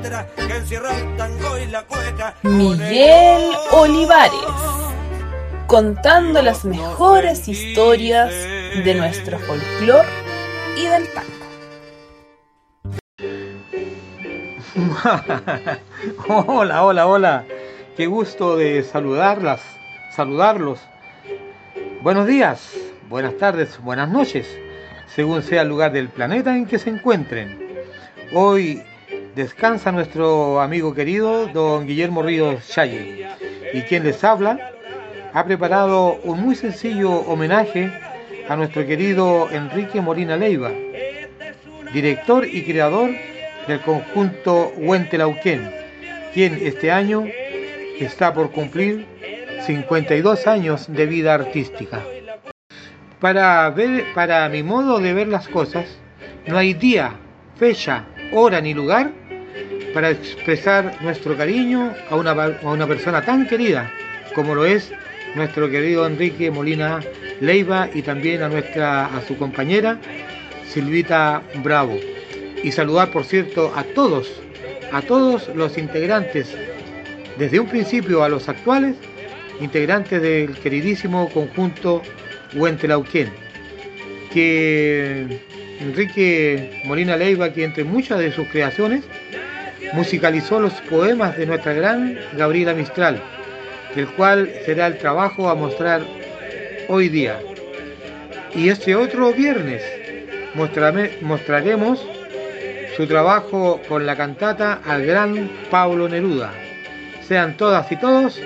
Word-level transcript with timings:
letra 0.00 0.26
que 0.36 0.56
encierra 0.56 0.96
el 0.96 1.16
tango 1.16 1.58
y 1.58 1.66
la 1.66 1.82
cueca. 1.82 2.34
Miguel 2.42 3.50
Olivares, 3.72 4.32
contando 5.66 6.42
las 6.42 6.64
mejores 6.64 7.48
historias 7.48 8.30
de 8.30 8.94
nuestro 8.94 9.38
folclor 9.38 10.04
y 10.76 10.86
del 10.86 11.08
tango. 11.12 11.30
hola, 16.46 16.84
hola, 16.84 17.06
hola. 17.06 17.44
Qué 17.96 18.06
gusto 18.06 18.56
de 18.56 18.82
saludarlas, 18.82 19.60
saludarlos. 20.14 20.80
Buenos 22.02 22.26
días, 22.26 22.72
buenas 23.08 23.36
tardes, 23.36 23.78
buenas 23.82 24.08
noches, 24.08 24.48
según 25.14 25.42
sea 25.42 25.62
el 25.62 25.68
lugar 25.68 25.92
del 25.92 26.08
planeta 26.08 26.56
en 26.56 26.64
que 26.64 26.78
se 26.78 26.88
encuentren. 26.88 27.68
Hoy 28.32 28.82
descansa 29.34 29.92
nuestro 29.92 30.60
amigo 30.60 30.94
querido 30.94 31.46
don 31.48 31.86
Guillermo 31.86 32.22
Ríos 32.22 32.66
Challe 32.68 33.28
y 33.72 33.82
quien 33.82 34.02
les 34.02 34.22
habla 34.24 34.72
ha 35.32 35.44
preparado 35.44 36.18
un 36.24 36.40
muy 36.40 36.56
sencillo 36.56 37.12
homenaje 37.12 37.92
a 38.48 38.56
nuestro 38.56 38.84
querido 38.84 39.48
Enrique 39.52 40.00
Molina 40.00 40.36
Leiva, 40.36 40.72
director 41.92 42.44
y 42.44 42.64
creador 42.64 43.10
del 43.68 43.80
conjunto 43.82 44.72
Huentelauquén, 44.76 45.70
quien 46.34 46.58
este 46.60 46.90
año 46.90 47.24
está 48.00 48.34
por 48.34 48.50
cumplir 48.50 49.06
52 49.64 50.46
años 50.48 50.86
de 50.92 51.06
vida 51.06 51.34
artística. 51.34 52.00
Para, 53.20 53.70
ver, 53.70 54.06
para 54.14 54.48
mi 54.48 54.64
modo 54.64 54.98
de 54.98 55.12
ver 55.12 55.28
las 55.28 55.46
cosas, 55.46 55.86
no 56.46 56.58
hay 56.58 56.74
día, 56.74 57.12
fecha, 57.56 58.06
hora 58.32 58.60
ni 58.60 58.74
lugar 58.74 59.19
para 59.92 60.10
expresar 60.10 60.96
nuestro 61.00 61.36
cariño 61.36 61.94
a 62.08 62.16
una, 62.16 62.30
a 62.30 62.70
una 62.70 62.86
persona 62.86 63.22
tan 63.22 63.46
querida 63.46 63.90
como 64.34 64.54
lo 64.54 64.64
es 64.64 64.92
nuestro 65.34 65.70
querido 65.70 66.06
Enrique 66.06 66.50
Molina 66.50 67.00
Leiva 67.40 67.88
y 67.92 68.02
también 68.02 68.42
a 68.42 68.48
nuestra 68.48 69.06
a 69.06 69.22
su 69.22 69.36
compañera 69.36 69.98
Silvita 70.68 71.42
Bravo. 71.62 71.98
Y 72.62 72.72
saludar, 72.72 73.10
por 73.10 73.24
cierto, 73.24 73.72
a 73.74 73.82
todos, 73.82 74.30
a 74.92 75.02
todos 75.02 75.48
los 75.54 75.78
integrantes, 75.78 76.54
desde 77.38 77.58
un 77.58 77.66
principio 77.66 78.22
a 78.22 78.28
los 78.28 78.48
actuales, 78.48 78.96
integrantes 79.60 80.20
del 80.20 80.54
queridísimo 80.58 81.28
conjunto 81.30 82.02
Huentelauquén, 82.54 83.30
que 84.32 85.40
Enrique 85.80 86.82
Molina 86.84 87.16
Leiva, 87.16 87.52
que 87.52 87.64
entre 87.64 87.84
muchas 87.84 88.18
de 88.18 88.32
sus 88.32 88.46
creaciones, 88.48 89.04
musicalizó 89.92 90.60
los 90.60 90.72
poemas 90.82 91.36
de 91.36 91.46
nuestra 91.46 91.72
gran 91.72 92.18
Gabriela 92.36 92.74
Mistral, 92.74 93.20
el 93.96 94.08
cual 94.08 94.50
será 94.64 94.86
el 94.86 94.98
trabajo 94.98 95.48
a 95.48 95.54
mostrar 95.54 96.02
hoy 96.88 97.08
día. 97.08 97.38
Y 98.54 98.68
este 98.68 98.94
otro 98.94 99.32
viernes 99.32 99.82
mostrame, 100.54 101.10
mostraremos 101.22 102.06
su 102.96 103.06
trabajo 103.06 103.80
con 103.88 104.06
la 104.06 104.16
cantata 104.16 104.80
al 104.84 105.06
gran 105.06 105.50
Pablo 105.70 106.08
Neruda. 106.08 106.52
Sean 107.22 107.56
todas 107.56 107.90
y 107.92 107.96
todos 107.96 108.40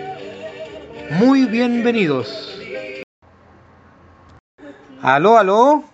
muy 1.11 1.47
bienvenidos. 1.47 2.51
Aló, 5.03 5.39
aló. 5.39 5.85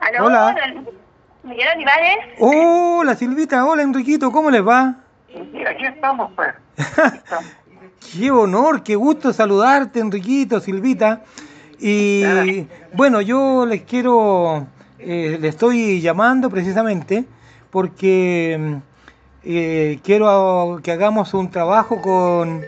¿Aló? 0.00 0.26
Hola. 0.26 0.54
Miguel 1.48 1.68
Olivares. 1.76 2.18
Hola 2.38 3.14
Silvita, 3.14 3.64
hola 3.64 3.82
Enriquito, 3.82 4.30
¿cómo 4.30 4.50
les 4.50 4.66
va? 4.66 4.96
Aquí 5.34 5.86
estamos, 5.86 6.30
pues. 6.36 6.54
Qué 8.12 8.30
honor, 8.30 8.82
qué 8.82 8.96
gusto 8.96 9.32
saludarte, 9.32 10.00
Enriquito, 10.00 10.60
Silvita. 10.60 11.22
Y 11.78 12.66
bueno, 12.94 13.20
yo 13.20 13.66
les 13.66 13.82
quiero, 13.82 14.66
eh, 14.98 15.38
le 15.40 15.48
estoy 15.48 16.00
llamando 16.00 16.48
precisamente 16.50 17.24
porque 17.70 18.78
eh, 19.44 19.98
quiero 20.02 20.80
que 20.82 20.92
hagamos 20.92 21.34
un 21.34 21.50
trabajo 21.50 22.00
con 22.00 22.62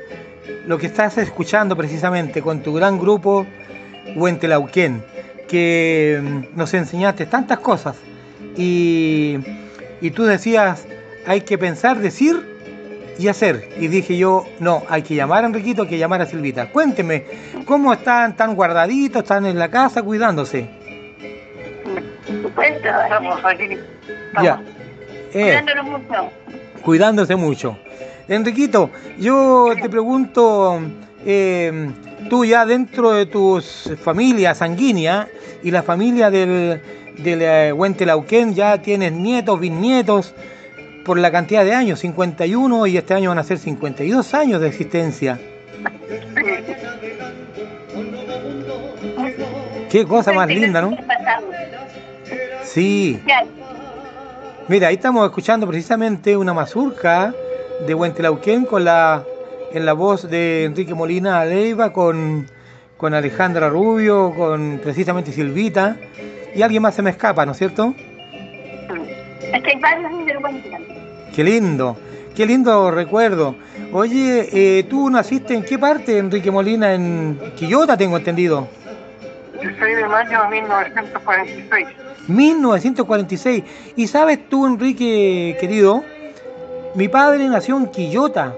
lo 0.67 0.79
que 0.79 0.87
estás 0.87 1.17
escuchando 1.19 1.77
precisamente, 1.77 2.43
con 2.43 2.63
tu 2.63 2.75
gran 2.75 2.99
grupo 2.99 3.47
Huentelauquén, 4.17 5.05
que 5.49 6.21
mm, 6.23 6.57
nos 6.59 6.75
enseñaste 6.75 7.27
tantas 7.27 7.61
cosas. 7.61 7.97
Y, 8.57 9.39
y 10.01 10.11
tú 10.11 10.25
decías, 10.25 10.87
hay 11.27 11.43
que 11.43 11.59
pensar, 11.59 11.99
decir 11.99 12.51
y 13.19 13.29
hacer. 13.29 13.69
Y 13.79 13.89
dije 13.89 14.17
yo, 14.17 14.47
no, 14.59 14.83
hay 14.89 15.03
que 15.03 15.15
llamar 15.15 15.45
a 15.45 15.49
Enriquito, 15.49 15.83
hay 15.83 15.89
que 15.89 15.99
llamar 15.99 16.23
a 16.23 16.27
Silvita. 16.27 16.71
Cuénteme, 16.71 17.27
¿cómo 17.67 17.93
están 17.93 18.35
tan 18.37 18.55
guardaditos, 18.55 19.23
están 19.23 19.47
en 19.47 19.59
la 19.59 19.69
casa 19.69 20.03
cuidándose? 20.03 20.69
Estamos 22.83 23.39
aquí. 23.45 23.79
Estamos. 24.29 24.43
Ya. 24.43 24.63
Eh, 25.33 25.61
Cuidándonos 25.63 25.87
mucho. 25.87 26.31
cuidándose 26.83 27.37
mucho. 27.37 27.79
Enriquito, 28.29 28.91
yo 29.19 29.73
te 29.81 29.89
pregunto, 29.89 30.81
eh, 31.27 31.91
tú 32.29 32.45
ya 32.45 32.65
dentro 32.65 33.11
de 33.13 33.27
tus 33.27 33.91
familias 34.03 34.59
sanguínea 34.59 35.29
y 35.63 35.71
la 35.71 35.83
familia 35.83 36.31
del, 36.31 36.81
eh, 37.25 37.73
Huentelauquén 37.73 38.55
ya 38.55 38.79
tienes 38.79 39.13
nietos, 39.13 39.61
bisnietos, 39.61 40.35
por 41.05 41.19
la 41.19 41.31
cantidad 41.31 41.65
de 41.65 41.75
años, 41.75 42.01
51 42.01 42.87
y 42.87 42.97
este 42.97 43.15
año 43.15 43.31
van 43.31 43.39
a 43.39 43.43
ser 43.43 43.59
52 43.59 44.35
años 44.35 44.61
de 44.61 44.69
existencia. 44.69 45.39
Qué 49.91 50.05
cosa 50.07 50.33
más 50.33 50.49
linda, 50.49 50.83
¿no? 50.83 50.97
Sí. 52.63 53.21
Mira, 54.69 54.89
ahí 54.89 54.95
estamos 54.95 55.25
escuchando 55.27 55.67
precisamente 55.67 56.37
una 56.37 56.55
mazurca 56.55 57.35
de 57.87 57.95
Huentelauquén 57.95 58.65
con 58.65 58.85
la 58.85 59.25
en 59.73 59.87
la 59.87 59.93
voz 59.93 60.29
de 60.29 60.65
Enrique 60.65 60.95
Molina 60.95 61.45
Leiva 61.45 61.93
con, 61.93 62.47
con 62.97 63.15
Alejandra 63.15 63.69
Rubio, 63.69 64.33
con 64.37 64.81
precisamente 64.83 65.33
Silvita 65.33 65.97
y 66.55 66.63
alguien 66.63 66.83
más 66.83 66.95
se 66.95 67.03
me 67.03 67.11
escapa, 67.11 67.47
¿no 67.47 67.53
es 67.53 67.59
cierto? 67.59 67.95
Es 69.53 69.63
que 69.63 69.71
hay 69.71 69.81
varios. 69.81 70.13
Qué 71.35 71.45
lindo, 71.45 71.97
qué 72.35 72.47
lindo 72.47 72.91
recuerdo. 72.91 73.57
Oye, 73.93 74.49
eh, 74.53 74.85
¿tú 74.85 75.11
naciste 75.11 75.55
en 75.55 75.65
qué 75.65 75.79
parte, 75.79 76.19
Enrique 76.19 76.51
Molina? 76.51 76.95
En 76.95 77.39
Quillota, 77.57 77.97
tengo 77.97 78.17
entendido. 78.17 78.69
16 79.61 79.97
de 79.97 80.09
mayo 80.09 80.43
de 80.43 80.49
1946. 80.49 81.89
1946. 82.29 83.65
Y 83.97 84.07
sabes 84.07 84.49
tú, 84.49 84.67
Enrique, 84.67 85.57
querido, 85.61 86.05
mi 86.95 87.09
padre 87.09 87.49
nació 87.49 87.77
en 87.77 87.89
Quillota, 87.89 88.55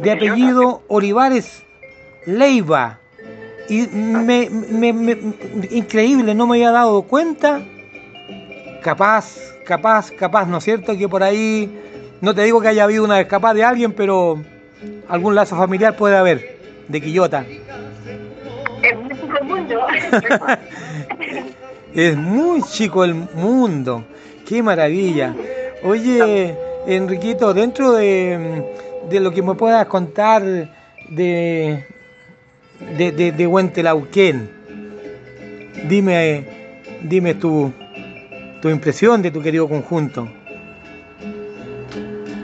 de 0.00 0.12
apellido 0.12 0.82
Olivares 0.88 1.62
Leiva. 2.26 3.00
Y 3.68 3.86
me, 3.88 4.48
me- 4.50 4.92
me- 4.92 5.16
increíble, 5.70 6.34
no 6.34 6.46
me 6.46 6.56
había 6.56 6.70
dado 6.70 7.02
cuenta. 7.02 7.62
Capaz, 8.82 9.36
capaz, 9.64 10.10
capaz, 10.10 10.46
¿no 10.46 10.58
es 10.58 10.64
cierto? 10.64 10.96
Que 10.96 11.08
por 11.08 11.22
ahí, 11.22 11.70
no 12.20 12.34
te 12.34 12.42
digo 12.42 12.60
que 12.60 12.68
haya 12.68 12.84
habido 12.84 13.04
una 13.04 13.20
escapada 13.20 13.54
de 13.54 13.64
alguien, 13.64 13.92
pero 13.92 14.42
algún 15.08 15.34
lazo 15.34 15.56
familiar 15.56 15.96
puede 15.96 16.16
haber, 16.16 16.58
de 16.88 17.00
Quillota. 17.00 17.44
Es 18.82 18.96
muy 18.98 19.08
chico 19.16 19.36
el 19.38 19.44
mundo. 19.44 19.80
Es 21.94 22.16
muy 22.16 22.62
chico 22.62 23.04
el 23.04 23.14
mundo. 23.14 24.04
Qué 24.48 24.62
maravilla. 24.64 25.32
Oye, 25.84 26.56
Enriquito, 26.88 27.54
dentro 27.54 27.92
de, 27.92 28.64
de 29.08 29.20
lo 29.20 29.30
que 29.30 29.42
me 29.42 29.54
puedas 29.54 29.86
contar 29.86 30.42
de, 31.08 31.84
de, 32.96 33.12
de, 33.12 33.32
de 33.32 33.46
Huentelauquén, 33.46 34.50
dime, 35.88 36.44
dime 37.02 37.34
tu, 37.34 37.72
tu 38.60 38.68
impresión 38.68 39.22
de 39.22 39.30
tu 39.30 39.42
querido 39.42 39.68
conjunto. 39.68 40.28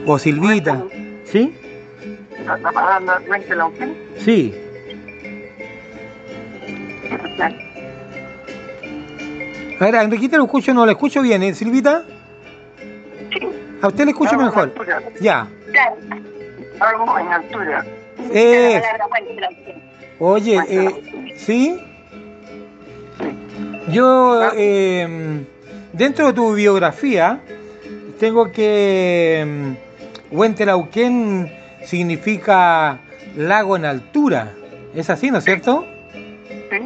O 0.07 0.19
Silvita, 0.19 0.85
¿sí? 1.25 1.55
Lauquén. 3.55 3.97
Sí. 4.19 4.55
A 9.79 9.85
ver, 9.85 9.97
a 9.97 10.03
Enriquita 10.03 10.37
lo 10.37 10.45
escucho, 10.45 10.75
no 10.75 10.85
lo 10.85 10.91
escucho 10.91 11.23
bien, 11.23 11.43
¿eh, 11.43 11.55
Silvita? 11.55 12.05
A 13.83 13.89
usted 13.89 14.05
le 14.05 14.11
escucho 14.11 14.35
en 14.35 14.45
mejor. 14.45 14.65
altura. 14.65 15.03
Ya. 15.21 15.49
Claro. 15.71 15.97
Algo 16.81 17.19
en 17.19 17.29
altura. 17.29 17.85
Oye, 20.21 20.61
eh, 20.69 21.35
¿sí? 21.39 21.81
Yo, 23.89 24.51
eh, 24.55 25.45
dentro 25.95 26.27
de 26.27 26.33
tu 26.35 26.53
biografía, 26.53 27.41
tengo 28.19 28.53
que 28.53 29.45
mm, 29.47 30.37
Huentelauquén 30.37 31.51
significa 31.85 33.01
lago 33.35 33.77
en 33.77 33.87
altura. 33.87 34.53
¿Es 34.95 35.09
así, 35.09 35.31
no 35.31 35.39
es 35.39 35.45
cierto? 35.45 35.87
¿Sí? 36.13 36.79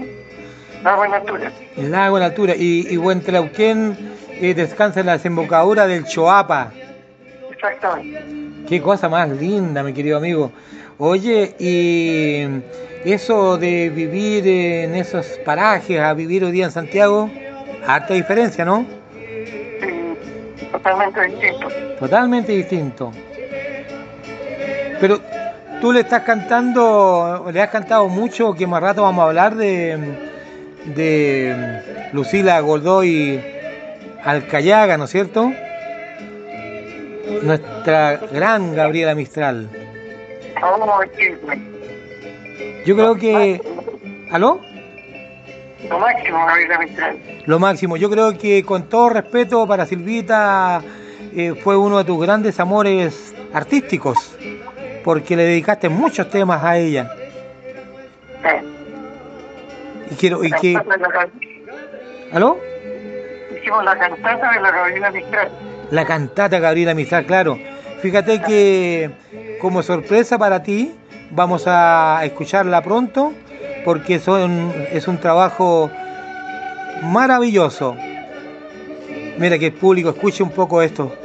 Algo 0.84 1.04
en 1.04 1.14
altura. 1.14 1.52
Lago 1.76 2.18
en 2.18 2.22
altura. 2.22 2.54
Y, 2.56 2.86
y 2.88 2.96
Huentelauquén 2.96 3.96
eh, 4.30 4.54
descansa 4.54 5.00
en 5.00 5.06
la 5.06 5.12
desembocadura 5.14 5.88
del 5.88 6.04
Choapa. 6.04 6.70
Exactamente. 7.50 8.22
Qué 8.68 8.80
cosa 8.80 9.08
más 9.08 9.28
linda, 9.28 9.82
mi 9.82 9.92
querido 9.92 10.18
amigo. 10.18 10.52
Oye, 10.98 11.54
y 11.58 12.46
eso 13.04 13.58
de 13.58 13.90
vivir 13.90 14.46
en 14.46 14.94
esos 14.94 15.26
parajes 15.44 16.00
a 16.00 16.14
vivir 16.14 16.44
hoy 16.44 16.52
día 16.52 16.66
en 16.66 16.70
Santiago, 16.70 17.28
harta 17.86 18.14
diferencia, 18.14 18.64
¿no? 18.64 18.86
Sí, 19.12 20.14
totalmente 20.70 21.20
distinto. 21.22 21.68
Totalmente 21.98 22.52
distinto. 22.52 23.12
Pero 25.00 25.20
tú 25.80 25.92
le 25.92 26.00
estás 26.00 26.22
cantando, 26.22 27.50
le 27.52 27.60
has 27.60 27.70
cantado 27.70 28.08
mucho, 28.08 28.54
que 28.54 28.66
más 28.66 28.80
rato 28.80 29.02
vamos 29.02 29.22
a 29.22 29.26
hablar 29.26 29.56
de, 29.56 29.98
de 30.94 32.08
Lucila 32.12 32.60
Goldoy 32.60 33.40
Alcayaga, 34.22 34.96
¿no 34.96 35.04
es 35.04 35.10
cierto? 35.10 35.52
Nuestra 37.42 38.20
gran 38.32 38.74
Gabriela 38.74 39.14
Mistral. 39.14 39.83
Yo 42.84 42.96
creo 42.96 43.14
que... 43.16 43.60
¿Aló? 44.30 44.60
Lo 45.88 45.98
máximo, 45.98 46.46
Gabriela 46.46 46.78
Mistral. 46.78 47.18
Lo 47.46 47.58
máximo. 47.58 47.96
Yo 47.96 48.10
creo 48.10 48.36
que 48.38 48.62
con 48.64 48.88
todo 48.88 49.10
respeto 49.10 49.66
para 49.66 49.86
Silvita 49.86 50.82
eh, 51.34 51.54
fue 51.62 51.76
uno 51.76 51.98
de 51.98 52.04
tus 52.04 52.20
grandes 52.20 52.58
amores 52.58 53.34
artísticos, 53.52 54.34
porque 55.04 55.36
le 55.36 55.44
dedicaste 55.44 55.88
muchos 55.88 56.28
temas 56.30 56.64
a 56.64 56.78
ella. 56.78 57.10
Sí. 58.42 58.66
Y 60.10 60.14
quiero 60.16 60.42
y 60.44 60.50
que 60.52 60.72
la- 60.72 61.28
¿Aló? 62.32 62.58
Hicimos 63.56 63.84
la 63.84 63.96
cantata 63.98 64.52
de 64.52 64.60
la 64.60 64.70
Gabriela 64.70 65.10
Mistral. 65.10 65.48
La 65.90 66.04
cantata 66.06 66.58
Gabriela 66.58 66.94
Mistral, 66.94 67.26
claro. 67.26 67.58
Fíjate 68.04 68.42
que 68.42 69.10
como 69.62 69.82
sorpresa 69.82 70.36
para 70.36 70.62
ti 70.62 70.92
vamos 71.30 71.64
a 71.66 72.20
escucharla 72.22 72.82
pronto 72.82 73.32
porque 73.82 74.18
son, 74.18 74.74
es 74.92 75.08
un 75.08 75.16
trabajo 75.16 75.90
maravilloso. 77.02 77.96
Mira 79.38 79.58
que 79.58 79.68
el 79.68 79.72
público 79.72 80.10
escuche 80.10 80.42
un 80.42 80.50
poco 80.50 80.82
esto. 80.82 81.16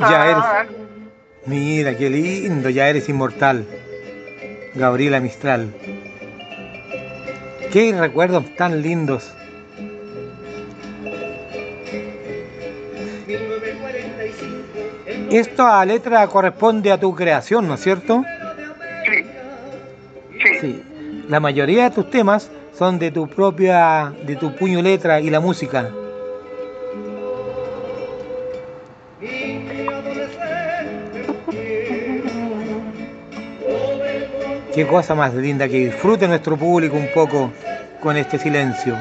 Ya 0.00 0.30
está- 0.30 0.66
Mira 1.46 1.96
qué 1.96 2.10
lindo, 2.10 2.70
ya 2.70 2.88
eres 2.88 3.08
inmortal. 3.08 3.64
Gabriela 4.74 5.20
Mistral. 5.20 5.72
Qué 7.72 7.92
recuerdos 7.98 8.44
tan 8.56 8.82
lindos. 8.82 9.32
Esta 15.30 15.84
letra 15.84 16.26
corresponde 16.28 16.92
a 16.92 16.98
tu 16.98 17.14
creación, 17.14 17.66
¿no 17.66 17.74
es 17.74 17.80
cierto? 17.80 18.24
Sí. 19.04 19.24
Sí. 20.42 20.58
Sí. 20.60 20.82
La 21.28 21.40
mayoría 21.40 21.84
de 21.84 21.90
tus 21.90 22.10
temas 22.10 22.50
son 22.76 22.98
de 22.98 23.10
tu 23.10 23.26
propia, 23.26 24.12
de 24.24 24.36
tu 24.36 24.54
puño 24.54 24.82
letra 24.82 25.20
y 25.20 25.30
la 25.30 25.40
música. 25.40 25.90
Qué 34.74 34.86
cosa 34.86 35.14
más 35.14 35.32
linda 35.34 35.68
que 35.68 35.78
disfrute 35.78 36.28
nuestro 36.28 36.56
público 36.56 36.96
un 36.96 37.08
poco 37.14 37.50
con 38.02 38.16
este 38.16 38.38
silencio. 38.38 38.94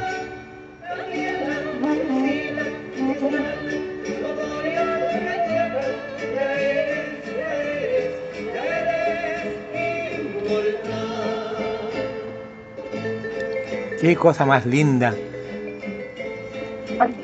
Qué 14.06 14.16
cosa 14.16 14.46
más 14.46 14.68
linda. 14.68 15.16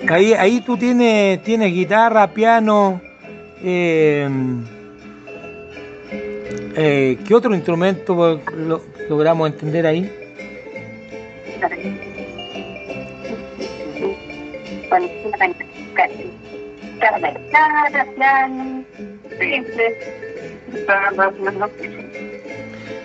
Ahí, 0.09 0.33
ahí 0.33 0.61
tú 0.61 0.77
tienes, 0.77 1.43
tienes 1.43 1.71
guitarra, 1.71 2.25
piano. 2.33 2.99
eh, 3.63 4.27
eh, 6.75 7.19
¿Qué 7.27 7.35
otro 7.35 7.53
instrumento 7.53 8.41
lo- 8.57 8.81
logramos 9.07 9.51
entender 9.51 9.85
ahí? 9.85 10.09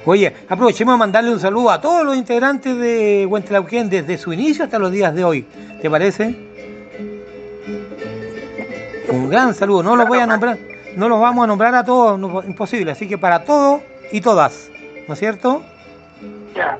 Oye, 0.08 0.32
aprovechemos 0.48 0.94
de 0.94 0.98
mandarle 0.98 1.32
un 1.32 1.40
saludo 1.40 1.68
a 1.68 1.80
todos 1.80 2.06
los 2.06 2.16
integrantes 2.16 2.78
de 2.78 3.26
Huentelauquén 3.28 3.90
desde 3.90 4.16
su 4.16 4.32
inicio 4.32 4.64
hasta 4.64 4.78
los 4.78 4.92
días 4.92 5.12
de 5.12 5.24
hoy. 5.24 5.42
¿Te 5.82 5.90
parece? 5.90 6.26
Un 9.10 9.28
gran 9.28 9.52
saludo. 9.52 9.82
No 9.82 9.96
los 9.96 10.06
voy 10.06 10.20
a 10.20 10.26
nombrar, 10.28 10.58
no 10.94 11.08
los 11.08 11.20
vamos 11.20 11.42
a 11.42 11.46
nombrar 11.48 11.74
a 11.74 11.84
todos, 11.84 12.20
no, 12.20 12.40
imposible. 12.44 12.92
Así 12.92 13.08
que 13.08 13.18
para 13.18 13.42
todos 13.42 13.82
y 14.12 14.20
todas, 14.20 14.70
¿no 15.08 15.14
es 15.14 15.18
cierto? 15.18 15.64
Ya. 16.54 16.78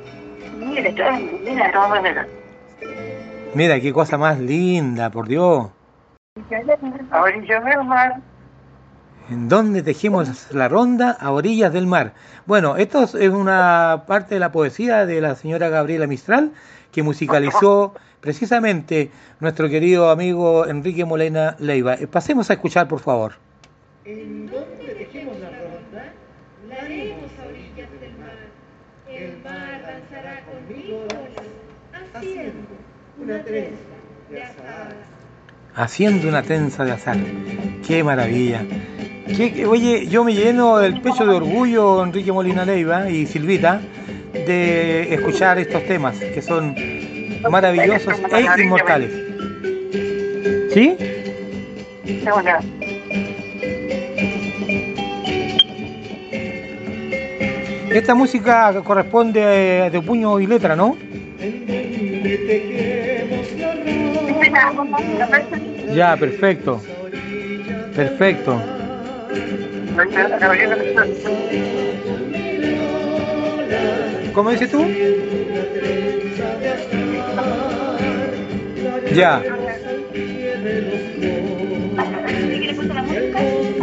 Maneras. 1.89 2.29
Mira 3.55 3.81
qué 3.81 3.93
cosa 3.93 4.17
más 4.19 4.39
linda, 4.39 5.11
por 5.11 5.27
Dios. 5.27 5.67
A 7.11 7.83
mar. 7.83 8.21
¿En 9.29 9.49
dónde 9.49 9.83
tejimos 9.83 10.53
la 10.53 10.69
ronda? 10.69 11.11
A 11.11 11.33
orillas 11.33 11.73
del 11.73 11.87
mar. 11.87 12.15
Bueno, 12.47 12.77
esto 12.77 13.03
es 13.03 13.31
una 13.31 14.05
parte 14.07 14.37
de 14.37 14.41
la 14.41 14.53
poesía 14.53 15.05
de 15.05 15.21
la 15.21 15.35
señora 15.35 15.69
Gabriela 15.69 16.07
Mistral, 16.07 16.53
que 16.93 17.03
musicalizó 17.03 17.93
precisamente 18.21 19.11
nuestro 19.41 19.69
querido 19.69 20.11
amigo 20.11 20.65
Enrique 20.69 21.05
Molina 21.05 21.57
Leiva. 21.59 21.95
Eh, 21.95 22.07
Pasemos 22.07 22.51
a 22.51 22.53
escuchar, 22.53 22.87
por 22.87 23.01
favor. 23.01 23.33
En 24.05 24.47
donde 24.47 24.95
dejemos 24.95 25.37
la 25.41 25.51
ronda, 25.51 26.13
la 26.69 26.77
haremos 26.77 27.31
a 27.43 27.49
orillas 27.49 27.91
del 28.01 28.17
mar. 28.19 28.37
El 29.11 29.43
mar 29.43 29.83
danzará 29.83 30.45
conmigo, 30.45 31.05
haciendo 32.15 32.69
una 33.21 33.43
trenza 33.43 33.77
de. 34.31 35.16
Haciendo 35.77 36.27
una 36.27 36.43
tensa 36.43 36.85
de 36.87 36.93
azar. 36.93 37.19
¡Qué 37.87 38.03
maravilla! 38.03 38.65
Oye, 39.69 40.07
yo 40.07 40.25
me 40.25 40.33
lleno 40.33 40.81
el 40.81 41.03
pecho 41.03 41.27
de 41.27 41.35
orgullo, 41.35 42.03
Enrique 42.03 42.33
Molina 42.33 42.65
Leiva 42.65 43.11
y 43.11 43.27
Silvita, 43.27 43.83
de 44.33 45.13
escuchar 45.13 45.59
estos 45.59 45.85
temas 45.85 46.19
que 46.19 46.41
son 46.41 46.75
maravillosos 47.51 48.15
e 48.33 48.63
inmortales. 48.63 49.11
¿Sí? 50.73 50.97
Esta 57.91 58.15
música 58.15 58.83
corresponde 58.83 59.87
eh, 59.87 59.91
de 59.91 60.01
puño 60.01 60.41
y 60.41 60.47
letra, 60.47 60.75
¿no? 60.75 60.97
Ya, 65.95 66.17
perfecto. 66.17 66.81
Perfecto. 67.95 68.61
¿Cómo 74.35 74.51
dices 74.51 74.71
tú? 74.71 74.85
Ya. 79.15 79.43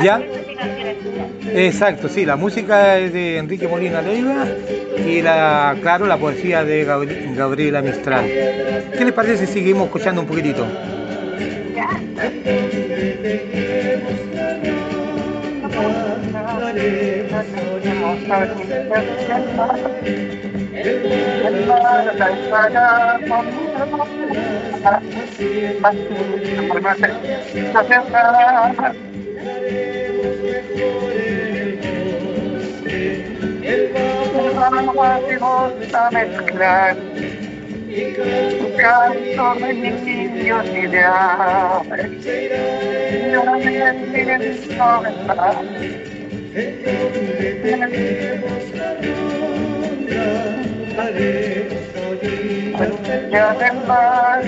¿Ya? 0.03 0.42
Exacto, 1.51 2.07
sí, 2.07 2.25
la 2.25 2.35
música 2.35 2.97
es 2.97 3.11
de 3.13 3.37
Enrique 3.37 3.67
Molina 3.67 4.01
Leiva 4.01 4.45
y 5.05 5.21
la, 5.21 5.75
claro, 5.81 6.05
la 6.07 6.17
poesía 6.17 6.63
de 6.63 6.87
Gabri- 6.87 7.35
Gabriela 7.35 7.81
Mistral. 7.81 8.25
¿Qué 8.25 9.03
les 9.05 9.13
parece 9.13 9.45
si 9.45 9.53
seguimos 9.53 9.85
escuchando 9.85 10.21
un 10.21 10.27
poquitito? 10.27 10.65
Ya. 11.75 11.89
Vamos 34.55 34.97
a 34.97 35.19
canto 38.77 39.55
de 39.55 39.73
ideales. 40.65 42.25
Yo 43.31 43.39
no 43.45 43.53
me 43.57 43.71
siento 44.11 45.01
verdad. 45.01 45.61
Ya 53.31 53.53
del 53.53 53.77
mar, 53.87 54.43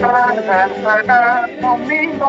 para 0.00 0.68
para 0.84 1.48
conmigo, 1.60 2.28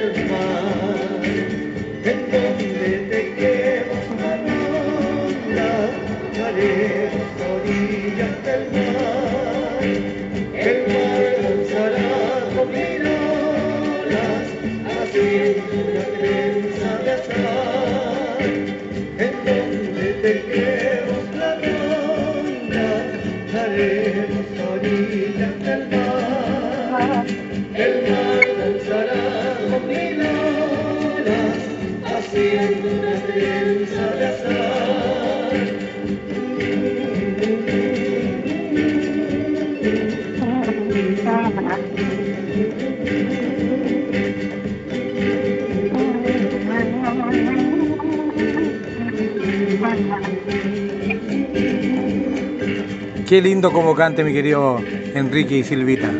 Qué 53.31 53.41
lindo 53.41 53.71
como 53.71 53.95
cante 53.95 54.25
mi 54.25 54.33
querido 54.33 54.77
Enrique 55.15 55.59
y 55.59 55.63
Silvita. 55.63 56.11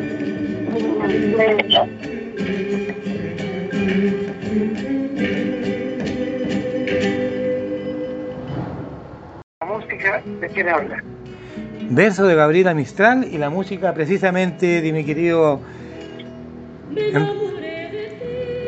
La 9.60 9.66
música 9.68 10.24
de 10.40 10.48
quién 10.54 10.70
habla. 10.70 11.04
Verso 11.90 12.26
de 12.28 12.36
Gabriela 12.36 12.74
Mistral 12.74 13.28
y 13.30 13.38
la 13.38 13.50
música 13.50 13.94
precisamente 13.94 14.82
de 14.82 14.94
mi 14.94 15.04
querido... 15.04 15.60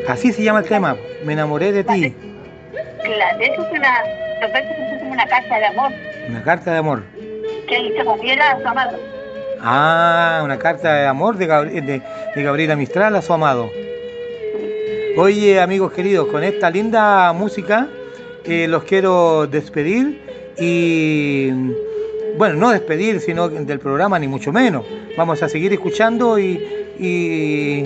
Así 0.06 0.34
se 0.34 0.42
llama 0.42 0.58
el 0.58 0.66
tema, 0.66 0.98
Me 1.24 1.32
enamoré 1.32 1.72
de 1.72 1.82
ti, 1.82 2.14
Claro, 3.04 3.40
eso 3.40 3.66
es 3.66 3.72
una, 3.72 4.02
versos 4.52 4.76
son 4.76 4.98
como 4.98 5.12
una 5.12 5.26
carta 5.28 5.58
de 5.58 5.64
amor 5.64 5.92
una 6.28 6.42
carta 6.42 6.72
de 6.72 6.78
amor. 6.78 7.02
Gabriela 8.04 8.50
a 8.52 8.60
su 8.60 8.68
amado. 8.68 8.98
Ah, 9.60 10.42
una 10.44 10.58
carta 10.58 10.94
de 10.94 11.06
amor 11.06 11.36
de, 11.36 11.46
de- 11.46 12.02
Gabriela 12.42 12.76
Mistral 12.76 13.16
a 13.16 13.22
su 13.22 13.32
amado. 13.32 13.70
Oye, 15.16 15.60
amigos 15.60 15.92
queridos, 15.92 16.26
con 16.28 16.42
esta 16.44 16.70
linda 16.70 17.32
música 17.32 17.88
eh, 18.44 18.66
los 18.68 18.82
quiero 18.84 19.46
despedir 19.46 20.20
y, 20.58 21.50
bueno, 22.36 22.56
no 22.56 22.70
despedir, 22.70 23.20
sino 23.20 23.48
del 23.48 23.78
programa, 23.78 24.18
ni 24.18 24.26
mucho 24.28 24.52
menos. 24.52 24.84
Vamos 25.16 25.42
a 25.42 25.48
seguir 25.48 25.72
escuchando 25.72 26.38
y, 26.38 26.60
y- 26.98 27.84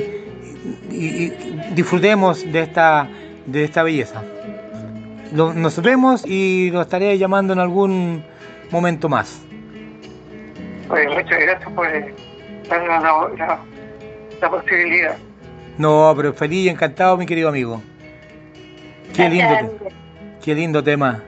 disfrutemos 1.75 2.51
de 2.51 2.61
esta, 2.61 3.09
de 3.47 3.65
esta 3.65 3.83
belleza. 3.83 4.23
Nos 5.33 5.81
vemos 5.83 6.25
y 6.27 6.71
lo 6.73 6.81
estaré 6.81 7.17
llamando 7.19 7.53
en 7.53 7.59
algún 7.59 8.25
momento 8.71 9.09
más. 9.09 9.43
Oye, 10.91 11.09
muchas 11.09 11.39
gracias 11.41 11.73
por 11.73 11.87
eh, 11.95 12.15
darnos 12.69 13.03
la, 13.39 13.47
la, 13.47 13.61
la 14.41 14.51
posibilidad. 14.51 15.17
No, 15.77 16.13
pero 16.17 16.33
feliz 16.33 16.67
y 16.67 16.69
encantado, 16.69 17.17
mi 17.17 17.27
querido 17.27 17.49
amigo. 17.49 17.81
Qué 19.15 19.29
lindo, 19.29 19.55
te- 19.55 19.93
qué 20.45 20.55
lindo 20.55 20.83
tema. 20.83 21.23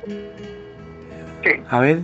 Sí. 1.44 1.50
A 1.68 1.80
ver, 1.80 2.00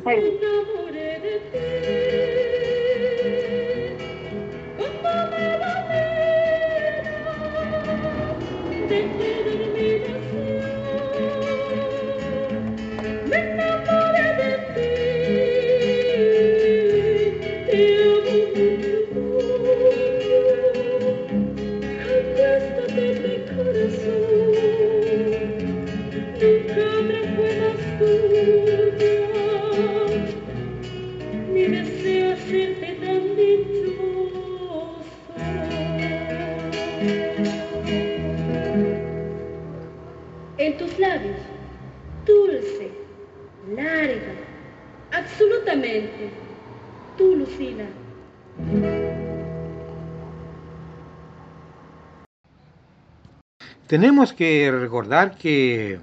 tenemos 53.96 54.34
que 54.34 54.70
recordar 54.70 55.38
que 55.38 55.98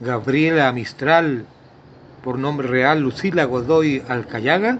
Gabriela 0.00 0.72
Mistral, 0.72 1.46
por 2.24 2.40
nombre 2.40 2.66
real 2.66 3.02
Lucila 3.02 3.44
Godoy 3.44 4.02
Alcayaga, 4.08 4.78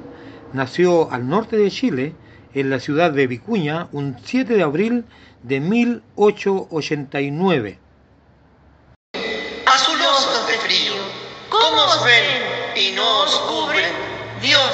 nació 0.52 1.12
al 1.12 1.28
norte 1.28 1.56
de 1.56 1.70
Chile, 1.70 2.12
en 2.52 2.68
la 2.68 2.80
ciudad 2.80 3.12
de 3.12 3.28
Vicuña, 3.28 3.86
un 3.92 4.16
7 4.24 4.54
de 4.54 4.64
abril 4.64 5.04
de 5.44 5.60
1889. 5.60 7.78
azulosos 9.66 10.48
de 10.48 10.54
frío, 10.54 10.94
¿cómo 11.50 11.84
os 11.84 12.04
ven 12.04 12.24
y 12.74 12.90
no 12.96 13.20
os 13.20 13.38
cubren? 13.48 13.92
Dios 14.42 14.69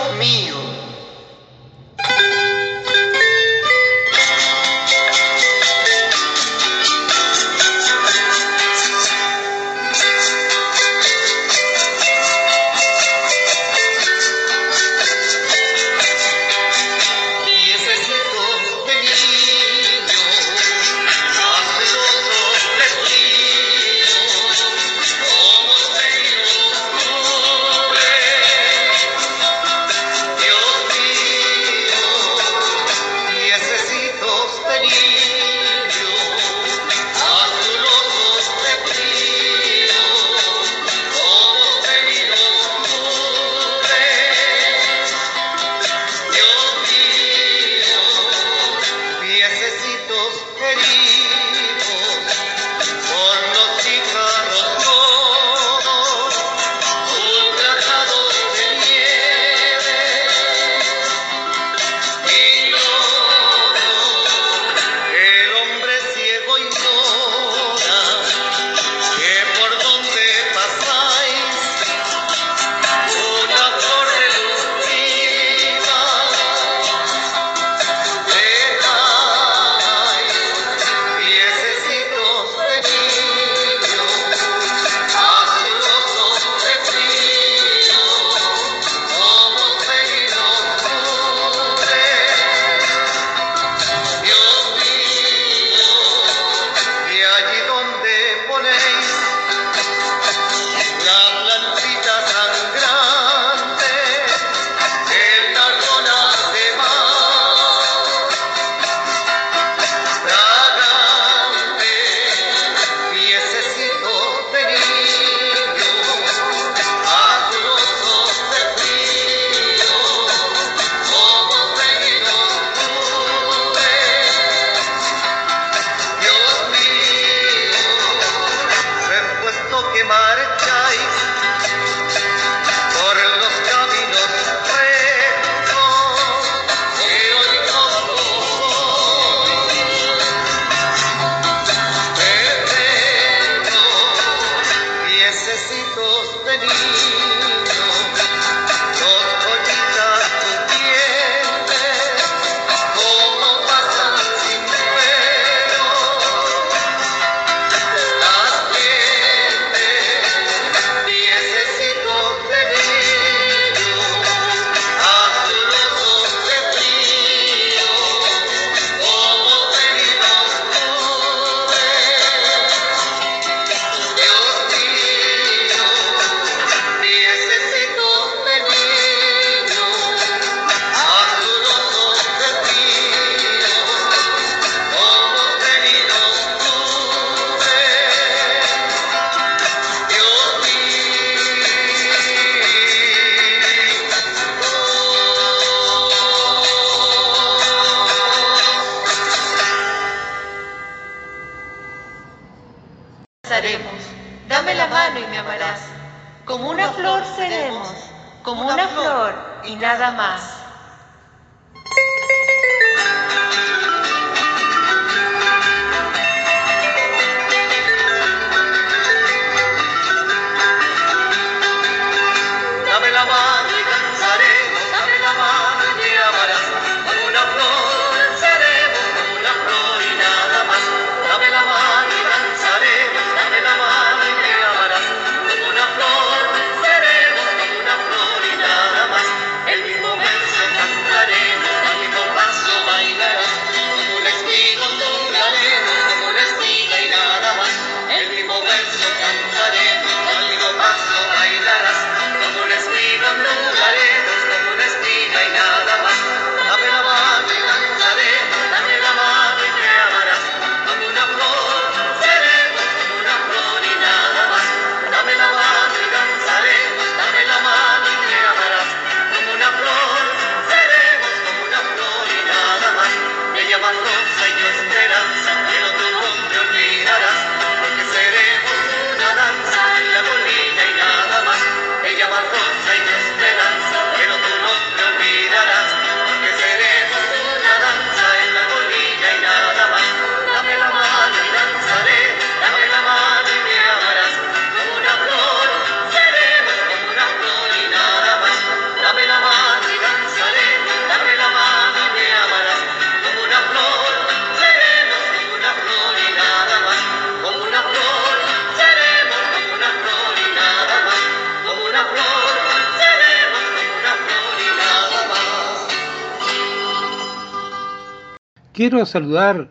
quiero 318.88 319.04
saludar 319.04 319.68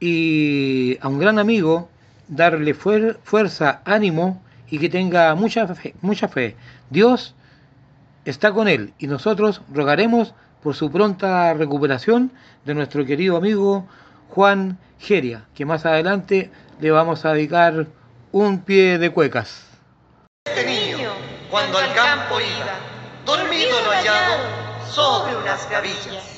y 0.00 0.98
a 1.00 1.08
un 1.08 1.18
gran 1.18 1.38
amigo, 1.38 1.88
darle 2.28 2.74
fuerza, 2.74 3.80
ánimo 3.86 4.42
y 4.68 4.78
que 4.78 4.90
tenga 4.90 5.34
mucha 5.34 5.66
fe, 5.74 5.94
mucha 6.02 6.28
fe. 6.28 6.56
Dios 6.90 7.34
está 8.26 8.52
con 8.52 8.68
él 8.68 8.92
y 8.98 9.06
nosotros 9.06 9.62
rogaremos 9.72 10.34
por 10.62 10.74
su 10.74 10.90
pronta 10.90 11.54
recuperación 11.54 12.32
de 12.66 12.74
nuestro 12.74 13.06
querido 13.06 13.38
amigo 13.38 13.86
Juan 14.28 14.76
Geria, 14.98 15.46
que 15.54 15.64
más 15.64 15.86
adelante 15.86 16.50
le 16.80 16.90
vamos 16.90 17.24
a 17.24 17.32
dedicar 17.32 17.86
un 18.30 18.60
pie 18.60 18.98
de 18.98 19.08
cuecas. 19.08 19.64
Este 20.44 20.66
niño, 20.66 21.12
cuando 21.50 21.78
al 21.78 21.94
campo 21.94 22.38
iba, 22.38 22.76
dormido 23.24 23.80
lo 23.86 23.90
hallado 23.90 24.36
sobre 24.86 25.34
unas 25.34 25.66
gavillas 25.70 26.29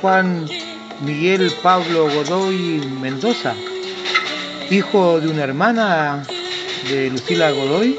Juan 0.00 0.48
Miguel 1.00 1.52
Pablo 1.62 2.08
Godoy 2.08 2.80
Mendoza, 3.00 3.54
hijo 4.70 5.20
de 5.20 5.28
una 5.28 5.44
hermana 5.44 6.24
de 6.88 7.10
Lucila 7.10 7.50
Godoy, 7.50 7.98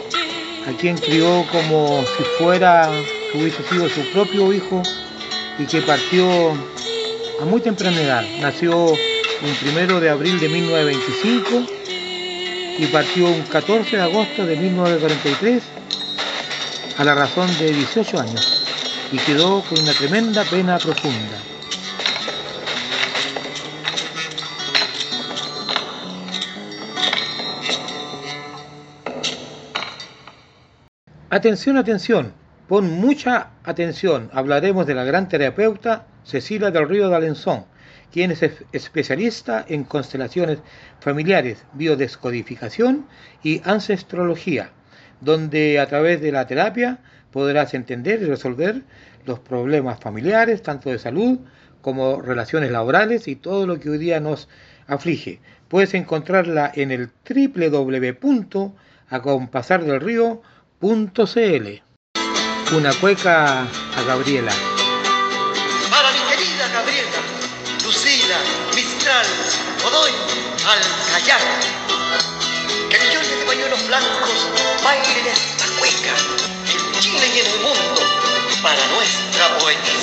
a 0.68 0.78
quien 0.78 0.98
crió 0.98 1.46
como 1.52 2.04
si 2.18 2.24
fuera 2.38 2.90
hubiese 3.34 3.64
sido 3.64 3.90
su 3.90 4.02
propio 4.12 4.54
hijo 4.54 4.82
y 5.58 5.66
que 5.66 5.82
partió 5.82 6.52
a 7.42 7.46
muy 7.46 7.62
temprana 7.62 8.02
edad. 8.02 8.24
Nació 8.42 8.86
un 8.86 9.56
primero 9.62 10.00
de 10.00 10.10
abril 10.10 10.40
de 10.40 10.50
1925 10.50 11.50
y 12.80 12.86
partió 12.88 13.28
un 13.28 13.42
14 13.44 13.98
de 13.98 14.02
agosto 14.02 14.46
de 14.46 14.56
1943 14.56 15.64
a 16.98 17.04
la 17.04 17.16
razón 17.16 17.48
de 17.60 17.72
18 17.72 18.20
años 18.20 18.60
y 19.12 19.18
quedó 19.18 19.62
con 19.64 19.80
una 19.80 19.94
tremenda 19.94 20.44
pena 20.44 20.78
profunda. 20.78 21.49
Atención, 31.32 31.78
atención, 31.78 32.34
pon 32.68 32.90
mucha 32.90 33.52
atención. 33.64 34.30
Hablaremos 34.34 34.88
de 34.88 34.96
la 34.96 35.04
gran 35.04 35.28
terapeuta 35.30 36.08
Cecilia 36.24 36.72
del 36.72 36.90
Río 36.90 37.10
de 37.10 37.16
Alenzón, 37.16 37.66
quien 38.12 38.32
es 38.32 38.42
es- 38.44 38.64
especialista 38.72 39.64
en 39.68 39.84
constelaciones 39.84 40.60
familiares, 41.00 41.66
biodescodificación 41.74 43.06
y 43.44 43.62
ancestrología, 43.64 44.72
donde 45.22 45.80
a 45.80 45.88
través 45.88 46.20
de 46.22 46.32
la 46.32 46.48
terapia 46.48 47.00
podrás 47.32 47.74
entender 47.76 48.22
y 48.22 48.26
resolver 48.26 48.82
los 49.26 49.40
problemas 49.40 50.00
familiares, 50.00 50.64
tanto 50.64 50.90
de 50.90 50.98
salud 50.98 51.40
como 51.82 52.22
relaciones 52.22 52.72
laborales 52.72 53.28
y 53.28 53.36
todo 53.36 53.68
lo 53.68 53.80
que 53.80 53.90
hoy 53.92 54.00
día 54.00 54.20
nos 54.20 54.50
aflige. 54.88 55.40
Puedes 55.68 55.94
encontrarla 55.94 56.72
en 56.74 56.90
el 56.92 57.10
www.acompasardelrío.cl. 60.80 61.84
Una 62.76 62.94
cueca 62.94 63.62
a 63.64 64.04
Gabriela. 64.08 64.52
Para 65.90 66.12
mi 66.12 66.20
querida 66.20 66.68
Gabriela, 66.72 67.20
Lucila, 67.84 68.38
Mistral, 68.76 69.26
Godoy, 69.84 70.12
Alcayar. 70.66 71.42
Que 72.90 73.00
millones 73.00 73.40
de 73.40 73.46
pañuelos 73.46 73.88
blancos 73.88 74.50
bailen 74.84 75.28
esta 75.28 75.66
cueca 75.80 76.16
en 76.72 77.00
Chile 77.00 77.28
y 77.36 77.40
en 77.40 77.46
el 77.48 77.60
mundo 77.60 78.02
para 78.62 78.88
nuestra 78.88 79.58
poetisa. 79.60 79.99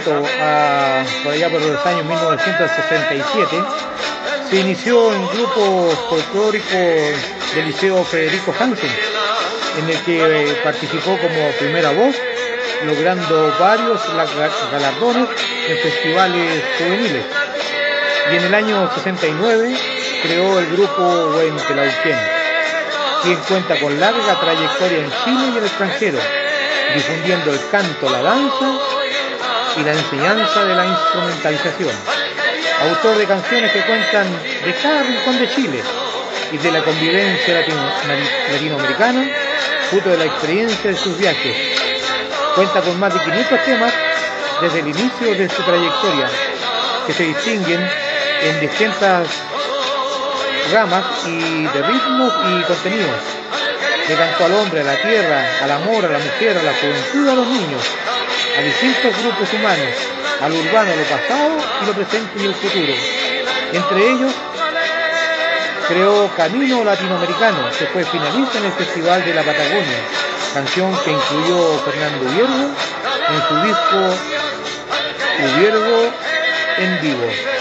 Inquieto 0.00 0.22
ah, 0.40 1.02
por 1.22 1.32
allá 1.32 1.48
por 1.50 1.60
los 1.60 1.86
años 1.86 2.04
1967, 2.04 3.56
se 4.50 4.56
inició 4.56 5.12
en 5.12 5.26
grupos 5.28 5.94
folclóricos 6.08 6.70
del 7.54 7.66
Liceo 7.66 8.02
Federico 8.04 8.54
Hansen, 8.58 8.90
en 9.78 9.88
el 9.90 9.98
que 10.02 10.18
eh, 10.50 10.56
participó 10.64 11.18
como 11.18 11.50
primera 11.58 11.90
voz, 11.90 12.16
logrando 12.86 13.54
varios 13.58 14.00
la- 14.14 14.26
galardones 14.72 15.28
en 15.68 15.78
festivales 15.78 16.62
juveniles. 16.78 17.24
Y 18.32 18.36
en 18.36 18.44
el 18.44 18.54
año 18.54 18.90
69 18.94 19.76
creó 20.22 20.58
el 20.58 20.66
grupo 20.66 21.02
Huentelauquén 21.36 22.16
quien 23.22 23.36
cuenta 23.48 23.78
con 23.78 24.00
larga 24.00 24.40
trayectoria 24.40 24.98
en 24.98 25.10
Chile 25.24 25.52
y 25.54 25.58
el 25.58 25.64
extranjero, 25.64 26.18
difundiendo 26.94 27.52
el 27.52 27.60
canto, 27.70 28.08
la 28.08 28.22
danza 28.22 28.72
y 29.80 29.84
la 29.84 29.92
enseñanza 29.92 30.64
de 30.64 30.74
la 30.74 30.86
instrumentalización. 30.86 31.94
Autor 32.82 33.16
de 33.18 33.26
canciones 33.26 33.72
que 33.72 33.80
cuentan 33.80 34.26
de 34.64 34.74
cada 34.82 35.02
rincón 35.02 35.38
de 35.38 35.48
Chile 35.54 35.82
y 36.52 36.56
de 36.58 36.72
la 36.72 36.82
convivencia 36.82 37.54
latino- 37.54 37.92
latinoamericana, 38.52 39.24
fruto 39.90 40.10
de 40.10 40.16
la 40.18 40.24
experiencia 40.24 40.90
de 40.90 40.96
sus 40.96 41.16
viajes. 41.18 41.56
Cuenta 42.54 42.80
con 42.80 42.98
más 42.98 43.12
de 43.14 43.20
500 43.20 43.64
temas 43.64 43.92
desde 44.60 44.80
el 44.80 44.88
inicio 44.88 45.34
de 45.34 45.48
su 45.48 45.62
trayectoria, 45.62 46.28
que 47.06 47.12
se 47.12 47.22
distinguen 47.24 47.80
en 48.42 48.60
distintas 48.60 49.28
ramas 50.72 51.04
y 51.26 51.64
de 51.64 51.82
ritmos 51.82 52.32
y 52.50 52.62
contenidos. 52.64 53.20
De 54.08 54.16
canto 54.16 54.44
al 54.44 54.52
hombre, 54.54 54.80
a 54.80 54.84
la 54.84 54.96
tierra, 54.96 55.44
al 55.62 55.70
amor, 55.70 56.04
a 56.04 56.08
la 56.08 56.18
mujer, 56.18 56.58
a 56.58 56.62
la 56.62 56.72
juventud, 56.74 57.28
a 57.28 57.34
los 57.34 57.46
niños, 57.46 57.82
a 58.60 58.62
distintos 58.62 59.16
grupos 59.22 59.52
humanos, 59.54 59.88
a 60.42 60.48
lo 60.50 60.58
urbano, 60.58 60.90
lo 60.94 61.04
pasado 61.04 61.56
y 61.82 61.86
lo 61.86 61.92
presente 61.94 62.42
y 62.42 62.44
el 62.44 62.54
futuro. 62.54 62.92
Entre 63.72 64.10
ellos, 64.12 64.32
creó 65.88 66.30
Camino 66.36 66.84
Latinoamericano, 66.84 67.70
que 67.78 67.86
fue 67.86 68.04
finalista 68.04 68.58
en 68.58 68.66
el 68.66 68.72
Festival 68.72 69.24
de 69.24 69.32
la 69.32 69.42
Patagonia, 69.42 70.00
canción 70.52 70.94
que 71.04 71.10
incluyó 71.10 71.78
Fernando 71.78 72.30
Viergo 72.32 72.70
en 73.30 73.48
su 73.48 73.66
disco 73.66 74.14
Ubiergo 75.40 76.12
en 76.76 77.00
vivo. 77.00 77.59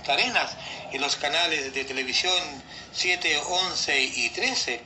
Puntarenas, 0.00 0.56
en 0.92 1.02
los 1.02 1.16
canales 1.16 1.74
de 1.74 1.84
televisión 1.84 2.32
7, 2.90 3.36
11 3.36 4.00
y 4.00 4.30
13, 4.30 4.80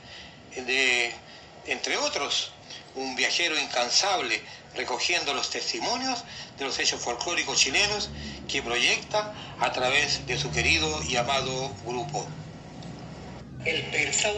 entre 1.67 1.97
otros, 1.97 2.51
un 2.95 3.15
viajero 3.15 3.57
incansable 3.57 4.41
recogiendo 4.75 5.33
los 5.33 5.49
testimonios 5.49 6.25
de 6.59 6.65
los 6.65 6.77
hechos 6.79 6.99
folclóricos 6.99 7.57
chilenos 7.57 8.09
que 8.49 8.61
proyecta 8.61 9.33
a 9.61 9.71
través 9.71 10.27
de 10.27 10.37
su 10.37 10.51
querido 10.51 11.01
y 11.07 11.15
amado 11.15 11.73
grupo. 11.85 12.27
El 13.63 13.83
persa 13.83 14.33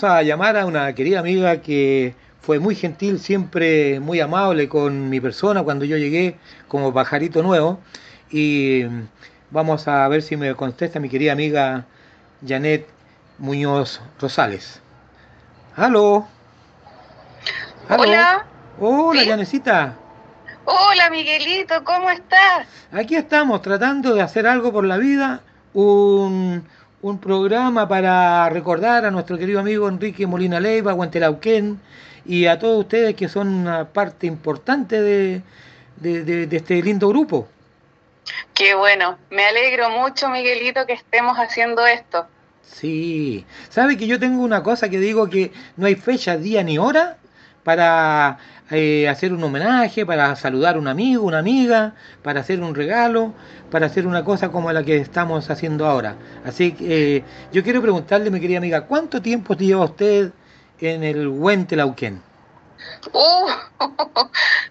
Vamos 0.00 0.16
a 0.16 0.22
llamar 0.22 0.56
a 0.56 0.64
una 0.64 0.94
querida 0.94 1.20
amiga 1.20 1.60
que 1.60 2.14
fue 2.40 2.58
muy 2.58 2.74
gentil, 2.74 3.18
siempre 3.18 4.00
muy 4.00 4.18
amable 4.20 4.66
con 4.66 5.10
mi 5.10 5.20
persona 5.20 5.62
cuando 5.62 5.84
yo 5.84 5.98
llegué 5.98 6.38
como 6.68 6.94
pajarito 6.94 7.42
nuevo. 7.42 7.80
Y 8.30 8.84
vamos 9.50 9.86
a 9.88 10.08
ver 10.08 10.22
si 10.22 10.38
me 10.38 10.54
contesta 10.54 11.00
mi 11.00 11.10
querida 11.10 11.32
amiga 11.32 11.84
Janet 12.48 12.88
Muñoz 13.36 14.00
Rosales. 14.18 14.80
¿Aló? 15.76 16.26
¿Aló? 17.86 18.02
Hola. 18.02 18.46
Hola, 18.80 19.20
¿Sí? 19.20 19.28
Janecita. 19.28 19.96
Hola 20.64 21.10
Miguelito, 21.10 21.84
¿cómo 21.84 22.08
estás? 22.08 22.66
Aquí 22.90 23.16
estamos 23.16 23.60
tratando 23.60 24.14
de 24.14 24.22
hacer 24.22 24.46
algo 24.46 24.72
por 24.72 24.86
la 24.86 24.96
vida, 24.96 25.42
un, 25.74 26.66
un 27.02 27.18
programa 27.18 27.88
para 27.88 28.48
recordar 28.50 29.04
a 29.06 29.10
nuestro 29.10 29.38
querido 29.38 29.60
amigo 29.60 29.88
Enrique 29.88 30.26
Molina 30.26 30.60
Leiva, 30.60 30.94
Huentelauquén, 30.94 31.80
y 32.26 32.46
a 32.46 32.58
todos 32.58 32.80
ustedes 32.80 33.14
que 33.14 33.28
son 33.28 33.48
una 33.48 33.86
parte 33.88 34.26
importante 34.26 35.00
de, 35.00 35.42
de- 35.96 36.24
de- 36.24 36.46
de 36.46 36.56
este 36.56 36.82
lindo 36.82 37.08
grupo. 37.08 37.48
Qué 38.54 38.74
bueno, 38.74 39.16
me 39.30 39.46
alegro 39.46 39.88
mucho 39.90 40.28
Miguelito 40.28 40.84
que 40.86 40.92
estemos 40.92 41.38
haciendo 41.38 41.86
esto. 41.86 42.26
Sí, 42.62 43.44
sabe 43.70 43.96
que 43.96 44.06
yo 44.06 44.20
tengo 44.20 44.42
una 44.42 44.62
cosa 44.62 44.88
que 44.88 44.98
digo 44.98 45.28
que 45.28 45.50
no 45.76 45.86
hay 45.86 45.94
fecha, 45.96 46.36
día 46.36 46.62
ni 46.62 46.78
hora 46.78 47.16
para 47.64 48.38
eh, 48.70 49.08
hacer 49.08 49.32
un 49.32 49.42
homenaje, 49.42 50.06
para 50.06 50.34
saludar 50.36 50.76
a 50.76 50.78
un 50.78 50.88
amigo, 50.88 51.24
una 51.24 51.38
amiga, 51.38 51.94
para 52.22 52.40
hacer 52.40 52.60
un 52.60 52.74
regalo, 52.74 53.32
para 53.70 53.86
hacer 53.86 54.06
una 54.06 54.24
cosa 54.24 54.50
como 54.50 54.70
la 54.72 54.82
que 54.84 54.96
estamos 54.96 55.50
haciendo 55.50 55.86
ahora. 55.86 56.16
Así 56.44 56.72
que 56.72 57.16
eh, 57.16 57.24
yo 57.52 57.62
quiero 57.62 57.82
preguntarle, 57.82 58.30
mi 58.30 58.40
querida 58.40 58.58
amiga, 58.58 58.82
¿cuánto 58.86 59.20
tiempo 59.20 59.54
lleva 59.54 59.84
usted 59.84 60.30
en 60.80 61.02
el 61.04 61.26
Huentelauquén? 61.28 62.22
Uh, 63.12 63.48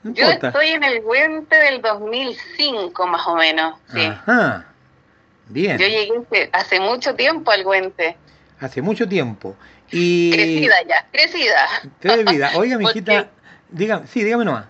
No 0.04 0.14
yo 0.14 0.30
estoy 0.30 0.70
en 0.70 0.84
el 0.84 1.02
Güente 1.02 1.56
del 1.56 1.82
2005 1.82 3.06
más 3.08 3.28
o 3.28 3.36
menos, 3.36 3.76
sí. 3.94 4.02
Ajá, 4.06 4.66
bien, 5.48 5.78
Yo 5.78 5.88
llegué 5.88 6.50
hace- 6.52 6.80
mucho 6.80 7.14
tiempo 7.16 7.52
al 7.52 7.64
Güente, 7.64 8.18
hace 8.60 8.82
mucho 8.82 9.08
tiempo. 9.08 9.56
Y 9.92 10.32
crecida 10.32 10.76
ya, 10.88 11.08
crecida. 11.12 11.66
Tres 12.00 12.26
vida. 12.26 12.52
Oiga, 12.56 12.78
mi 12.78 12.86
hijita, 12.86 13.28
dígame, 13.70 14.08
sí, 14.08 14.24
dígame 14.24 14.46
nomás. 14.46 14.66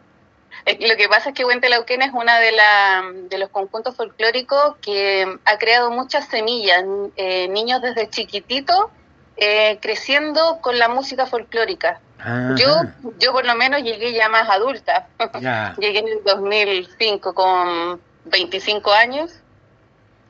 Lo 0.66 0.96
que 0.98 1.08
pasa 1.08 1.30
es 1.30 1.36
que 1.36 1.46
Huente 1.46 1.70
Lauquén 1.70 2.02
es 2.02 2.12
una 2.14 2.40
de, 2.40 2.52
la, 2.52 3.04
de 3.30 3.38
los 3.38 3.50
conjuntos 3.50 3.96
folclóricos 3.96 4.76
que 4.82 5.40
ha 5.46 5.58
creado 5.58 5.90
muchas 5.90 6.28
semillas, 6.28 6.84
eh, 7.16 7.48
niños 7.48 7.82
desde 7.82 8.10
chiquitito 8.10 8.92
eh, 9.38 9.80
creciendo 9.82 10.60
con 10.62 10.78
la 10.78 10.90
música 10.90 11.26
folclórica. 11.26 12.02
Ajá, 12.20 12.56
Yo, 12.58 12.82
yo 13.20 13.32
por 13.32 13.46
lo 13.46 13.56
menos 13.56 13.82
llegué 13.82 14.14
ya 14.14 14.28
más 14.28 14.50
adulta. 14.50 15.08
ya. 15.42 15.76
llegué 15.80 16.00
en 16.00 16.08
el 16.10 16.24
2005 16.26 17.34
con 17.34 18.02
25 18.26 18.92
años. 18.92 19.32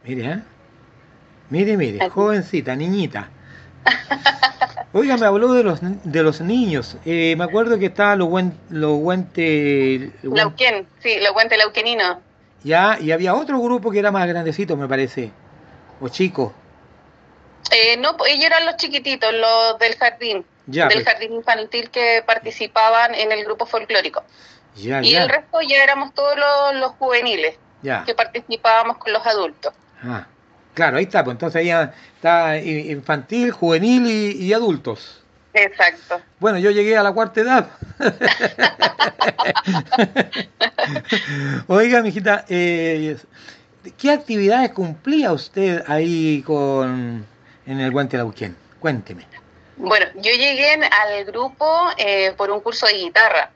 Mire, 0.04 0.32
¿eh? 0.32 0.40
Mire, 1.50 1.76
mire, 1.76 2.10
jovencita, 2.10 2.76
niñita. 2.76 3.30
Oiga, 4.94 5.18
me 5.18 5.26
habló 5.28 5.54
de 5.54 5.64
los, 5.64 5.80
de 5.82 6.24
los 6.24 6.42
niños. 6.42 6.98
Eh, 7.06 7.36
me 7.38 7.44
acuerdo 7.44 7.78
que 7.78 7.86
estaba 7.88 8.16
los 8.16 8.28
buen, 8.30 8.58
Huen- 8.72 10.12
Lauquén, 10.24 10.88
sí, 11.02 11.20
lo 11.22 11.34
Huente 11.34 11.58
Lauquenino. 11.58 12.22
ya, 12.64 12.98
y 13.00 13.12
había 13.12 13.36
otro 13.36 13.60
grupo 13.60 13.92
que 13.92 14.00
era 14.00 14.12
más 14.12 14.28
grandecito, 14.28 14.76
me 14.76 14.88
parece. 14.88 15.32
O 16.02 16.10
chico. 16.10 16.54
Eh, 17.72 17.98
no, 17.98 18.18
pues, 18.18 18.32
ellos 18.34 18.46
eran 18.46 18.66
los 18.66 18.78
chiquititos, 18.78 19.32
los 19.34 19.78
del 19.80 19.96
jardín, 19.96 20.44
Ya, 20.66 20.88
del 20.88 21.04
pues. 21.04 21.06
jardín 21.06 21.34
infantil 21.34 21.90
que 21.92 22.24
participaban 22.26 23.14
en 23.14 23.32
el 23.32 23.44
grupo 23.46 23.66
folclórico. 23.68 24.24
Ya, 24.76 25.02
Y 25.04 25.12
ya. 25.12 25.24
el 25.24 25.30
resto 25.30 25.60
ya 25.62 25.84
éramos 25.84 26.14
todos 26.14 26.36
los, 26.38 26.76
los 26.80 26.92
juveniles 26.94 27.58
que 28.06 28.14
participábamos 28.16 28.98
con 28.98 29.14
los 29.14 29.26
adultos. 29.26 29.74
Ah, 30.04 30.26
claro, 30.80 30.98
ahí 30.98 31.04
está. 31.04 31.24
Pues 31.26 31.36
entonces 31.36 31.66
ya 31.66 31.94
está 32.16 32.58
i- 32.58 32.92
infantil, 32.92 33.52
juvenil 33.52 34.08
y, 34.08 34.46
y 34.46 34.54
adultos. 34.54 35.22
Exacto. 35.54 36.22
Bueno, 36.40 36.58
yo 36.60 36.72
llegué 36.72 36.96
a 36.96 37.04
la 37.04 37.12
cuarta 37.12 37.42
edad. 37.42 37.70
Oiga, 41.68 42.02
mijita, 42.02 42.46
eh, 42.50 43.18
¿qué 43.98 44.12
actividades 44.12 44.72
cumplía 44.72 45.32
usted 45.34 45.84
ahí 45.88 46.42
con 46.46 47.26
en 47.66 47.80
el 47.80 47.92
Guante 47.92 48.18
Lauquén? 48.18 48.56
Cuénteme. 48.80 49.26
Bueno, 49.78 50.06
yo 50.16 50.32
llegué 50.32 50.74
al 50.74 51.26
grupo 51.26 51.90
eh, 51.98 52.34
por 52.38 52.52
un 52.52 52.60
curso 52.62 52.86
de 52.88 52.94
guitarra. 52.94 53.52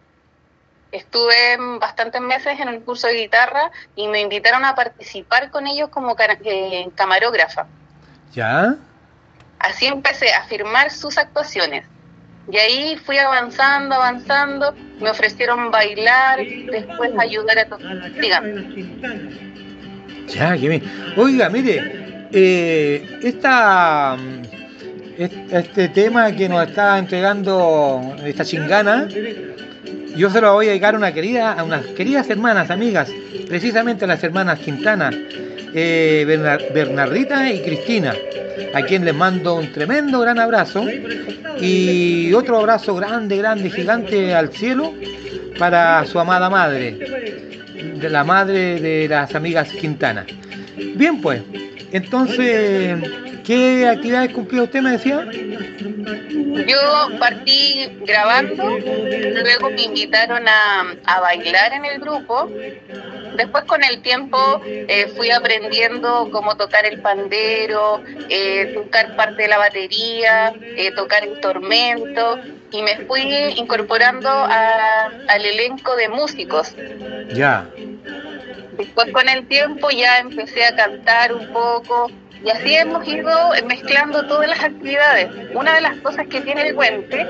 Estuve 0.93 1.57
bastantes 1.79 2.21
meses 2.21 2.59
en 2.59 2.69
el 2.69 2.81
curso 2.81 3.07
de 3.07 3.15
guitarra 3.15 3.71
y 3.95 4.07
me 4.07 4.21
invitaron 4.21 4.63
a 4.63 4.75
participar 4.75 5.49
con 5.49 5.65
ellos 5.65 5.89
como 5.89 6.15
eh, 6.45 6.87
camarógrafa. 6.93 7.65
¿Ya? 8.31 8.75
Así 9.57 9.87
empecé 9.87 10.31
a 10.33 10.43
firmar 10.43 10.91
sus 10.91 11.17
actuaciones. 11.17 11.83
Y 12.47 12.57
ahí 12.57 12.97
fui 12.97 13.17
avanzando, 13.17 13.95
avanzando. 13.95 14.75
Me 14.99 15.09
ofrecieron 15.09 15.71
bailar, 15.71 16.37
después 16.71 17.11
ayudar 17.17 17.57
a 17.57 17.65
tocar. 17.65 18.11
Dígame. 18.21 18.53
Ya, 20.27 20.55
que 20.55 20.69
bien. 20.69 20.83
Oiga, 21.17 21.49
mire, 21.49 22.27
eh, 22.31 23.19
esta, 23.23 24.15
mm, 24.15 24.41
est- 25.17 25.53
este 25.53 25.89
tema 25.89 26.31
que 26.31 26.47
nos 26.47 26.67
está 26.67 26.97
entregando 26.99 28.15
esta 28.23 28.45
chingana, 28.45 29.07
yo 30.15 30.29
se 30.29 30.41
lo 30.41 30.53
voy 30.53 30.67
a 30.67 30.69
dedicar 30.69 30.95
a 30.95 30.97
una 30.97 31.13
querida, 31.13 31.53
a 31.53 31.63
unas 31.63 31.85
queridas 31.87 32.29
hermanas, 32.29 32.69
amigas, 32.69 33.09
precisamente 33.47 34.05
a 34.05 34.07
las 34.07 34.23
hermanas 34.23 34.59
Quintana, 34.59 35.11
eh, 35.73 36.23
Bernar- 36.27 36.71
Bernardita 36.73 37.51
y 37.51 37.61
Cristina, 37.61 38.15
a 38.73 38.81
quien 38.83 39.05
les 39.05 39.13
mando 39.13 39.55
un 39.55 39.71
tremendo 39.71 40.19
gran 40.19 40.39
abrazo 40.39 40.85
y 41.59 42.33
otro 42.33 42.57
abrazo 42.57 42.95
grande, 42.95 43.37
grande, 43.37 43.69
gigante 43.69 44.33
al 44.33 44.49
cielo 44.51 44.93
para 45.57 46.05
su 46.05 46.19
amada 46.19 46.49
madre 46.49 46.97
de 47.95 48.09
la 48.09 48.23
madre 48.23 48.79
de 48.79 49.07
las 49.07 49.33
amigas 49.35 49.69
Quintana. 49.69 50.25
Bien, 50.95 51.21
pues, 51.21 51.41
entonces, 51.91 52.97
¿qué 53.43 53.87
actividades 53.87 54.31
cumplía 54.31 54.63
usted, 54.63 54.81
me 54.81 54.91
decía? 54.91 55.27
Yo 56.65 56.77
partí 57.19 57.91
grabando, 57.99 58.81
luego 59.33 59.71
me 59.71 59.83
invitaron 59.83 60.47
a, 60.47 60.81
a 61.05 61.19
bailar 61.21 61.73
en 61.73 61.85
el 61.85 61.99
grupo. 61.99 62.53
Después 63.33 63.65
con 63.65 63.83
el 63.83 64.01
tiempo 64.01 64.37
eh, 64.87 65.07
fui 65.07 65.31
aprendiendo 65.31 66.29
cómo 66.31 66.55
tocar 66.57 66.85
el 66.85 66.99
pandero, 66.99 68.03
eh, 68.29 68.67
tocar 68.73 69.13
parte 69.15 69.43
de 69.43 69.47
la 69.49 69.57
batería, 69.57 70.55
eh, 70.75 70.91
tocar 70.93 71.25
instrumentos 71.25 72.39
y 72.71 72.81
me 72.83 72.99
fui 73.07 73.21
incorporando 73.57 74.29
a- 74.29 75.11
al 75.27 75.45
elenco 75.45 75.95
de 75.95 76.09
músicos. 76.09 76.77
Ya, 77.29 77.69
Después 78.71 79.07
con 79.11 79.29
el 79.29 79.47
tiempo 79.47 79.89
ya 79.91 80.17
empecé 80.19 80.65
a 80.65 80.75
cantar 80.75 81.33
un 81.33 81.47
poco 81.51 82.11
y 82.43 82.49
así 82.49 82.75
hemos 82.75 83.07
ido 83.07 83.31
mezclando 83.65 84.25
todas 84.27 84.49
las 84.49 84.63
actividades. 84.63 85.29
Una 85.53 85.75
de 85.75 85.81
las 85.81 85.97
cosas 85.97 86.27
que 86.27 86.41
tiene 86.41 86.67
el 86.67 86.75
puente 86.75 87.25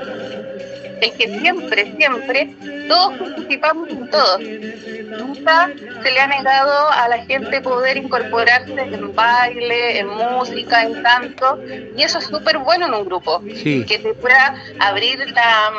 es 1.00 1.12
que 1.12 1.38
siempre, 1.38 1.94
siempre 1.96 2.54
todos 2.88 3.18
participamos 3.18 3.88
en 3.90 4.10
todo. 4.10 4.38
Nunca 4.38 5.70
se 6.02 6.10
le 6.10 6.20
ha 6.20 6.26
negado 6.26 6.90
a 6.90 7.08
la 7.08 7.24
gente 7.24 7.60
poder 7.60 7.96
incorporarse 7.96 8.72
en 8.72 9.14
baile, 9.14 9.98
en 10.00 10.08
música, 10.08 10.82
en 10.82 11.02
canto 11.02 11.60
y 11.96 12.02
eso 12.02 12.18
es 12.18 12.24
súper 12.26 12.58
bueno 12.58 12.86
en 12.86 12.94
un 12.94 13.04
grupo. 13.04 13.42
Sí. 13.54 13.84
Que 13.86 13.98
te 13.98 14.14
pueda 14.14 14.56
abrir 14.80 15.18
la, 15.30 15.70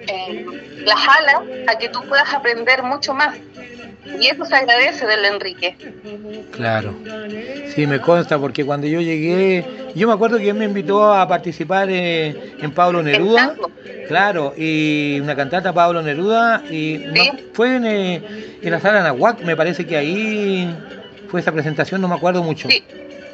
eh, 0.00 0.46
las 0.84 1.08
alas 1.08 1.42
a 1.68 1.78
que 1.78 1.88
tú 1.88 2.02
puedas 2.08 2.32
aprender 2.32 2.82
mucho 2.82 3.14
más. 3.14 3.36
Y 4.04 4.26
eso 4.28 4.44
se 4.44 4.54
agradece 4.54 5.06
del 5.06 5.24
Enrique. 5.24 5.76
claro. 6.50 6.94
Sí, 7.74 7.86
me 7.86 8.00
consta, 8.00 8.38
porque 8.38 8.64
cuando 8.64 8.86
yo 8.86 9.00
llegué, 9.00 9.64
yo 9.94 10.06
me 10.06 10.12
acuerdo 10.14 10.38
que 10.38 10.48
él 10.50 10.54
me 10.54 10.66
invitó 10.66 11.12
a 11.12 11.26
participar 11.26 11.88
eh, 11.90 12.36
en 12.60 12.72
Pablo 12.72 13.02
Neruda. 13.02 13.56
Claro, 14.08 14.52
y 14.56 15.18
una 15.20 15.34
cantata 15.34 15.72
Pablo 15.72 16.02
Neruda, 16.02 16.62
y 16.70 16.98
no- 16.98 17.24
fue 17.54 17.76
en, 17.76 17.86
eh, 17.86 18.22
en 18.60 18.70
la 18.70 18.80
sala 18.80 19.02
Nahuac, 19.02 19.40
me 19.42 19.56
parece 19.56 19.86
que 19.86 19.96
ahí 19.96 20.74
fue 21.28 21.40
esa 21.40 21.52
presentación, 21.52 22.00
no 22.00 22.08
me 22.08 22.14
acuerdo 22.16 22.42
mucho. 22.42 22.68
Sí, 22.68 22.84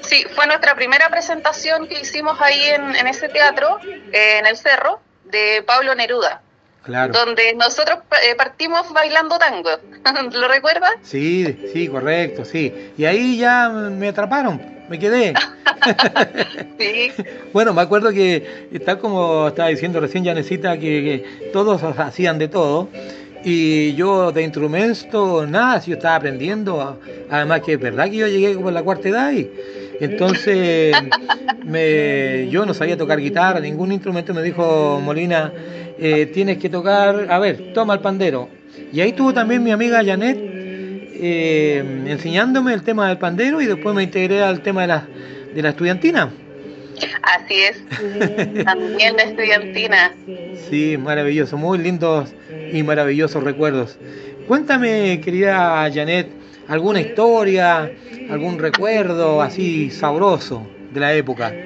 sí, 0.03 0.25
fue 0.35 0.47
nuestra 0.47 0.75
primera 0.77 1.09
presentación 1.09 1.89
que 1.89 2.01
hicimos 2.01 2.41
ahí 2.41 2.61
en, 2.67 2.95
en 2.95 3.07
ese 3.09 3.29
teatro, 3.29 3.79
eh, 4.13 4.39
en 4.39 4.47
el 4.47 4.57
cerro, 4.57 5.01
de 5.25 5.65
Pablo 5.67 5.95
Neruda. 5.97 6.43
Claro. 6.83 7.13
donde 7.13 7.55
nosotros 7.55 7.99
eh, 8.25 8.35
partimos 8.35 8.91
bailando 8.93 9.39
tango. 9.39 9.71
¿Lo 10.33 10.49
recuerdas? 10.49 10.93
Sí, 11.03 11.71
sí, 11.73 11.89
correcto, 11.89 12.45
sí. 12.45 12.93
Y 12.97 13.05
ahí 13.05 13.37
ya 13.39 13.69
me 13.69 14.09
atraparon, 14.09 14.61
me 14.89 14.99
quedé. 14.99 15.35
Sí. 16.79 17.13
Bueno, 17.53 17.73
me 17.73 17.83
acuerdo 17.83 18.11
que, 18.11 18.79
tal 18.85 18.99
como 18.99 19.49
estaba 19.49 19.69
diciendo 19.69 20.01
recién 20.01 20.25
Janecita, 20.25 20.75
que, 20.75 21.25
que 21.41 21.51
todos 21.53 21.83
hacían 21.83 22.39
de 22.39 22.49
todo. 22.49 22.89
Y 23.45 23.95
yo 23.95 24.33
de 24.33 24.43
instrumento, 24.43 25.47
nada, 25.47 25.81
si 25.81 25.91
yo 25.91 25.97
estaba 25.97 26.17
aprendiendo. 26.17 27.01
Además 27.31 27.63
que 27.63 27.75
es 27.75 27.81
verdad 27.81 28.07
que 28.07 28.17
yo 28.17 28.27
llegué 28.27 28.55
como 28.55 28.69
en 28.69 28.75
la 28.75 28.83
cuarta 28.83 29.09
edad 29.09 29.33
y 29.33 29.51
entonces 30.01 30.97
me, 31.65 32.49
yo 32.51 32.65
no 32.67 32.75
sabía 32.75 32.97
tocar 32.97 33.21
guitarra, 33.21 33.61
ningún 33.61 33.93
instrumento. 33.93 34.33
Me 34.35 34.43
dijo 34.43 35.01
Molina, 35.03 35.53
eh, 35.99 36.27
tienes 36.27 36.59
que 36.59 36.69
tocar, 36.69 37.27
a 37.31 37.39
ver, 37.39 37.73
toma 37.75 37.95
el 37.95 38.01
pandero. 38.01 38.49
Y 38.93 39.01
ahí 39.01 39.13
tuvo 39.13 39.35
también 39.35 39.63
mi 39.63 39.71
amiga 39.71 40.03
Janet 40.05 40.39
eh, 40.41 41.83
enseñándome 42.07 42.73
el 42.75 42.83
tema 42.83 43.09
del 43.09 43.19
pandero 43.19 43.61
y 43.61 43.67
después 43.67 43.95
me 43.95 44.05
integré 44.05 44.43
al 44.43 44.63
tema 44.63 44.83
de 44.83 44.87
la, 44.87 45.09
de 45.55 45.63
la 45.63 45.71
estudiantina. 45.71 46.31
Así 47.23 47.55
es. 47.55 48.65
También 48.65 49.17
la 49.17 49.23
estudiantina. 49.23 50.13
Sí, 50.69 50.97
maravilloso, 50.99 51.57
muy 51.57 51.79
lindos 51.79 52.31
y 52.73 52.83
maravillosos 52.83 53.43
recuerdos. 53.43 53.99
Cuéntame, 54.47 55.21
querida 55.21 55.91
Janet, 55.93 56.29
alguna 56.69 57.01
historia, 57.01 57.91
algún 58.31 58.59
recuerdo 58.59 59.43
así 59.43 59.91
sabroso 59.91 60.67
de 60.91 61.01
la 61.01 61.13
época. 61.15 61.53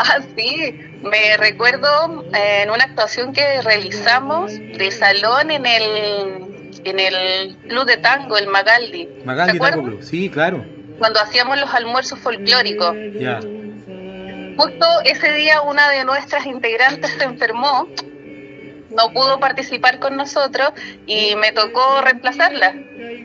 Ah, 0.00 0.20
sí. 0.36 0.78
Me 1.02 1.36
recuerdo 1.36 2.24
eh, 2.32 2.62
en 2.62 2.70
una 2.70 2.84
actuación 2.84 3.32
que 3.32 3.62
realizamos 3.62 4.52
de 4.52 4.90
salón 4.92 5.50
en 5.50 5.66
el, 5.66 6.70
en 6.84 7.00
el 7.00 7.56
club 7.68 7.84
de 7.84 7.96
tango, 7.96 8.36
el 8.36 8.46
Magaldi. 8.46 9.08
Magaldi. 9.24 9.58
Tango 9.58 9.84
Club, 9.84 10.02
sí, 10.02 10.30
claro. 10.30 10.64
Cuando 10.98 11.18
hacíamos 11.20 11.58
los 11.58 11.74
almuerzos 11.74 12.18
folclóricos. 12.20 12.94
Ya. 13.18 13.40
Justo 14.56 14.86
ese 15.04 15.32
día 15.32 15.62
una 15.62 15.88
de 15.90 16.04
nuestras 16.04 16.46
integrantes 16.46 17.10
se 17.16 17.24
enfermó, 17.24 17.88
no 18.90 19.12
pudo 19.12 19.38
participar 19.40 19.98
con 19.98 20.16
nosotros 20.16 20.70
y 21.06 21.34
me 21.36 21.52
tocó 21.52 22.00
reemplazarla, 22.02 22.74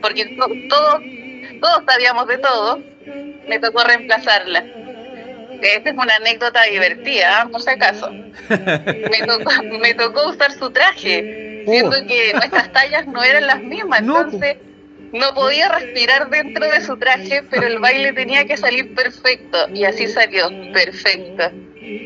porque 0.02 0.26
to- 0.36 0.50
todos, 0.68 1.02
todos 1.60 1.82
sabíamos 1.86 2.26
de 2.28 2.38
todo, 2.38 2.80
me 3.48 3.58
tocó 3.58 3.82
reemplazarla. 3.84 4.64
Esta 5.62 5.90
es 5.90 5.96
una 5.96 6.16
anécdota 6.16 6.62
divertida, 6.64 7.40
¿ah? 7.42 7.48
por 7.50 7.62
si 7.62 7.70
acaso. 7.70 8.10
Me 8.10 9.26
tocó, 9.26 9.50
me 9.80 9.94
tocó 9.94 10.28
usar 10.30 10.52
su 10.52 10.70
traje, 10.70 11.40
Oh. 11.66 11.90
que 12.06 12.32
nuestras 12.34 12.70
tallas 12.74 13.06
no 13.06 13.22
eran 13.22 13.46
las 13.46 13.62
mismas, 13.62 14.00
entonces 14.00 14.58
no 15.12 15.32
podía 15.32 15.70
respirar 15.70 16.28
dentro 16.28 16.70
de 16.70 16.82
su 16.82 16.98
traje, 16.98 17.42
pero 17.48 17.66
el 17.66 17.78
baile 17.78 18.12
tenía 18.12 18.44
que 18.44 18.58
salir 18.58 18.94
perfecto, 18.94 19.66
y 19.72 19.84
así 19.84 20.06
salió, 20.08 20.50
perfecto, 20.74 21.50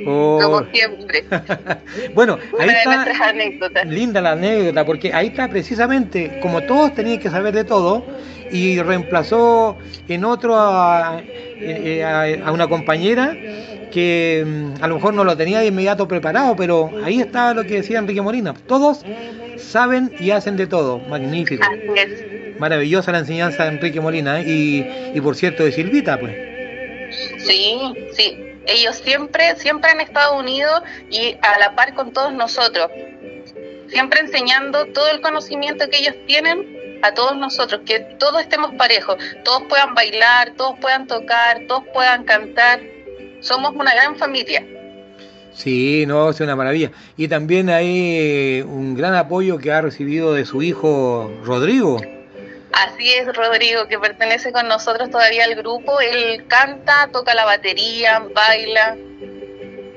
Oh. 0.07 0.39
como 0.43 0.66
siempre. 0.72 1.24
Bueno, 2.14 2.39
ahí 2.59 2.68
Una 2.68 2.79
está 3.05 3.29
anécdotas. 3.29 3.87
linda 3.87 4.20
la 4.20 4.33
anécdota, 4.33 4.85
porque 4.85 5.12
ahí 5.12 5.29
está 5.29 5.49
precisamente, 5.49 6.39
como 6.43 6.62
todos 6.62 6.95
tenían 6.95 7.18
que 7.18 7.31
saber 7.31 7.55
de 7.55 7.64
todo, 7.64 8.05
y 8.51 8.81
reemplazó 8.81 9.76
en 10.09 10.24
otro 10.24 10.57
a, 10.59 11.20
eh, 11.61 12.03
a- 12.05 12.49
a 12.49 12.53
una 12.53 12.66
compañera 12.68 13.37
que 13.93 14.45
mm, 14.47 14.83
a 14.83 14.89
lo 14.89 14.97
mejor 14.97 15.14
no 15.14 15.24
lo 15.24 15.37
tenía 15.37 15.61
de 15.61 15.66
inmediato 15.66 16.07
preparado, 16.09 16.57
pero 16.57 16.91
ahí 17.05 17.20
estaba 17.20 17.55
lo 17.55 17.64
que 17.64 17.74
decía 17.76 17.99
Enrique 17.99 18.20
Molina. 18.22 18.55
Todos 18.66 19.05
saben 19.57 20.12
y 20.20 20.31
hacen 20.31 20.57
de 20.57 20.66
todo. 20.66 20.99
Magnífico. 21.09 21.66
Maravillosa 22.59 23.12
la 23.12 23.18
enseñanza 23.20 23.64
de 23.64 23.70
Enrique 23.70 24.01
Molina 24.01 24.41
¿eh? 24.41 24.45
y, 24.47 24.87
y 25.16 25.20
por 25.20 25.37
cierto 25.37 25.64
de 25.64 25.72
Silvita, 25.72 26.18
pues. 26.18 26.35
Sí, 27.39 27.79
sí. 28.12 28.37
Ellos 28.69 28.97
siempre, 28.97 29.57
siempre 29.57 29.91
han 29.91 30.01
estado 30.01 30.39
unidos 30.39 30.83
y 31.11 31.37
a 31.43 31.59
la 31.59 31.75
par 31.75 31.95
con 31.95 32.12
todos 32.12 32.33
nosotros. 32.33 32.91
Siempre 33.89 34.21
enseñando 34.21 34.87
todo 34.93 35.09
el 35.09 35.23
conocimiento 35.23 35.89
que 35.89 35.99
ellos 35.99 36.14
tienen 36.27 37.01
a 37.03 37.14
todos 37.14 37.37
nosotros, 37.37 37.81
que 37.87 38.01
todos 38.19 38.43
estemos 38.43 38.75
parejos, 38.75 39.16
todos 39.45 39.62
puedan 39.69 39.95
bailar, 39.95 40.53
todos 40.57 40.79
puedan 40.81 41.07
tocar, 41.07 41.62
todos 41.66 41.85
puedan 41.95 42.25
cantar. 42.25 42.81
Somos 43.41 43.75
una 43.75 43.95
gran 43.95 44.16
familia. 44.16 44.66
Sí, 45.55 46.05
no, 46.07 46.31
es 46.31 46.41
una 46.41 46.55
maravilla. 46.55 46.93
Y 47.16 47.29
también 47.29 47.71
hay 47.71 48.62
un 48.66 48.95
gran 48.95 49.14
apoyo 49.14 49.59
que 49.59 49.73
ha 49.73 49.81
recibido 49.81 50.35
de 50.35 50.45
su 50.45 50.62
hijo 50.62 51.33
Rodrigo. 51.43 52.01
Así 52.73 53.11
es, 53.12 53.27
Rodrigo, 53.35 53.87
que 53.89 53.99
pertenece 53.99 54.53
con 54.53 54.69
nosotros 54.69 55.11
todavía 55.11 55.45
al 55.45 55.55
grupo. 55.55 56.01
Él 56.01 56.45
canta, 56.49 57.09
toca 57.12 57.35
la 57.35 57.45
batería, 57.45 58.23
baila. 58.35 58.97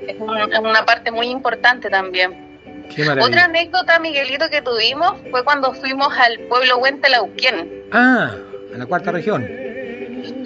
Es 0.08 0.16
un- 0.18 0.52
es 0.52 0.58
una 0.58 0.84
parte 0.84 1.10
muy 1.10 1.28
importante 1.28 1.90
también. 1.90 2.58
Qué 2.94 3.08
Otra 3.08 3.44
anécdota, 3.44 3.98
Miguelito, 3.98 4.48
que 4.50 4.60
tuvimos 4.62 5.14
fue 5.30 5.44
cuando 5.44 5.72
fuimos 5.74 6.08
al 6.18 6.40
pueblo 6.40 6.78
Huentelauquén. 6.78 7.84
Ah, 7.92 8.32
en 8.72 8.78
la 8.78 8.86
cuarta 8.86 9.12
región. 9.12 9.46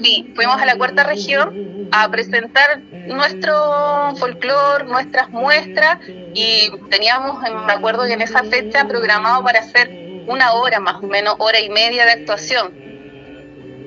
Sí, 0.03 0.33
fuimos 0.35 0.61
a 0.61 0.67
la 0.67 0.77
cuarta 0.77 1.05
región 1.05 1.89
a 1.93 2.09
presentar 2.11 2.81
nuestro 3.07 4.15
folclore, 4.17 4.85
nuestras 4.85 5.31
muestras 5.31 5.99
y 6.35 6.71
teníamos, 6.91 7.41
me 7.41 7.73
acuerdo 7.73 8.05
que 8.05 8.13
en 8.13 8.23
esa 8.23 8.43
fecha 8.45 8.87
programado 8.87 9.43
para 9.45 9.61
hacer 9.61 9.91
una 10.27 10.53
hora 10.53 10.81
más 10.81 11.03
o 11.03 11.07
menos, 11.07 11.35
hora 11.39 11.61
y 11.61 11.69
media 11.69 12.05
de 12.05 12.13
actuación. 12.13 12.73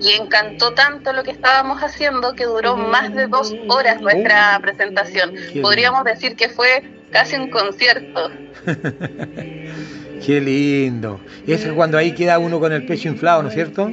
Y 0.01 0.11
encantó 0.13 0.73
tanto 0.73 1.11
lo 1.11 1.23
que 1.23 1.31
estábamos 1.31 1.81
haciendo 1.81 2.33
que 2.33 2.45
duró 2.45 2.77
más 2.77 3.13
de 3.13 3.27
dos 3.27 3.53
horas 3.67 4.01
nuestra 4.01 4.57
presentación. 4.61 5.33
Qué 5.53 5.61
Podríamos 5.61 6.05
decir 6.05 6.35
que 6.35 6.47
fue 6.47 6.83
casi 7.11 7.35
un 7.35 7.49
concierto. 7.49 8.31
Qué 10.25 10.41
lindo. 10.41 11.19
Eso 11.45 11.67
es 11.67 11.73
cuando 11.73 11.97
ahí 11.97 12.13
queda 12.13 12.39
uno 12.39 12.59
con 12.59 12.71
el 12.71 12.85
pecho 12.85 13.09
inflado, 13.09 13.43
¿no 13.43 13.49
es 13.49 13.55
cierto? 13.55 13.89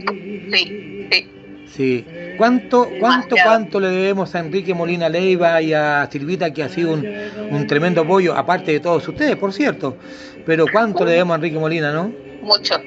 Sí, 0.53 1.09
sí. 1.11 1.30
Sí. 1.66 2.07
¿Cuánto, 2.36 2.88
cuánto, 3.01 3.36
cuánto 3.42 3.80
le 3.80 3.88
debemos 3.88 4.34
a 4.34 4.40
Enrique 4.40 4.74
Molina 4.74 5.09
Leiva 5.09 5.61
y 5.61 5.72
a 5.72 6.09
Silvita, 6.11 6.53
que 6.53 6.62
ha 6.62 6.68
sido 6.68 6.92
un, 6.92 7.07
un 7.51 7.66
tremendo 7.66 8.03
apoyo, 8.03 8.34
aparte 8.34 8.72
de 8.72 8.80
todos 8.80 9.07
ustedes, 9.09 9.36
por 9.36 9.53
cierto? 9.53 9.97
Pero 10.44 10.66
¿cuánto 10.70 11.05
le 11.05 11.12
debemos 11.12 11.34
a 11.34 11.36
Enrique 11.36 11.59
Molina, 11.59 11.92
no? 11.92 12.12
Mucho. 12.43 12.80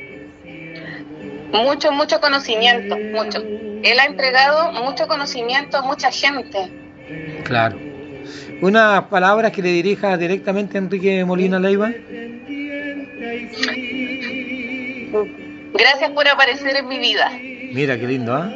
Mucho, 1.52 1.91
mucho 1.91 2.20
conocimiento, 2.20 2.97
mucho. 2.97 3.43
Él 3.84 4.00
ha 4.00 4.06
entregado 4.06 4.72
mucho 4.74 5.08
conocimiento 5.08 5.78
a 5.78 5.82
mucha 5.82 6.12
gente. 6.12 6.70
Claro. 7.43 7.78
Unas 8.62 9.06
palabras 9.06 9.52
que 9.52 9.62
le 9.62 9.70
dirija 9.70 10.18
directamente 10.18 10.78
a 10.78 10.82
Enrique 10.82 11.24
Molina 11.26 11.60
Leiva. 11.60 11.91
Gracias 15.74 16.12
por 16.12 16.28
aparecer 16.28 16.76
en 16.76 16.88
mi 16.88 17.00
vida. 17.00 17.32
Mira 17.74 17.97
qué 17.97 18.08
lindo, 18.08 18.34
¿ah? 18.34 18.54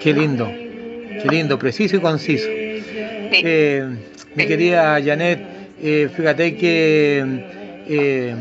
Qué 0.00 0.12
lindo, 0.12 0.46
qué 0.46 1.28
lindo, 1.28 1.58
preciso 1.58 1.96
y 1.96 2.00
conciso. 2.00 2.46
Eh, 2.50 3.84
mi 4.34 4.46
querida 4.46 5.00
Janet, 5.04 5.40
eh, 5.82 6.08
fíjate 6.14 6.56
que 6.56 7.24
eh, 7.88 8.34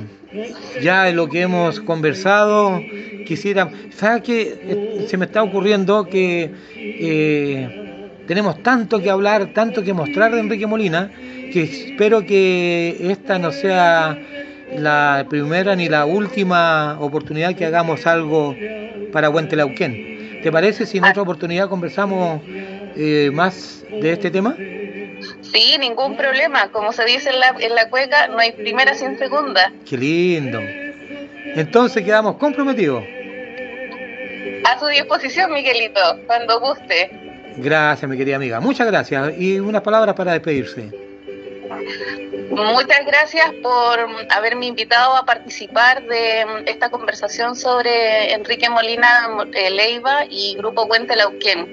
ya 0.82 1.10
lo 1.12 1.30
que 1.30 1.42
hemos 1.42 1.80
conversado, 1.80 2.82
quisiera, 3.26 3.70
¿sabes 3.92 4.24
qué? 4.24 5.06
Se 5.08 5.18
me 5.18 5.26
está 5.26 5.44
ocurriendo 5.44 6.06
que 6.06 6.52
eh, 6.76 8.10
tenemos 8.28 8.62
tanto 8.62 9.02
que 9.02 9.10
hablar, 9.10 9.54
tanto 9.54 9.84
que 9.84 9.94
mostrar 9.94 10.34
de 10.34 10.40
Enrique 10.40 10.68
Molina, 10.68 11.12
que 11.52 11.64
espero 11.64 12.26
que 12.26 12.98
esta 13.00 13.40
no 13.40 13.52
sea 13.52 14.18
la 14.76 15.26
primera 15.30 15.76
ni 15.76 15.88
la 15.88 16.06
última 16.06 16.98
oportunidad 17.00 17.56
que 17.56 17.66
hagamos 17.66 18.06
algo 18.06 18.56
para 19.12 19.30
Huentelauquén. 19.30 20.42
¿Te 20.44 20.52
parece 20.52 20.86
si 20.86 20.98
en 20.98 21.06
otra 21.06 21.22
oportunidad 21.24 21.70
conversamos 21.70 22.42
eh, 22.96 23.32
más 23.34 23.84
de 23.90 24.12
este 24.12 24.30
tema? 24.30 24.56
Sí, 25.52 25.78
ningún 25.80 26.18
problema. 26.18 26.70
Como 26.72 26.92
se 26.92 27.06
dice 27.06 27.30
en 27.30 27.40
la, 27.40 27.56
en 27.60 27.76
la 27.76 27.90
cueca, 27.90 28.28
no 28.28 28.40
hay 28.40 28.52
primera 28.52 28.94
sin 28.94 29.18
segunda. 29.18 29.72
Qué 29.88 29.98
lindo. 29.98 30.60
Entonces 30.62 32.04
quedamos 32.04 32.38
comprometidos. 32.38 33.04
A 34.66 34.80
su 34.80 34.88
disposición, 34.88 35.52
Miguelito, 35.54 36.02
cuando 36.26 36.60
guste. 36.60 37.10
Gracias, 37.58 38.10
mi 38.10 38.18
querida 38.18 38.36
amiga. 38.36 38.60
Muchas 38.60 38.88
gracias. 38.88 39.34
Y 39.38 39.60
unas 39.60 39.82
palabras 39.82 40.16
para 40.16 40.34
despedirse. 40.34 40.92
Muchas 42.52 43.06
gracias 43.06 43.52
por 43.62 44.00
haberme 44.30 44.68
invitado 44.68 45.16
a 45.16 45.26
participar 45.26 46.04
de 46.04 46.46
esta 46.66 46.90
conversación 46.90 47.56
sobre 47.56 48.34
Enrique 48.34 48.70
Molina 48.70 49.30
eh, 49.54 49.70
Leiva 49.70 50.26
y 50.30 50.56
Grupo 50.56 50.88
Puente 50.88 51.16
Lauquén. 51.16 51.68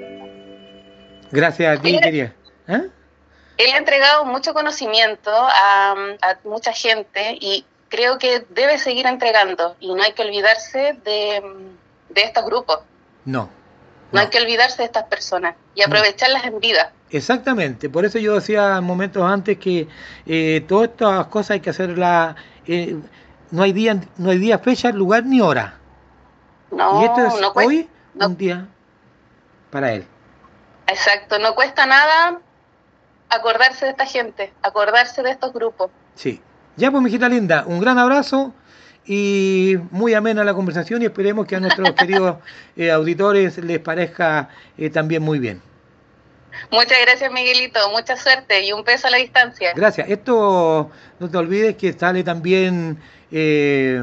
Gracias 1.30 1.78
a 1.78 1.82
ti, 1.82 1.98
querida. 2.00 2.34
¿Eh? 2.68 2.82
Él 3.56 3.70
ha 3.72 3.76
entregado 3.78 4.24
mucho 4.24 4.52
conocimiento 4.54 5.30
a, 5.32 5.92
a 6.22 6.38
mucha 6.44 6.72
gente 6.72 7.36
y 7.40 7.64
creo 7.88 8.18
que 8.18 8.44
debe 8.50 8.78
seguir 8.78 9.06
entregando 9.06 9.76
y 9.80 9.94
no 9.94 10.02
hay 10.02 10.12
que 10.12 10.22
olvidarse 10.22 10.98
de, 11.04 11.42
de 12.08 12.22
estos 12.22 12.44
grupos, 12.44 12.80
No, 13.24 13.48
no, 14.10 14.20
hay 14.20 14.28
que 14.28 14.38
olvidarse 14.40 14.78
de 14.78 14.84
estas 14.86 15.04
personas 15.04 15.54
y 15.74 15.82
aprovecharlas 15.82 16.44
en 16.44 16.58
vida. 16.58 16.92
exactamente. 17.10 17.88
Por 17.88 18.04
eso 18.04 18.18
yo 18.18 18.34
decía 18.34 18.80
momentos 18.80 19.22
antes 19.24 19.58
que 19.58 19.86
eh, 20.26 20.64
todas 20.68 20.90
estas 20.90 21.26
cosas 21.28 21.52
hay 21.52 21.60
que 21.60 21.70
hacerlas. 21.70 22.34
eh, 22.66 22.96
no 23.50 23.62
hay 23.62 23.72
día, 23.72 24.00
no 24.16 24.30
hay 24.30 24.38
día, 24.38 24.58
fecha, 24.58 24.90
lugar 24.90 25.24
ni 25.24 25.40
hora. 25.40 25.78
No, 26.70 27.00
y 27.00 27.04
esto 27.04 27.24
es 27.26 27.40
no 27.40 27.52
cuesta, 27.52 27.68
hoy 27.68 27.88
un 28.14 28.36
día 28.36 28.66
para 29.70 29.92
él. 29.92 30.06
exacto, 30.86 31.38
no 31.38 31.54
cuesta 31.54 31.86
nada 31.86 32.40
acordarse 33.28 33.84
de 33.86 33.90
esta 33.92 34.06
gente, 34.06 34.52
acordarse 34.62 35.22
de 35.22 35.30
estos 35.30 35.52
grupos. 35.52 35.90
Sí. 36.14 36.40
Ya 36.76 36.90
pues, 36.90 37.02
mijita 37.02 37.28
linda, 37.28 37.64
un 37.66 37.80
gran 37.80 37.98
abrazo 37.98 38.52
y 39.06 39.76
muy 39.90 40.14
amena 40.14 40.44
la 40.44 40.54
conversación 40.54 41.02
y 41.02 41.06
esperemos 41.06 41.46
que 41.46 41.56
a 41.56 41.60
nuestros 41.60 41.92
queridos 41.94 42.36
eh, 42.76 42.90
auditores 42.90 43.58
les 43.58 43.78
parezca 43.78 44.48
eh, 44.78 44.90
también 44.90 45.22
muy 45.22 45.38
bien. 45.38 45.62
Muchas 46.70 46.98
gracias 47.04 47.32
Miguelito, 47.32 47.90
mucha 47.90 48.16
suerte 48.16 48.64
y 48.64 48.72
un 48.72 48.84
beso 48.84 49.08
a 49.08 49.10
la 49.10 49.16
distancia. 49.18 49.72
Gracias. 49.74 50.08
Esto 50.08 50.90
no 51.18 51.30
te 51.30 51.36
olvides 51.36 51.76
que 51.76 51.92
sale 51.92 52.22
también 52.22 52.98
eh, 53.32 54.02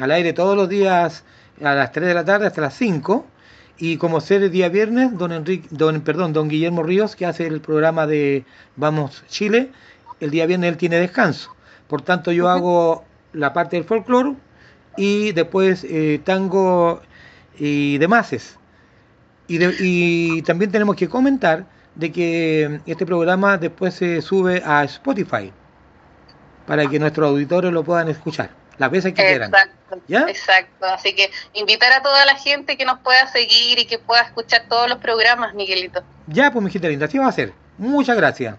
al 0.00 0.10
aire 0.12 0.32
todos 0.32 0.56
los 0.56 0.68
días 0.68 1.24
a 1.62 1.74
las 1.74 1.92
3 1.92 2.08
de 2.08 2.14
la 2.14 2.24
tarde 2.24 2.46
hasta 2.46 2.60
las 2.60 2.74
5. 2.74 3.26
Y 3.78 3.96
como 3.96 4.20
ser 4.20 4.42
el 4.42 4.50
día 4.50 4.68
viernes, 4.68 5.16
don 5.16 5.30
Enrique, 5.32 5.68
don, 5.70 6.00
perdón, 6.00 6.32
don 6.32 6.48
Guillermo 6.48 6.82
Ríos, 6.82 7.14
que 7.14 7.26
hace 7.26 7.46
el 7.46 7.60
programa 7.60 8.06
de 8.06 8.44
Vamos 8.76 9.24
Chile, 9.28 9.70
el 10.20 10.30
día 10.30 10.46
viernes 10.46 10.70
él 10.72 10.76
tiene 10.76 10.96
descanso. 10.96 11.54
Por 11.86 12.02
tanto, 12.02 12.32
yo 12.32 12.48
hago 12.48 13.04
la 13.32 13.52
parte 13.52 13.76
del 13.76 13.84
folclore 13.84 14.34
y 14.96 15.30
después 15.32 15.84
eh, 15.88 16.20
tango 16.24 17.00
y 17.58 17.98
demás. 17.98 18.58
Y, 19.46 19.58
de- 19.58 19.76
y 19.78 20.42
también 20.42 20.70
tenemos 20.72 20.96
que 20.96 21.08
comentar 21.08 21.66
de 21.94 22.10
que 22.12 22.80
este 22.86 23.06
programa 23.06 23.58
después 23.58 23.94
se 23.94 24.20
sube 24.22 24.60
a 24.64 24.84
Spotify 24.84 25.52
para 26.66 26.86
que 26.88 26.98
nuestros 26.98 27.28
auditores 27.30 27.72
lo 27.72 27.82
puedan 27.84 28.08
escuchar 28.08 28.50
las 28.76 28.90
veces 28.90 29.14
que 29.14 29.22
quieran. 29.30 29.50
Exacto, 29.88 30.04
¿Ya? 30.06 30.26
exacto. 30.28 30.86
Así 30.86 31.14
que 31.14 31.30
invitar 31.54 31.92
a 31.92 32.02
toda 32.02 32.26
la 32.26 32.36
gente 32.36 32.76
que 32.76 32.84
nos 32.84 32.98
pueda 33.00 33.26
seguir 33.26 33.78
y 33.78 33.86
que 33.86 33.98
pueda 33.98 34.22
escuchar 34.22 34.64
todos 34.68 34.88
los 34.88 34.98
programas, 34.98 35.54
Miguelito. 35.54 36.02
Ya, 36.26 36.50
pues, 36.50 36.62
mijita 36.62 36.88
linda, 36.88 37.06
así 37.06 37.18
va 37.18 37.28
a 37.28 37.32
ser. 37.32 37.52
Muchas 37.78 38.16
gracias. 38.16 38.56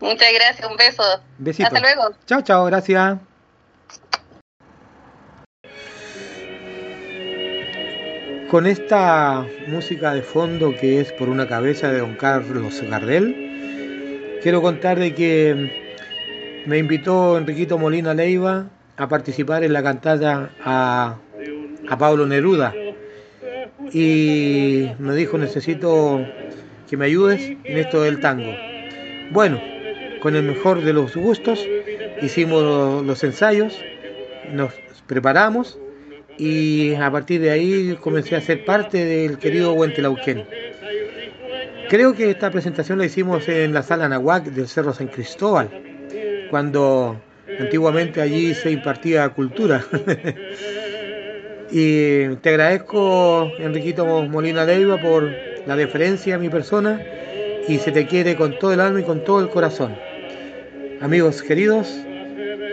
Muchas 0.00 0.32
gracias, 0.34 0.68
un 0.68 0.76
beso. 0.76 1.02
Besito. 1.38 1.68
Hasta 1.68 1.80
luego. 1.80 2.14
Chao, 2.26 2.42
chao, 2.42 2.64
gracias. 2.64 3.18
Con 8.50 8.66
esta 8.66 9.46
música 9.66 10.12
de 10.12 10.22
fondo 10.22 10.74
que 10.76 11.00
es 11.00 11.12
por 11.12 11.28
una 11.28 11.48
cabeza 11.48 11.88
de 11.88 11.98
don 11.98 12.14
Carlos 12.16 12.80
Gardel, 12.82 14.38
quiero 14.42 14.60
contar 14.60 14.98
de 14.98 15.14
que 15.14 16.62
me 16.66 16.78
invitó 16.78 17.38
Enriquito 17.38 17.78
Molina 17.78 18.14
Leiva 18.14 18.66
a 18.96 19.08
participar 19.08 19.64
en 19.64 19.72
la 19.72 19.82
cantata 19.82 20.50
a, 20.62 21.16
a 21.88 21.98
Pablo 21.98 22.26
Neruda 22.26 22.74
y 23.92 24.90
me 24.98 25.14
dijo 25.14 25.38
necesito 25.38 26.24
que 26.88 26.96
me 26.96 27.06
ayudes 27.06 27.56
en 27.64 27.78
esto 27.78 28.02
del 28.02 28.20
tango. 28.20 28.52
Bueno, 29.30 29.60
con 30.20 30.36
el 30.36 30.44
mejor 30.44 30.82
de 30.82 30.92
los 30.92 31.16
gustos 31.16 31.66
hicimos 32.22 33.04
los 33.04 33.24
ensayos, 33.24 33.80
nos 34.52 34.72
preparamos 35.06 35.78
y 36.38 36.94
a 36.94 37.10
partir 37.10 37.40
de 37.40 37.50
ahí 37.50 37.96
comencé 38.00 38.36
a 38.36 38.40
ser 38.40 38.64
parte 38.64 39.04
del 39.04 39.38
querido 39.38 39.72
Huentelauquén. 39.74 40.44
Creo 41.88 42.14
que 42.14 42.30
esta 42.30 42.50
presentación 42.50 42.98
la 42.98 43.04
hicimos 43.04 43.48
en 43.48 43.74
la 43.74 43.82
sala 43.82 44.08
Nahuac 44.08 44.44
del 44.44 44.66
Cerro 44.66 44.92
San 44.92 45.08
Cristóbal, 45.08 45.68
cuando 46.50 47.20
antiguamente 47.58 48.20
allí 48.20 48.54
se 48.54 48.70
impartía 48.70 49.28
cultura. 49.30 49.84
y 51.70 52.26
te 52.36 52.48
agradezco, 52.50 53.52
Enriquito 53.58 54.04
Molina 54.04 54.64
Leiva, 54.64 55.00
por 55.00 55.30
la 55.66 55.76
deferencia 55.76 56.36
a 56.36 56.38
mi 56.38 56.48
persona 56.48 57.00
y 57.68 57.78
se 57.78 57.92
te 57.92 58.06
quiere 58.06 58.36
con 58.36 58.58
todo 58.58 58.72
el 58.72 58.80
alma 58.80 59.00
y 59.00 59.04
con 59.04 59.24
todo 59.24 59.40
el 59.40 59.48
corazón. 59.48 59.96
Amigos 61.00 61.42
queridos, 61.42 61.88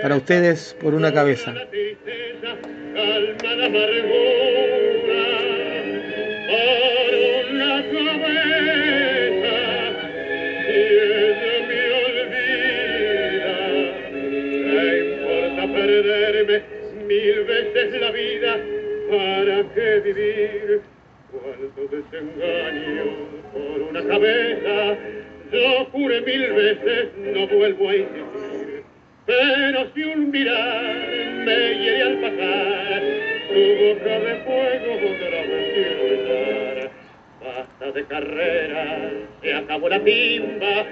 para 0.02 0.16
ustedes 0.18 0.76
por 0.80 0.94
una 0.94 1.14
cabeza. 1.14 1.54
por 1.54 1.64
una 7.92 8.22
cabeza 8.22 8.51
mil 16.44 17.44
veces 17.44 18.02
la 18.02 18.12
vida 18.12 18.58
para 19.10 19.74
qué 19.74 20.00
vivir 20.06 20.82
cuánto 21.32 21.96
desengaño 21.96 23.04
por 23.54 23.82
una 23.90 24.04
cabeza 24.04 24.98
yo 25.52 25.86
juré 25.92 26.22
mil 26.22 26.54
veces 26.54 27.10
no 27.18 27.48
vuelvo 27.48 27.90
a 27.90 27.96
insistir 27.96 28.52
pero 29.26 29.88
si 29.94 30.04
un 30.04 30.32
mirar 30.32 30.96
me 31.46 31.74
hiere 31.76 32.02
al 32.04 32.18
pasar, 32.18 33.02
su 33.48 33.60
boca 33.84 34.20
de 34.20 34.36
fuego 34.44 34.94
otra 34.94 35.42
vez 35.48 35.74
quiero 35.74 36.04
besar. 36.10 36.92
Basta 37.42 37.92
de 37.92 38.06
carrera, 38.06 39.12
se 39.42 39.54
acabó 39.54 39.90
la 39.90 40.04
timba, 40.04 40.86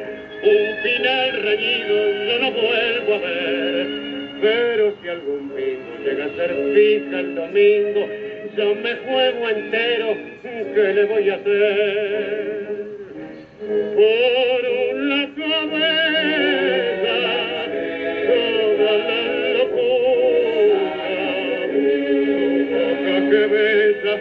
un 0.43 0.83
final 0.83 1.43
reñido 1.43 1.95
yo 2.27 2.39
no 2.39 2.51
vuelvo 2.51 3.13
a 3.15 3.17
ver. 3.17 4.08
Pero 4.41 4.93
si 5.01 5.07
algún 5.09 5.53
mismo 5.53 5.97
llega 6.03 6.25
a 6.25 6.29
ser 6.29 6.51
fija 6.73 7.19
el 7.19 7.35
domingo, 7.35 8.07
yo 8.55 8.75
me 8.75 8.95
juego 8.95 9.49
entero, 9.49 10.15
¿qué 10.41 10.93
le 10.93 11.03
voy 11.05 11.29
a 11.29 11.35
hacer? 11.35 12.69
Por 13.95 14.61
una 14.95 15.21
cabeza 15.35 17.15
toda 18.27 18.93
la 18.97 19.21
locura, 19.57 20.99
boca 22.71 23.15
que 23.29 23.43
besa, 23.53 24.13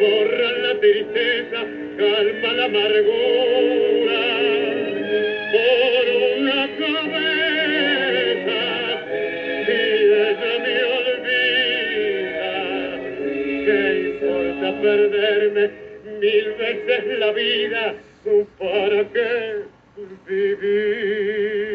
borra 0.00 0.50
la 0.62 0.72
tristeza, 0.80 1.58
calma 1.98 2.50
la 2.54 2.64
amargura. 2.64 4.20
Por 5.52 6.06
una 6.38 6.60
cabeza, 6.78 7.57
perderme 14.80 15.70
mil 16.20 16.54
veces 16.54 17.18
la 17.18 17.32
vida? 17.32 17.94
¿Para 18.58 19.08
qué 19.12 19.64
vivir? 20.28 21.68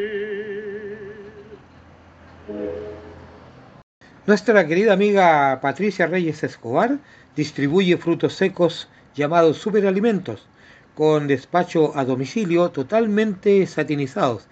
Nuestra 4.26 4.66
querida 4.68 4.94
amiga 4.94 5.60
Patricia 5.62 6.08
Reyes 6.08 6.44
Escobar 6.44 7.00
distribuye 7.36 7.98
frutos 7.98 8.34
secos 8.34 8.88
llamados 9.16 9.58
superalimentos 9.58 10.48
con 10.96 11.28
despacho 11.28 11.98
a 11.98 12.06
domicilio 12.06 12.70
totalmente 12.70 13.66
satinizados, 13.66 14.48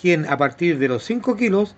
quien 0.00 0.26
a 0.26 0.36
partir 0.36 0.78
de 0.78 0.88
los 0.88 1.04
5 1.04 1.36
kilos 1.36 1.74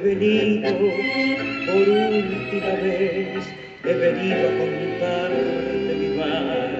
He 0.00 0.14
venido, 0.14 0.70
por 1.66 1.86
última 1.86 2.72
vez, 2.82 3.44
he 3.84 3.92
venido 3.92 4.48
a 4.48 4.52
contarte 4.56 5.94
mi 5.94 6.08
mar. 6.16 6.70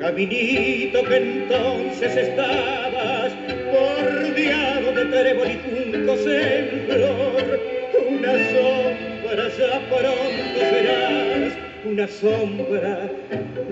Caminito 0.00 1.04
que 1.04 1.16
entonces 1.16 2.16
estabas, 2.16 3.34
bordeado 3.70 4.92
de 4.92 5.04
trébol 5.04 5.46
y 5.46 5.58
juncos 5.92 6.26
en 6.26 6.86
flor, 6.88 7.60
una 8.08 8.32
sombra 8.48 9.44
ya 9.58 9.72
pronto 9.90 10.58
serás, 10.58 11.52
una 11.84 12.08
sombra 12.08 13.10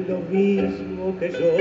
lo 0.06 0.18
mismo 0.28 1.18
que 1.18 1.30
yo. 1.30 1.56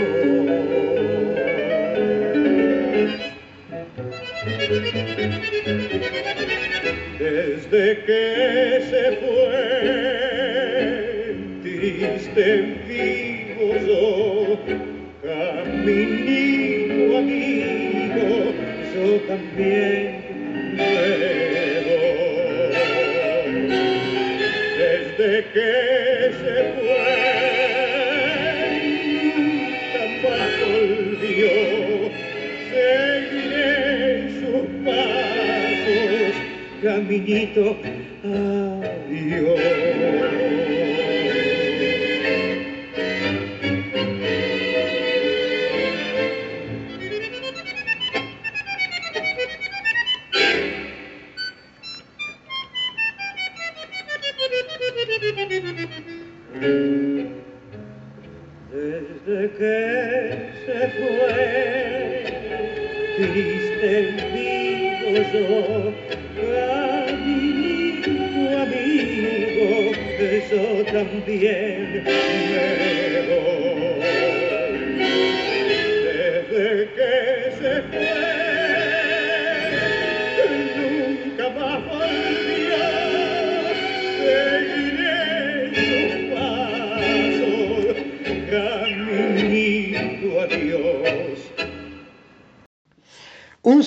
Desde 7.20 8.04
que 8.06 8.24
se 8.90 9.04
fue, 9.22 9.66
triste 11.62 12.44
en 12.56 12.66
vivo 12.88 13.68
yo, 13.88 14.60
caminito 15.24 17.02
amigo, 17.18 18.30
yo 18.94 19.06
también 19.28 20.02
luego. 20.78 22.00
Desde 24.78 25.30
que 25.54 25.89
amiguito 37.10 37.76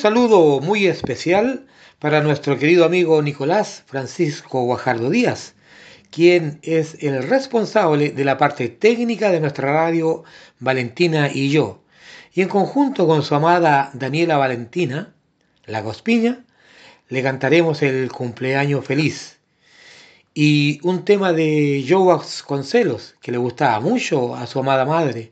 saludo 0.03 0.59
muy 0.59 0.89
especial 0.89 1.65
para 2.01 2.23
nuestro 2.23 2.59
querido 2.59 2.85
amigo 2.85 3.23
Nicolás 3.23 3.85
Francisco 3.87 4.65
Guajardo 4.65 5.11
Díaz, 5.11 5.55
quien 6.11 6.59
es 6.63 6.97
el 7.05 7.23
responsable 7.23 8.11
de 8.11 8.25
la 8.25 8.37
parte 8.37 8.69
técnica 8.69 9.31
de 9.31 9.39
nuestra 9.39 9.73
radio 9.73 10.25
Valentina 10.59 11.31
y 11.33 11.51
yo. 11.51 11.85
Y 12.35 12.43
en 12.43 12.49
conjunto 12.49 13.07
con 13.07 13.23
su 13.23 13.37
amada 13.37 13.93
Daniela 13.95 14.39
Valentina, 14.39 15.15
la 15.67 15.83
Gospiña, 15.83 16.47
le 17.09 17.23
cantaremos 17.23 17.81
el 17.83 18.11
cumpleaños 18.11 18.85
feliz. 18.85 19.39
Y 20.35 20.81
un 20.83 21.05
tema 21.05 21.33
de 21.33 21.87
Joe 21.89 22.07
Vasconcelos, 22.13 23.15
que 23.23 23.31
le 23.31 23.39
gustaba 23.39 23.79
mucho 23.79 24.35
a 24.35 24.49
su 24.49 24.59
amada 24.59 24.85
madre, 24.85 25.31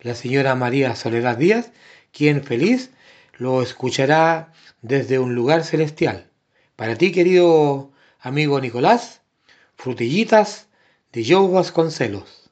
la 0.00 0.14
señora 0.14 0.54
María 0.54 0.96
Soledad 0.96 1.36
Díaz, 1.36 1.70
quien 2.12 2.42
feliz 2.42 2.92
lo 3.38 3.62
escuchará 3.62 4.52
desde 4.82 5.18
un 5.18 5.34
lugar 5.34 5.64
celestial. 5.64 6.30
Para 6.76 6.96
ti, 6.96 7.12
querido 7.12 7.92
amigo 8.20 8.60
Nicolás, 8.60 9.22
frutillitas 9.76 10.68
de 11.12 11.24
Joe 11.24 11.50
Vasconcelos. 11.50 12.45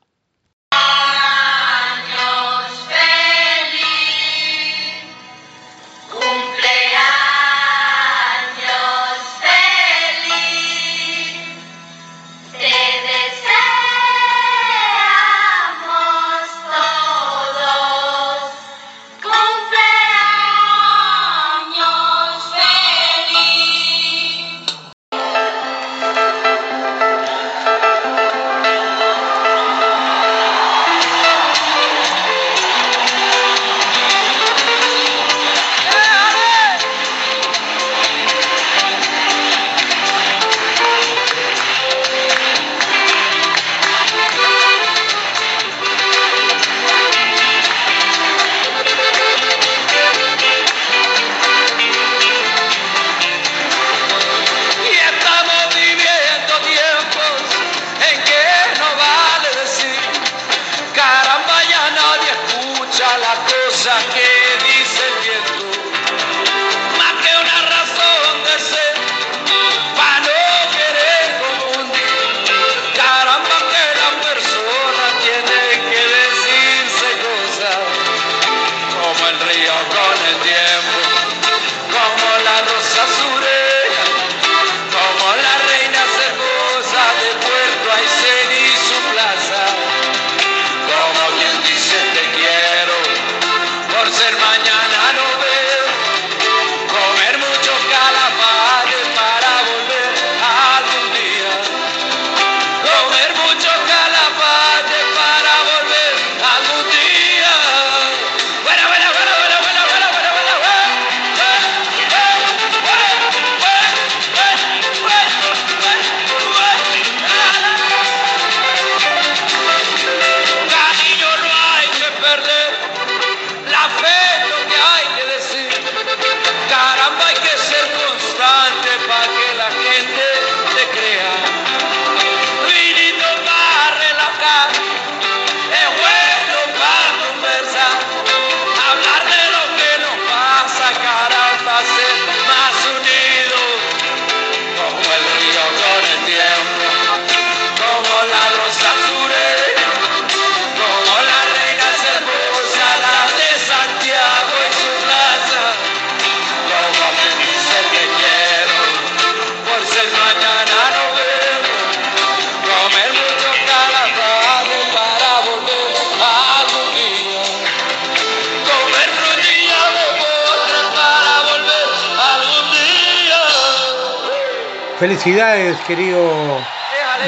Felicidades, 175.04 175.76
querido 175.86 176.18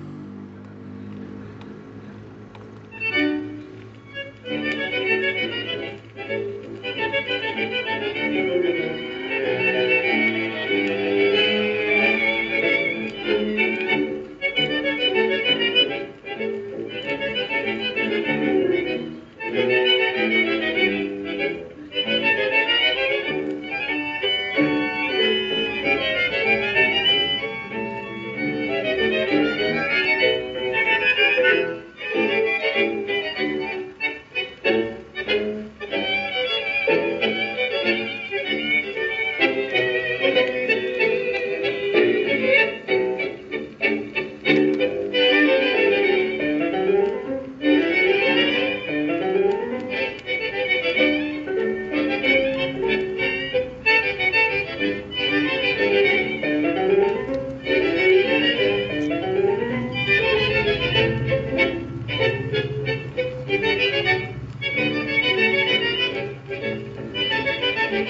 Soy 67.94 68.02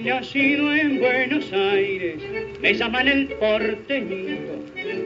nacido 0.00 0.74
en 0.74 0.98
Buenos 0.98 1.52
Aires, 1.52 2.16
me 2.62 2.72
llaman 2.72 3.08
el 3.08 3.26
porteñito, 3.26 4.64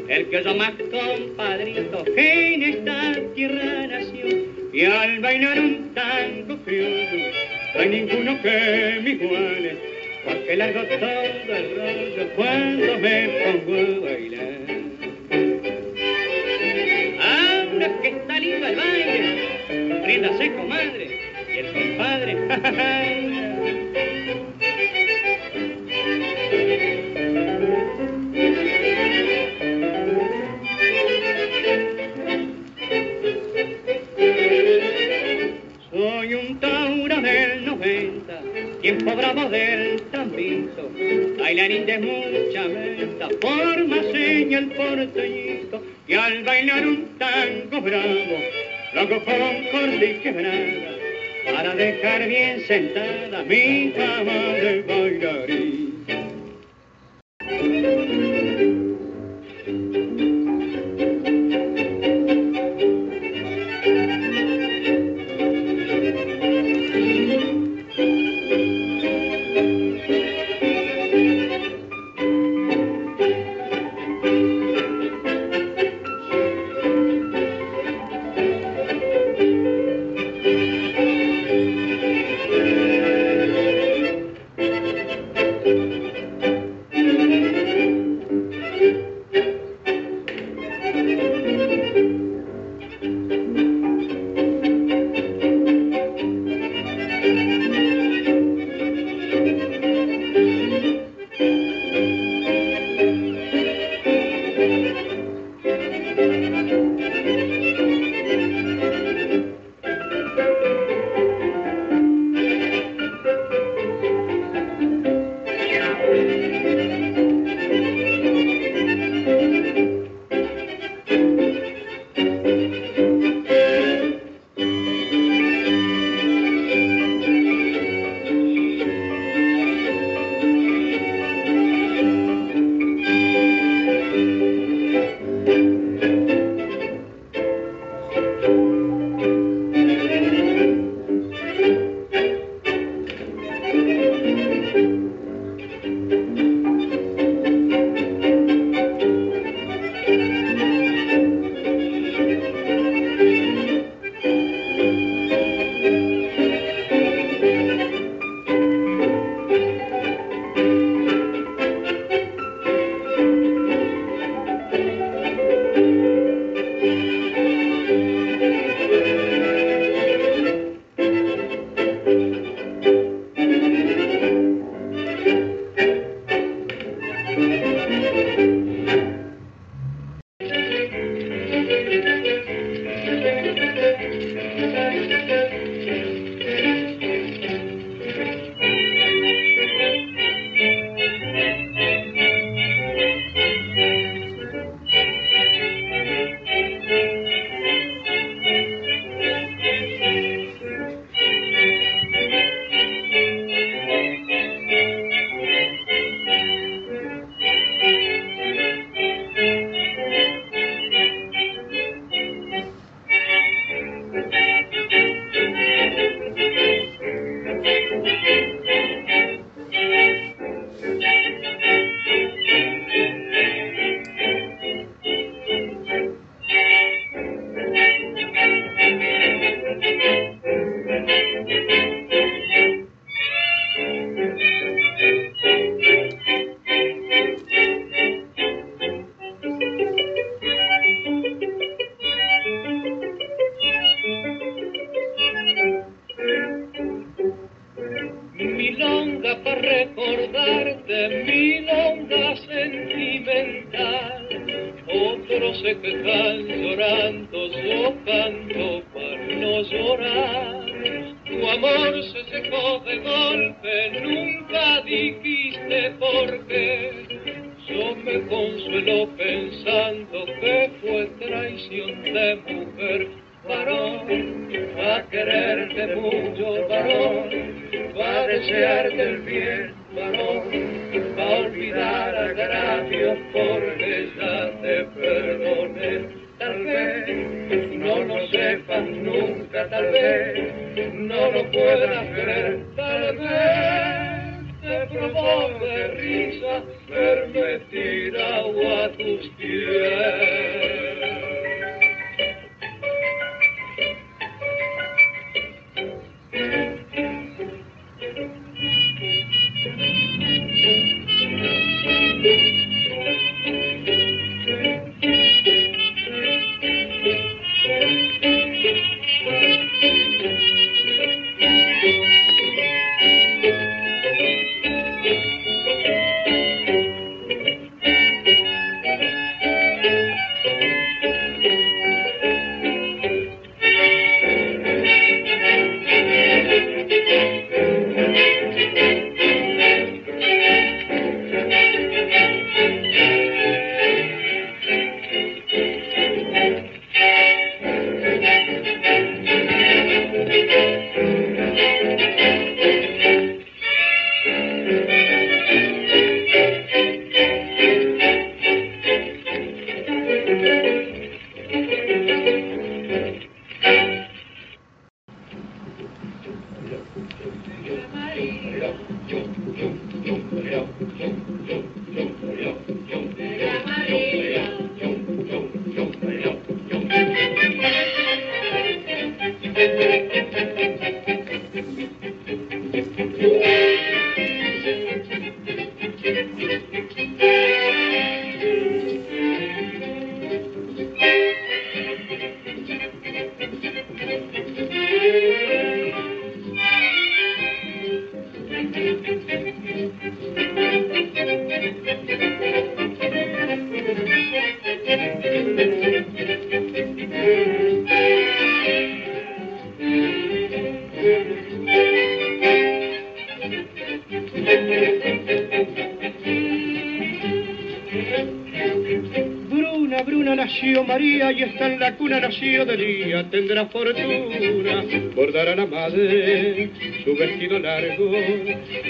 el 0.09 0.29
que 0.29 0.45
yo 0.45 0.55
más 0.55 0.71
compadrito, 0.71 2.05
que 2.05 2.55
en 2.55 2.63
esta 2.63 3.15
tierra 3.35 3.89
nació, 3.89 4.27
y 4.73 4.85
al 4.85 5.19
bailar 5.19 5.59
un 5.59 5.76
que 8.43 9.01
mi 9.03 9.17
Juanes, 9.17 9.77
porque 10.25 10.57
largo 10.57 10.83
todo 10.85 11.57
el 11.57 11.77
rollo 11.77 12.29
cuando 12.37 12.99
me 12.99 13.29
pongo 13.29 14.07
a 14.07 14.11
bailar. 14.11 14.66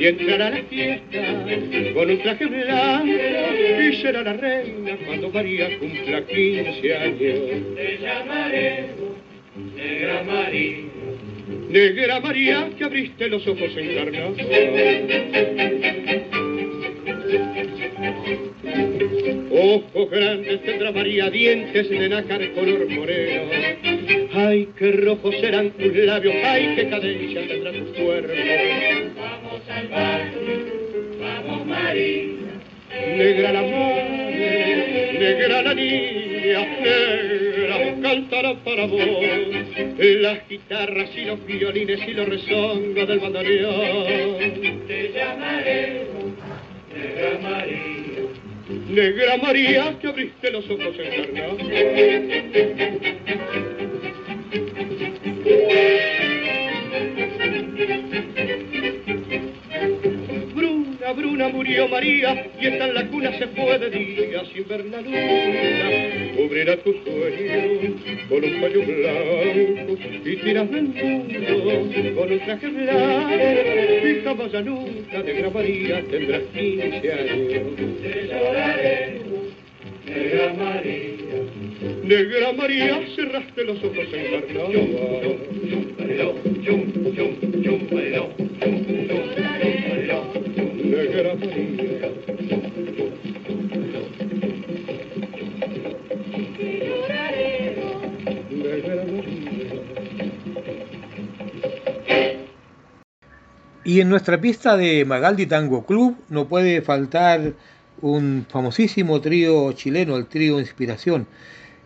Y 0.06 0.08
entrará 0.08 0.46
a 0.46 0.50
la 0.50 0.62
fiesta 0.62 1.18
con 1.92 2.10
un 2.10 2.18
traje 2.18 2.46
blanco 2.46 3.12
y 3.82 3.96
será 3.96 4.22
la 4.22 4.34
reina 4.34 4.96
cuando 5.04 5.30
María 5.30 5.78
cumpla 5.78 6.24
15 6.24 6.96
años. 6.96 7.18
Te 7.18 7.98
llamaremos 8.00 9.16
Negra 9.74 10.22
María. 10.22 10.76
Negra 11.70 12.20
María 12.20 12.70
que 12.78 12.84
abriste 12.84 13.28
los 13.28 13.46
ojos 13.48 13.70
encarnados. 13.76 14.38
Ojos 19.50 20.10
grandes 20.10 20.62
tendrá 20.62 20.92
María, 20.92 21.30
dientes 21.30 21.90
de 21.90 22.08
nácar 22.08 22.52
color 22.52 22.88
moreno. 22.88 23.42
Ay, 24.34 24.68
qué 24.78 24.92
rojos 24.92 25.34
serán 25.40 25.70
tus 25.70 25.96
labios, 25.96 26.34
ay, 26.44 26.74
qué 26.76 26.88
cadencia 26.90 27.48
tendrá 27.48 27.72
tu 27.72 28.04
cuerpo. 28.04 29.15
Vamos 31.20 31.66
María. 31.66 32.24
Negra 33.16 33.52
la 33.52 33.62
madre, 33.62 35.18
negra 35.18 35.62
la 35.62 35.74
niña, 35.74 36.66
negra 36.80 38.00
cantará 38.02 38.54
para 38.64 38.86
vos 38.86 39.02
las 39.98 40.48
guitarras 40.48 41.10
y 41.14 41.24
los 41.26 41.44
violines 41.46 42.00
y 42.08 42.12
los 42.14 42.26
rezongos 42.26 43.08
del 43.08 43.18
bandoneón. 43.18 44.86
Te 44.86 45.12
llamaremos 45.12 46.32
Negra 46.94 47.38
María. 47.42 47.82
Negra 48.88 49.36
María, 49.36 49.98
que 50.00 50.06
abriste 50.08 50.50
los 50.50 50.64
ojos 50.70 50.94
encarnados. 50.98 51.58
Bruna, 55.44 56.15
Bruna 61.36 61.52
murió 61.52 61.86
María 61.88 62.46
y 62.58 62.66
está 62.66 62.86
en 62.88 62.94
la 62.94 63.06
cuna 63.08 63.30
se 63.38 63.46
fue 63.48 63.78
de 63.78 63.90
día 63.90 64.42
sin 64.54 64.66
ver 64.68 64.86
la 64.86 65.02
luna. 65.02 66.32
Cubrirá 66.34 66.78
tu 66.78 66.94
sueño 66.94 67.92
con 68.26 68.42
un 68.42 68.60
paño 68.62 68.80
blanco 68.80 69.98
y 70.24 70.36
tiras 70.36 70.70
del 70.70 70.84
mundo 70.84 72.18
con 72.18 72.32
un 72.32 72.38
traje 72.40 72.68
blanco 72.68 73.44
y 74.06 74.24
jamás 74.24 74.50
ya 74.50 74.62
nunca 74.62 75.22
Negra 75.22 75.50
María 75.50 76.02
tendrás 76.10 76.42
15 76.54 77.12
años. 77.12 77.52
Te 78.00 78.28
lloraremos 78.28 79.52
Negra 80.06 80.54
María. 80.54 81.12
Negra 82.02 82.52
María, 82.54 83.00
cerraste 83.14 83.62
los 83.64 83.76
ojos. 83.84 84.08
Negra 84.10 84.40
María. 84.48 84.96
Y 103.84 104.00
en 104.00 104.08
nuestra 104.08 104.40
pista 104.40 104.76
de 104.76 105.04
Magaldi 105.04 105.46
Tango 105.46 105.86
Club 105.86 106.16
no 106.28 106.48
puede 106.48 106.82
faltar 106.82 107.52
un 108.00 108.46
famosísimo 108.48 109.20
trío 109.20 109.72
chileno, 109.72 110.16
el 110.16 110.26
trío 110.26 110.58
Inspiración. 110.58 111.26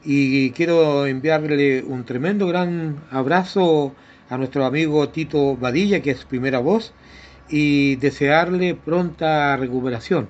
Y 0.05 0.51
quiero 0.53 1.07
enviarle 1.07 1.83
un 1.83 2.05
tremendo 2.05 2.47
gran 2.47 2.97
abrazo 3.11 3.95
a 4.29 4.39
nuestro 4.39 4.65
amigo 4.65 5.09
Tito 5.09 5.57
Badilla, 5.57 6.01
que 6.01 6.13
es 6.13 6.25
primera 6.25 6.59
voz, 6.59 6.95
y 7.51 7.97
desearle 7.97 8.75
pronta 8.75 9.57
recuperación. 9.57 10.29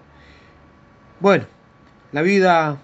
Bueno, 1.21 1.45
la 2.13 2.23
vida 2.23 2.79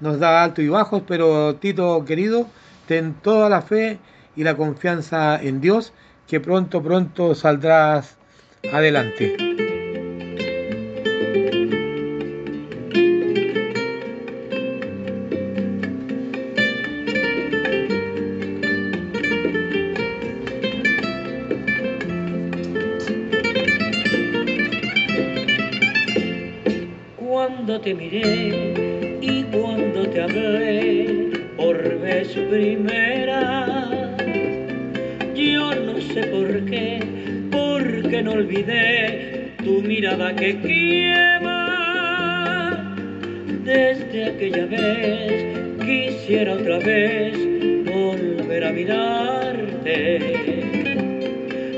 nos 0.00 0.18
da 0.20 0.44
altos 0.44 0.64
y 0.64 0.68
bajos, 0.68 1.02
pero 1.06 1.56
Tito 1.56 2.04
querido, 2.04 2.46
ten 2.86 3.14
toda 3.14 3.48
la 3.48 3.62
fe 3.62 3.98
y 4.36 4.44
la 4.44 4.56
confianza 4.56 5.40
en 5.42 5.60
Dios, 5.60 5.92
que 6.26 6.40
pronto, 6.40 6.82
pronto 6.82 7.34
saldrás 7.34 8.16
adelante. 8.72 9.67
que 40.34 40.54
quema. 40.60 41.56
Desde 43.64 44.24
aquella 44.26 44.66
vez 44.66 45.56
quisiera 45.84 46.54
otra 46.54 46.78
vez 46.78 47.34
volver 47.84 48.64
a 48.64 48.72
mirarte. 48.72 50.18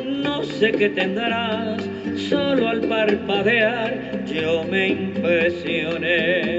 No 0.07 0.43
sé 0.45 0.73
qué 0.73 0.89
tendrás, 0.91 1.89
solo 2.29 2.69
al 2.69 2.81
parpadear 2.81 4.25
yo 4.27 4.65
me 4.65 4.89
impresioné. 4.89 6.50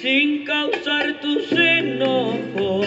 sin 0.00 0.44
causar 0.44 1.20
tus 1.20 1.50
enojos. 1.52 2.86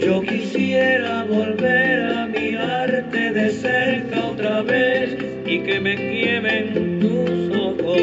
Yo 0.00 0.20
quisiera 0.22 1.24
volver 1.24 2.02
a 2.12 2.26
mirarte 2.26 3.32
de 3.32 3.50
cerca 3.50 4.26
otra 4.26 4.62
vez 4.62 5.16
y 5.46 5.60
que 5.60 5.80
me 5.80 5.94
quiemen 5.96 7.00
tus 7.00 7.56
ojos, 7.56 7.96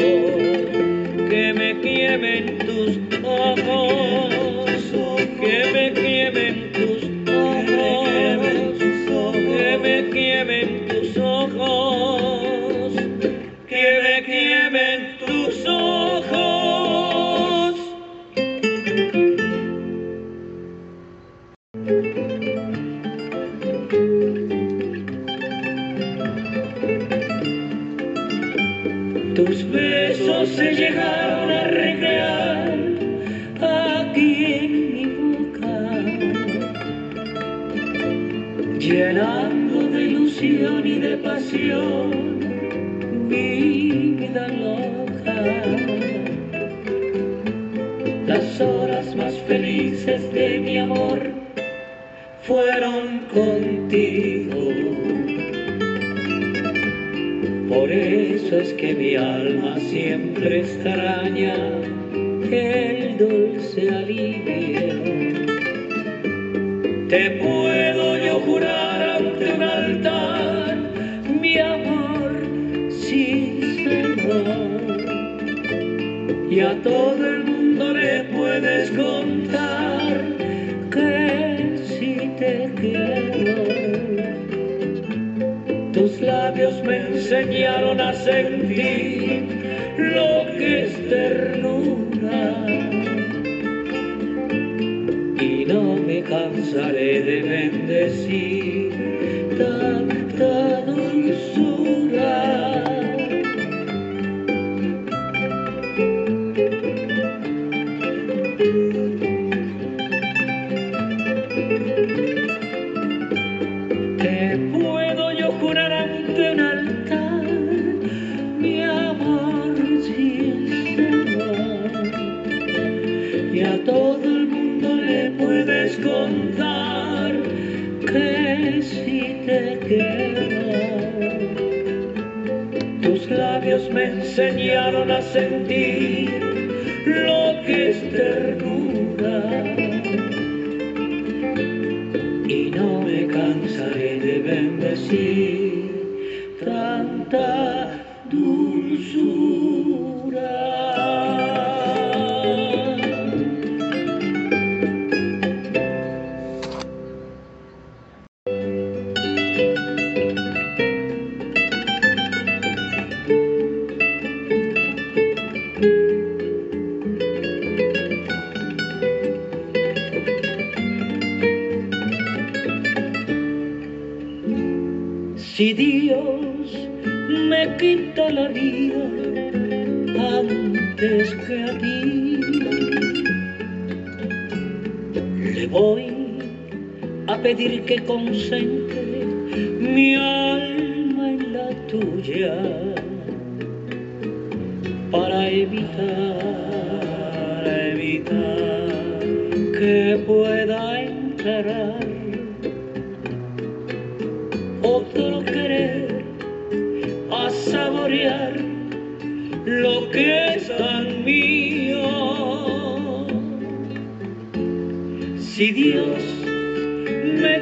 que 1.30 1.52
me 1.56 1.80
quiemen 1.80 2.46
tus 2.46 2.56
ojos. 2.56 2.61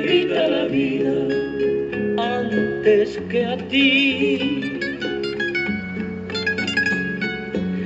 Quita 0.07 0.49
la 0.49 0.65
vida 0.67 1.15
antes 2.19 3.19
que 3.29 3.45
a 3.47 3.57
ti, 3.69 4.81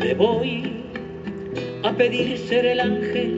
le 0.00 0.14
voy 0.14 0.62
a 1.82 1.92
pedir 1.92 2.38
ser 2.38 2.66
el 2.66 2.80
ángel 2.80 3.32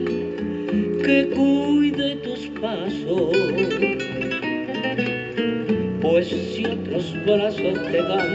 que 1.03 1.29
cuide 1.35 2.15
tus 2.17 2.47
pasos. 2.61 3.31
Pues 6.01 6.27
si 6.27 6.65
otros 6.65 7.13
brazos 7.25 7.75
te 7.91 8.01
dan 8.01 8.31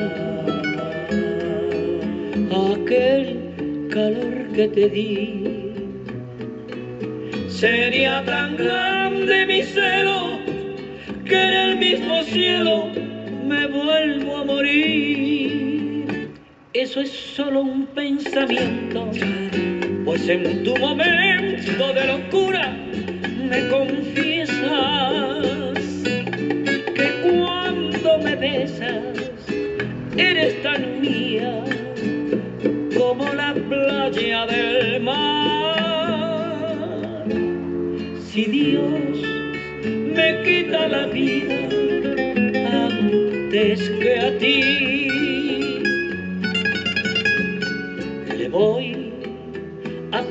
aquel 2.51 3.89
calor 3.91 4.53
que 4.55 4.69
te 4.69 4.89
di, 4.89 5.73
sería 7.49 8.25
tan 8.25 8.57
grande 8.57 9.47
mi 9.47 9.63
celo 9.63 10.22
que 11.33 11.43
en 11.43 11.55
el 11.55 11.77
mismo 11.79 12.23
cielo 12.25 12.89
me 13.47 13.67
vuelvo 13.67 14.37
a 14.37 14.45
morir. 14.45 16.29
Eso 16.75 17.01
es 17.01 17.11
solo 17.11 17.63
un 17.63 17.87
pensamiento, 17.87 19.11
pues 20.05 20.29
en 20.29 20.63
tu 20.63 20.77
momento 20.77 21.95
de 21.95 22.07
locura 22.07 22.77
me 23.49 23.67
confiesas 23.69 24.32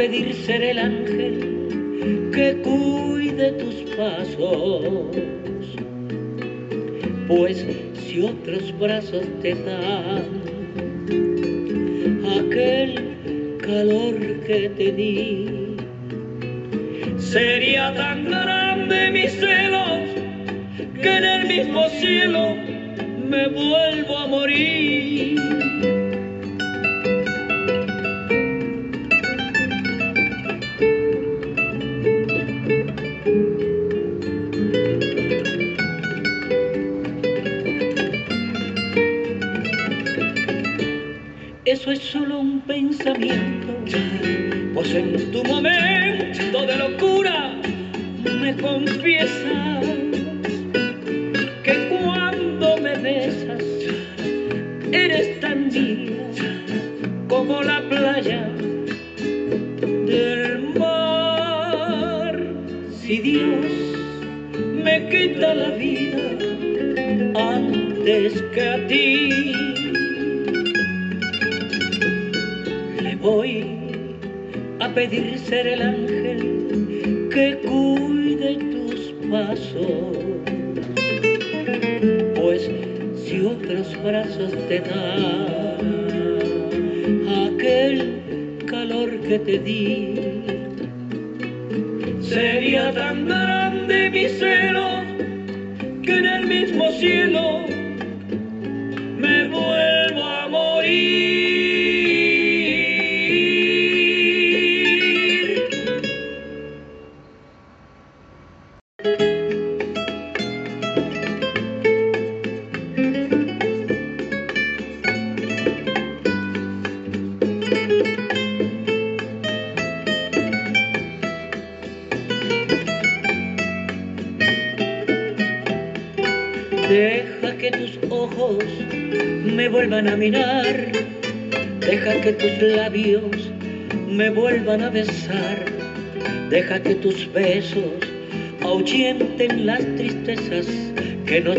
pedir 0.02 0.34
ser 0.34 0.64
el 0.64 0.80
ángel 0.80 2.32
que 2.34 2.60
cuide 2.64 3.52
tus 3.52 3.76
pasos. 3.96 5.16
Pues 7.28 7.64
si 8.00 8.22
otros 8.24 8.80
brazos 8.80 9.24
te 9.44 9.54
dan 9.54 10.01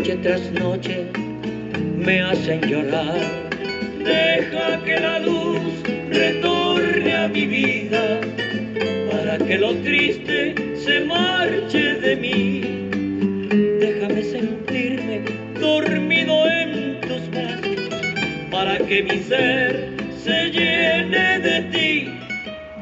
noche 0.03 0.17
tras 0.21 0.51
noche 0.51 1.05
me 1.95 2.21
hacen 2.21 2.59
llorar. 2.59 3.21
Deja 4.03 4.83
que 4.83 4.99
la 4.99 5.19
luz 5.19 5.81
retorne 6.09 7.15
a 7.15 7.29
mi 7.29 7.47
vida 7.47 8.19
para 9.09 9.37
que 9.37 9.57
lo 9.57 9.73
triste 9.75 10.55
se 10.75 11.05
marche 11.05 11.93
de 12.01 12.17
mí. 12.17 12.61
Déjame 13.79 14.23
sentirme 14.23 15.21
dormido 15.57 16.49
en 16.49 16.99
tus 16.99 17.29
brazos 17.31 17.77
para 18.51 18.77
que 18.79 19.03
mi 19.03 19.19
ser 19.19 19.89
se 20.21 20.51
llene 20.51 21.39
de 21.39 21.61
ti. 21.71 22.09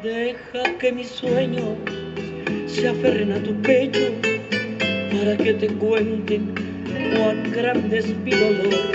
Deja 0.01 0.63
que 0.79 0.91
mis 0.91 1.09
sueños 1.09 1.77
se 2.65 2.87
aferren 2.87 3.31
a 3.33 3.43
tu 3.43 3.53
pecho 3.61 4.11
para 5.11 5.37
que 5.37 5.53
te 5.53 5.67
cuenten 5.67 6.70
cuán 7.15 7.51
grande 7.51 7.99
es 7.99 8.17
mi 8.17 8.31
dolor. 8.31 8.91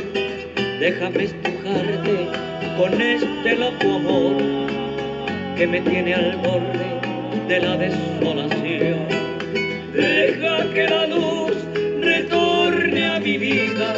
Déjame 0.81 1.25
estrujarte 1.25 2.29
con 2.77 3.01
este 3.01 3.57
loco 3.57 3.97
amor 3.97 4.37
que 5.57 5.67
me 5.67 5.81
tiene 5.81 6.15
al 6.15 6.37
borde 6.37 7.01
de 7.49 7.61
la 7.61 7.77
desolación. 7.77 9.07
Deja 9.95 10.75
que 10.75 10.87
la 10.89 11.07
luz 11.07 11.57
retorne 12.01 13.07
a 13.07 13.21
mi 13.21 13.39
vida 13.39 13.95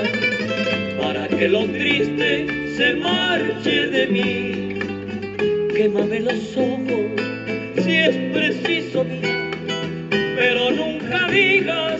para 1.00 1.26
que 1.28 1.48
lo 1.48 1.64
triste 1.64 2.46
se 2.76 2.94
marche 2.94 3.86
de 3.88 4.06
mí. 4.06 4.78
Quémame 5.74 6.20
los 6.20 6.56
ojos 6.56 7.10
si 7.82 7.96
es 7.96 8.16
preciso, 8.32 9.04
pero 10.36 10.70
nunca 10.70 11.28
digas 11.28 11.97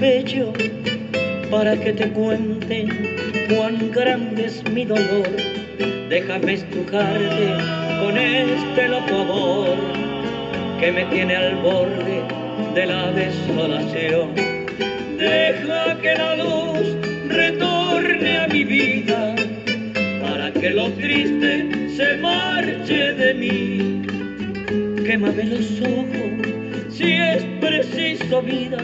pecho 0.00 0.52
para 1.50 1.76
que 1.76 1.92
te 1.92 2.08
cuenten 2.10 2.88
cuán 3.48 3.90
grande 3.90 4.46
es 4.46 4.62
mi 4.70 4.84
dolor. 4.84 5.28
Déjame 6.08 6.54
estrujarte 6.54 7.48
con 8.00 8.16
este 8.16 8.88
loco 8.88 9.20
amor 9.22 9.76
que 10.80 10.92
me 10.92 11.04
tiene 11.06 11.36
al 11.36 11.56
borde 11.56 12.22
de 12.74 12.86
la 12.86 13.12
desolación. 13.12 14.34
Deja 15.18 15.98
que 16.00 16.14
la 16.14 16.36
luz 16.36 16.96
retorne 17.28 18.38
a 18.38 18.48
mi 18.48 18.64
vida 18.64 19.34
para 20.22 20.52
que 20.52 20.70
lo 20.70 20.90
triste 20.92 21.88
se 21.96 22.16
marche 22.18 23.14
de 23.14 23.34
mí. 23.34 24.02
Quémame 25.04 25.44
los 25.44 25.80
ojos 25.80 26.36
si 26.90 27.12
es 27.12 27.44
preciso 27.60 28.42
vida, 28.42 28.78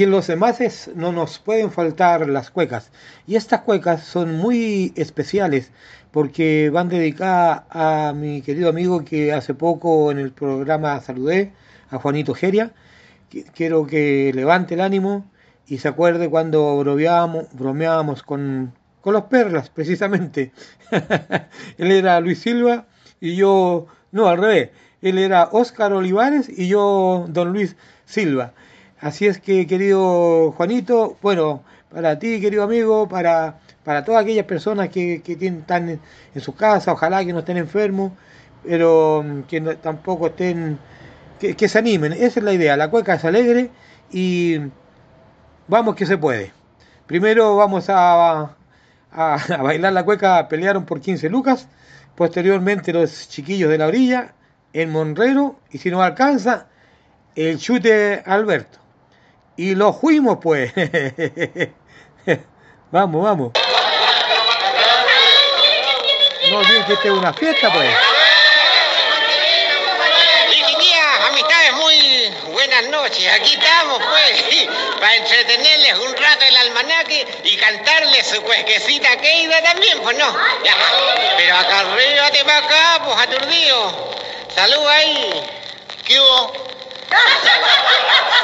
Y 0.00 0.04
en 0.04 0.10
los 0.12 0.26
demás 0.28 0.58
no 0.94 1.12
nos 1.12 1.38
pueden 1.38 1.70
faltar 1.70 2.26
las 2.26 2.50
cuecas. 2.50 2.90
Y 3.26 3.36
estas 3.36 3.60
cuecas 3.60 4.02
son 4.02 4.34
muy 4.38 4.94
especiales 4.96 5.72
porque 6.10 6.70
van 6.70 6.88
dedicadas 6.88 7.64
a 7.68 8.14
mi 8.16 8.40
querido 8.40 8.70
amigo 8.70 9.04
que 9.04 9.32
hace 9.34 9.52
poco 9.52 10.10
en 10.10 10.18
el 10.18 10.32
programa 10.32 10.98
saludé, 11.02 11.52
a 11.90 11.98
Juanito 11.98 12.32
Geria. 12.34 12.72
Qu- 13.30 13.44
Quiero 13.54 13.86
que 13.86 14.32
levante 14.34 14.72
el 14.74 14.80
ánimo 14.80 15.26
y 15.66 15.76
se 15.78 15.88
acuerde 15.88 16.30
cuando 16.30 16.78
bromeábamos, 16.78 17.48
bromeábamos 17.52 18.22
con, 18.22 18.72
con 19.02 19.12
los 19.12 19.24
perlas, 19.24 19.68
precisamente. 19.68 20.52
Él 21.78 21.90
era 21.92 22.20
Luis 22.20 22.38
Silva 22.40 22.86
y 23.20 23.36
yo, 23.36 23.86
no, 24.12 24.28
al 24.28 24.38
revés. 24.38 24.70
Él 25.02 25.18
era 25.18 25.48
Óscar 25.52 25.92
Olivares 25.92 26.48
y 26.48 26.68
yo, 26.68 27.26
don 27.28 27.52
Luis 27.52 27.76
Silva. 28.06 28.52
Así 29.00 29.26
es 29.26 29.40
que, 29.40 29.66
querido 29.66 30.52
Juanito, 30.52 31.16
bueno, 31.22 31.62
para 31.90 32.18
ti, 32.18 32.40
querido 32.40 32.62
amigo, 32.64 33.08
para, 33.08 33.58
para 33.84 34.04
todas 34.04 34.22
aquellas 34.22 34.44
personas 34.46 34.90
que, 34.90 35.22
que 35.22 35.36
tienen, 35.36 35.60
están 35.60 35.88
en, 35.88 36.00
en 36.34 36.40
su 36.40 36.54
casa, 36.54 36.92
ojalá 36.92 37.24
que 37.24 37.32
no 37.32 37.40
estén 37.40 37.56
enfermos, 37.56 38.12
pero 38.62 39.22
mm, 39.24 39.42
que 39.44 39.60
tampoco 39.76 40.26
estén, 40.28 40.78
que, 41.38 41.56
que 41.56 41.68
se 41.68 41.78
animen. 41.78 42.12
Esa 42.12 42.40
es 42.40 42.44
la 42.44 42.52
idea. 42.52 42.76
La 42.76 42.90
cueca 42.90 43.14
es 43.14 43.24
alegre 43.24 43.70
y 44.12 44.58
vamos 45.68 45.94
que 45.96 46.06
se 46.06 46.18
puede. 46.18 46.52
Primero 47.06 47.56
vamos 47.56 47.88
a, 47.88 48.56
a, 49.12 49.34
a 49.34 49.62
bailar 49.62 49.92
la 49.94 50.04
cueca, 50.04 50.48
pelearon 50.48 50.84
por 50.86 51.00
15 51.00 51.28
lucas. 51.30 51.68
Posteriormente 52.16 52.92
los 52.92 53.28
chiquillos 53.28 53.70
de 53.70 53.78
la 53.78 53.86
orilla, 53.86 54.34
el 54.74 54.88
monrero, 54.88 55.58
y 55.70 55.78
si 55.78 55.90
no 55.90 56.02
alcanza, 56.02 56.68
el 57.34 57.58
chute 57.58 58.22
Alberto. 58.26 58.79
Y 59.60 59.74
lo 59.74 59.92
fuimos 59.92 60.38
pues. 60.42 60.72
vamos, 62.90 63.22
vamos. 63.22 63.52
No 66.50 66.58
olviden 66.60 66.84
que 66.86 66.94
esta 66.94 67.08
es 67.08 67.12
una 67.12 67.34
fiesta 67.34 67.70
pues. 67.70 67.90
Virginia, 70.48 71.26
amistades, 71.28 71.74
muy 71.74 72.32
buenas 72.54 72.88
noches. 72.88 73.30
Aquí 73.34 73.52
estamos, 73.52 73.98
pues, 74.02 74.66
para 74.98 75.16
entretenerles 75.16 75.98
un 76.08 76.16
rato 76.16 76.44
el 76.48 76.56
almanaque 76.56 77.26
y 77.44 77.54
cantarles 77.58 78.28
su 78.28 78.40
cuesquecita 78.40 79.14
queida 79.18 79.62
también, 79.62 80.00
pues 80.00 80.16
no. 80.16 80.34
Pero 81.36 81.54
acá 81.54 81.80
arriba 81.80 82.30
te 82.30 82.44
para 82.46 82.66
acá, 82.66 83.02
pues, 83.04 83.18
aturdido. 83.18 84.14
Salud 84.54 84.86
ahí. 84.86 85.42
¿Qué 86.06 86.18
hubo? 86.18 86.79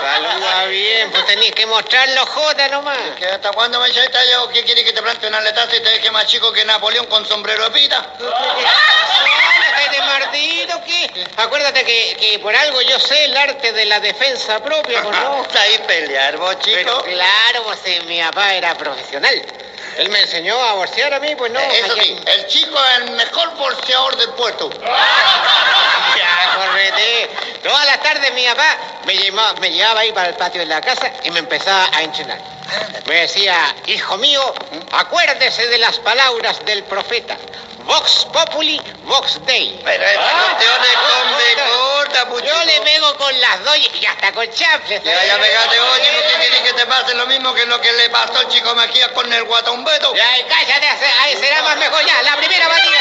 Saluda 0.01 0.67
bien, 0.67 1.11
pues 1.11 1.27
tenés 1.27 1.53
que 1.53 1.67
mostrar 1.67 2.09
los 2.11 2.29
J 2.29 2.69
nomás. 2.69 2.99
¿Que 3.19 3.27
¿Hasta 3.27 3.51
cuándo 3.53 3.81
me 3.81 3.89
esta 3.89 4.25
yo? 4.31 4.49
¿Qué 4.51 4.65
quiere 4.65 4.85
que 4.85 4.93
te 4.93 5.03
plante 5.03 5.27
una 5.27 5.41
letaza 5.41 5.77
y 5.77 5.81
te 5.81 5.91
deje 5.91 6.11
más 6.11 6.27
chico 6.27 6.53
que 6.53 6.65
Napoleón 6.65 7.07
con 7.07 7.27
sombrero 7.27 7.65
de 7.65 7.71
pita? 7.71 8.07
¿Estás 8.19 9.91
de 9.91 9.99
martito 10.01 10.81
qué? 10.85 11.27
Acuérdate 11.37 11.85
que, 11.85 12.17
que 12.19 12.39
por 12.39 12.55
algo 12.55 12.81
yo 12.83 12.99
sé 12.99 13.25
el 13.27 13.37
arte 13.37 13.73
de 13.73 13.85
la 13.87 14.01
defensa 14.01 14.63
propia, 14.63 15.03
no. 15.03 15.47
Ahí 15.61 15.79
pelear, 15.87 16.37
vos, 16.37 16.59
chico. 16.61 16.77
Pero 16.77 17.03
claro, 17.03 17.63
pues 17.65 17.81
eh, 17.85 18.03
mi 18.07 18.21
papá 18.21 18.55
era 18.55 18.75
profesional. 18.77 19.43
Él 19.99 20.09
me 20.11 20.21
enseñó 20.21 20.59
a 20.63 20.75
boxear 20.75 21.13
a 21.15 21.21
mí, 21.21 21.35
pues 21.37 21.51
no. 21.53 21.61
Eso 21.61 21.93
aquí- 21.93 22.01
sí, 22.03 22.19
el 22.27 22.47
chico 22.49 22.77
es 22.85 22.99
el 23.03 23.11
mejor 23.13 23.55
bolseador 23.57 24.17
del 24.17 24.31
puerto. 24.31 24.71
Ya, 26.17 26.55
correte. 26.57 27.31
Todas 27.63 27.85
las 27.87 28.01
tardes 28.03 28.33
mi 28.33 28.45
papá 28.47 28.77
me 29.05 29.17
llevaba, 29.17 29.53
me 29.61 29.71
llevaba 29.71 30.01
ahí 30.01 30.13
para 30.13 30.29
el 30.29 30.35
patio 30.37 30.61
de 30.61 30.67
la 30.67 30.81
casa 30.81 31.13
y 31.25 31.31
me 31.31 31.41
empezaba 31.41 31.89
a 31.93 32.03
entrenar. 32.03 32.39
Me 33.07 33.15
decía, 33.17 33.75
hijo 33.87 34.17
mío, 34.17 34.55
acuérdese 34.93 35.67
de 35.67 35.79
las 35.79 35.99
palabras 35.99 36.65
del 36.65 36.85
profeta. 36.85 37.37
Vox 37.85 38.27
populi, 38.33 38.81
vox 39.05 39.39
dei. 39.47 39.81
Pero 39.85 40.05
esta 40.05 40.31
cuestión 40.33 40.75
es 40.83 40.97
Yo 42.15 42.65
le 42.65 42.81
pego 42.83 43.17
con 43.17 43.41
las 43.41 43.65
dos 43.65 43.77
y 43.79 44.07
hasta 44.07 44.33
con 44.33 44.47
chafles. 44.53 45.03
Le 45.03 45.15
vaya 45.15 45.35
a 45.35 45.39
pegarte 45.39 45.81
vos, 45.81 45.99
chico, 46.03 46.23
¿qué 46.29 46.39
quiere 46.39 46.63
que 46.63 46.73
te 46.75 46.87
pase 46.87 47.15
lo 47.15 47.27
mismo 47.27 47.53
que 47.53 47.67
lo 47.67 47.81
que 47.81 47.93
le 47.93 48.11
pasó 48.11 48.39
al 48.39 48.49
chico 48.49 48.75
Mejía 48.75 49.13
con 49.13 49.33
el 49.33 49.43
guatón 49.45 49.85
Beto? 49.85 50.15
Ya, 50.15 50.29
cállate, 50.49 50.87
ahí 51.23 51.37
será 51.37 51.63
más 51.63 51.77
mejor 51.79 52.05
ya, 52.07 52.23
la 52.23 52.37
primera 52.37 52.69
batida. 52.69 53.01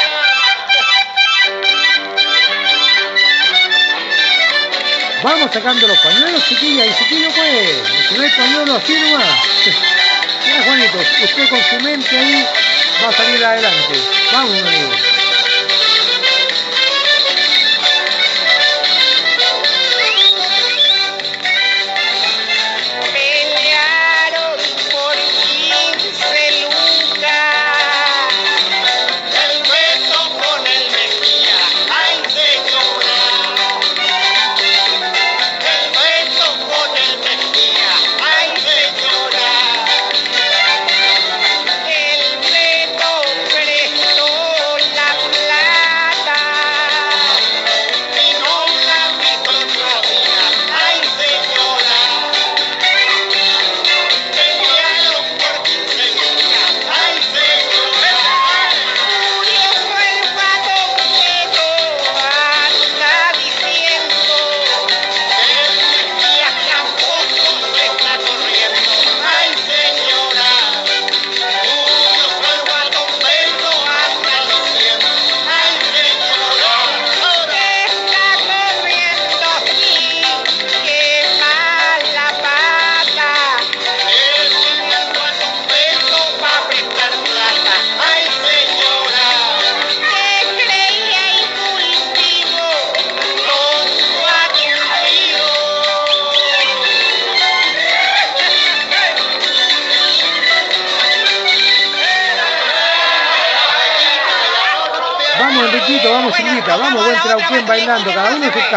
Vamos 5.22 5.52
sacando 5.54 5.88
los 5.88 5.98
pañuelos, 6.00 6.44
chiquillas 6.48 6.88
y 6.88 7.04
chiquillos, 7.04 7.34
pues. 7.34 7.46
El 7.46 8.08
primer 8.10 8.36
pañuelo 8.36 8.76
así 8.76 8.94
nomás. 8.94 9.40
Ya, 10.46 10.64
Juanito, 10.64 10.98
usted 11.24 11.50
con 11.50 11.64
su 11.64 11.80
mente 11.84 12.18
ahí 12.18 12.48
va 13.04 13.10
a 13.10 13.14
salir 13.14 13.46
adelante. 13.46 14.00
Vamos, 14.32 14.62
amigo. 14.62 15.25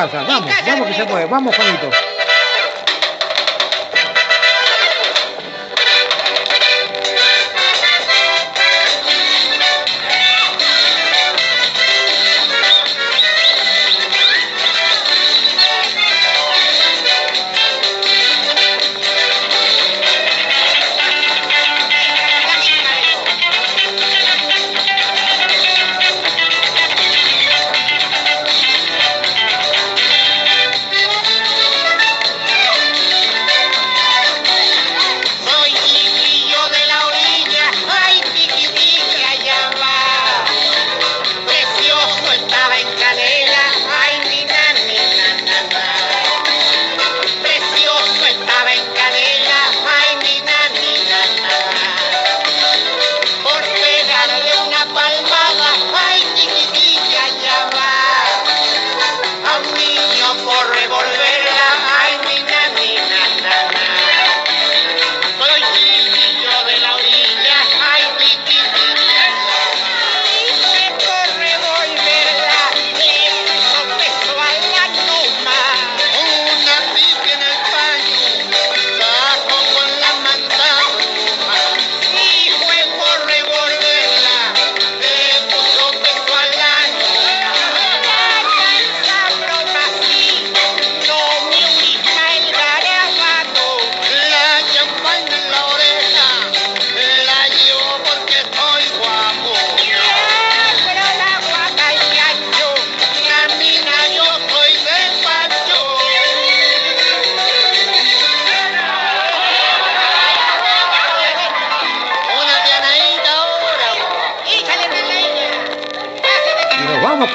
Vamos, 0.07 0.53
vamos 0.65 0.87
que 0.87 0.95
se 0.95 1.05
puede. 1.07 1.27
Vamos, 1.27 1.57
Juanito. 1.57 1.91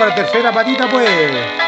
para 0.03 0.15
tercera 0.15 0.51
patita, 0.51 0.89
pues. 0.89 1.62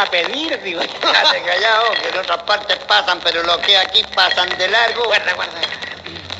para 0.00 0.10
pedir, 0.10 0.60
digo. 0.62 0.80
Callado, 1.00 1.92
que 1.92 2.08
en 2.08 2.18
otras 2.18 2.42
partes 2.44 2.78
pasan, 2.86 3.20
pero 3.22 3.42
los 3.42 3.58
que 3.58 3.76
aquí 3.76 4.02
pasan 4.14 4.48
de 4.56 4.68
largo. 4.68 5.04
Guarda, 5.04 5.34
guarda. 5.34 5.60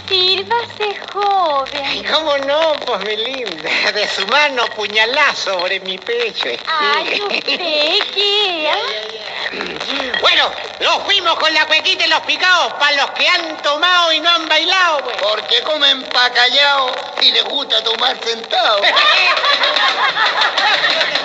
Sírvase, 0.08 0.98
joven. 1.12 2.04
¿Cómo 2.10 2.38
no, 2.38 2.72
pues 2.86 3.00
mi 3.00 3.16
linda? 3.16 3.92
De 3.92 4.08
su 4.08 4.26
mano 4.26 4.64
puñalazo 4.74 5.52
sobre 5.52 5.78
mi 5.80 5.98
pecho. 5.98 6.48
Ay, 6.66 7.20
usted 7.20 7.44
qué. 8.14 8.72
Bueno, 10.20 10.50
los 10.80 11.02
fuimos 11.04 11.38
con 11.38 11.52
la 11.52 11.66
cuequita 11.66 12.06
y 12.06 12.08
los 12.08 12.20
picados 12.22 12.72
para 12.74 12.96
los 12.96 13.10
que 13.10 13.28
han 13.28 13.58
tomado 13.62 14.12
y 14.12 14.20
no 14.20 14.30
han 14.30 14.48
bailado. 14.48 15.04
Pues. 15.04 15.16
Porque 15.18 15.60
comen 15.62 16.02
pa' 16.04 16.30
callao 16.30 16.92
y 17.20 17.30
les 17.30 17.44
gusta 17.44 17.84
tomar 17.84 18.16
sentado. 18.24 18.80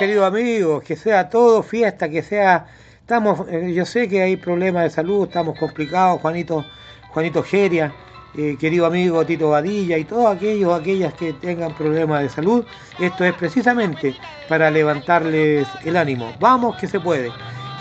querido 0.00 0.24
amigo, 0.24 0.80
que 0.80 0.96
sea 0.96 1.28
todo 1.28 1.62
fiesta, 1.62 2.08
que 2.08 2.22
sea... 2.22 2.66
Estamos, 3.02 3.46
eh, 3.50 3.70
yo 3.74 3.84
sé 3.84 4.08
que 4.08 4.22
hay 4.22 4.34
problemas 4.34 4.84
de 4.84 4.90
salud, 4.90 5.26
estamos 5.26 5.58
complicados, 5.58 6.22
Juanito, 6.22 6.64
Juanito 7.10 7.42
Geria, 7.42 7.92
eh, 8.34 8.56
querido 8.58 8.86
amigo 8.86 9.26
Tito 9.26 9.50
Badilla 9.50 9.98
y 9.98 10.04
todos 10.04 10.34
aquellos, 10.34 10.80
aquellas 10.80 11.12
que 11.12 11.34
tengan 11.34 11.74
problemas 11.74 12.22
de 12.22 12.30
salud. 12.30 12.64
Esto 12.98 13.26
es 13.26 13.34
precisamente 13.34 14.14
para 14.48 14.70
levantarles 14.70 15.68
el 15.84 15.98
ánimo. 15.98 16.32
Vamos 16.40 16.76
que 16.76 16.86
se 16.86 16.98
puede. 16.98 17.30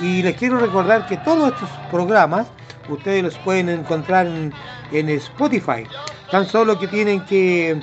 Y 0.01 0.21
les 0.21 0.35
quiero 0.35 0.59
recordar 0.59 1.07
que 1.07 1.15
todos 1.17 1.53
estos 1.53 1.69
programas 1.89 2.47
ustedes 2.89 3.23
los 3.23 3.37
pueden 3.37 3.69
encontrar 3.69 4.27
en, 4.27 4.51
en 4.91 5.07
Spotify. 5.07 5.85
Tan 6.29 6.45
solo 6.45 6.77
que 6.77 6.87
tienen 6.89 7.23
que 7.23 7.79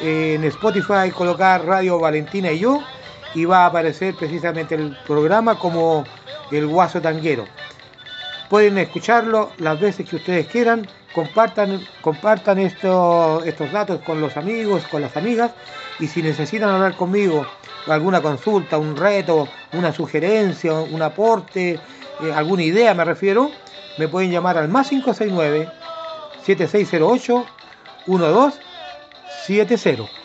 eh, 0.00 0.34
en 0.36 0.44
Spotify 0.44 1.10
colocar 1.14 1.66
Radio 1.66 1.98
Valentina 1.98 2.50
y 2.50 2.60
yo 2.60 2.82
y 3.34 3.44
va 3.44 3.64
a 3.64 3.66
aparecer 3.66 4.14
precisamente 4.14 4.74
el 4.74 4.96
programa 5.06 5.58
como 5.58 6.04
el 6.50 6.66
Guaso 6.66 7.00
Tanguero. 7.00 7.46
Pueden 8.48 8.78
escucharlo 8.78 9.50
las 9.58 9.78
veces 9.80 10.08
que 10.08 10.16
ustedes 10.16 10.46
quieran, 10.46 10.86
compartan, 11.12 11.84
compartan 12.00 12.58
esto- 12.58 13.42
estos 13.44 13.70
datos 13.72 14.00
con 14.02 14.20
los 14.20 14.36
amigos, 14.36 14.84
con 14.90 15.02
las 15.02 15.16
amigas 15.16 15.52
y 15.98 16.06
si 16.08 16.22
necesitan 16.22 16.68
hablar 16.68 16.94
conmigo 16.94 17.46
alguna 17.86 18.20
consulta, 18.22 18.78
un 18.78 18.96
reto, 18.96 19.48
una 19.72 19.92
sugerencia, 19.92 20.72
un 20.74 21.02
aporte, 21.02 21.78
eh, 22.22 22.32
alguna 22.34 22.62
idea 22.62 22.94
me 22.94 23.04
refiero, 23.04 23.50
me 23.98 24.08
pueden 24.08 24.30
llamar 24.30 24.56
al 24.58 24.68
más 24.68 24.88
569 24.88 25.68
7608 26.44 27.44
1270. 28.06 30.23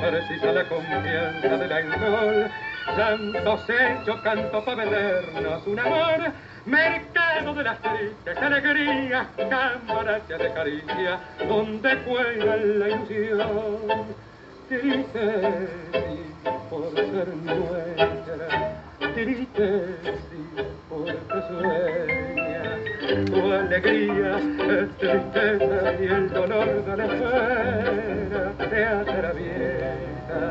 Precisa 0.00 0.52
la 0.52 0.64
confianza 0.64 1.56
del 1.56 1.72
alcohol, 1.72 2.50
santos 2.96 3.60
hechos, 3.68 4.20
canto 4.22 4.64
para 4.64 4.84
vendernos 4.84 5.66
un 5.66 5.78
amor, 5.78 6.32
mercado 6.66 7.54
de 7.54 7.62
las 7.64 7.78
tristes 7.80 8.36
alegrías, 8.38 9.26
cambaracha 9.36 10.38
de 10.38 10.52
caricia, 10.52 11.20
donde 11.46 11.98
cuelga 11.98 12.56
la 12.56 12.88
ilusión. 12.88 14.30
Triste 14.68 15.68
sí, 15.92 16.32
por 16.70 16.94
ser 16.94 17.28
nuestra, 17.28 18.82
triste 19.14 19.96
sí, 20.04 20.62
porque 20.88 21.18
sueñas, 21.48 22.79
tu 23.10 23.52
alegría 23.52 24.38
es 24.38 24.88
tristeza 24.98 25.94
y 26.00 26.04
el 26.04 26.30
dolor 26.30 26.84
de 26.84 26.96
la 26.96 27.04
espera 27.06 28.52
te 28.70 28.84
atraviesa. 28.84 30.42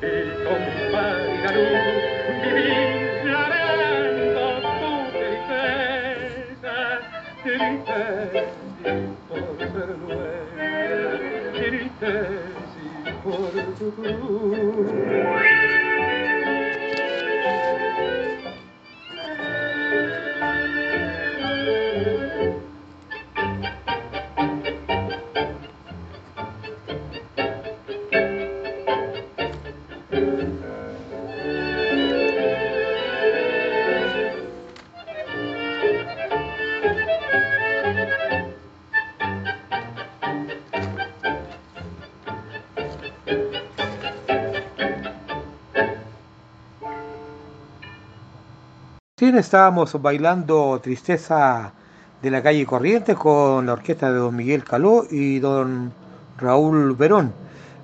Y 0.00 0.04
con 0.44 0.62
pálida 0.92 1.50
luz 1.52 1.84
vivís 2.42 3.24
llorando 3.24 4.44
tu 4.62 4.90
tristeza, 5.18 6.74
triste 7.42 8.00
sí, 8.78 8.90
por 9.28 9.46
ser 9.58 9.90
nuestra, 9.98 11.10
triste 11.52 12.12
sí, 12.72 12.86
por 13.24 13.52
tu 13.78 13.86
cruz. 13.94 15.91
Estábamos 49.38 50.00
bailando 50.02 50.78
Tristeza 50.82 51.72
de 52.20 52.30
la 52.30 52.42
calle 52.42 52.66
Corrientes 52.66 53.16
con 53.16 53.64
la 53.64 53.72
orquesta 53.72 54.12
de 54.12 54.18
don 54.18 54.36
Miguel 54.36 54.62
Caló 54.62 55.06
y 55.10 55.38
don 55.38 55.92
Raúl 56.38 56.94
Verón. 56.94 57.32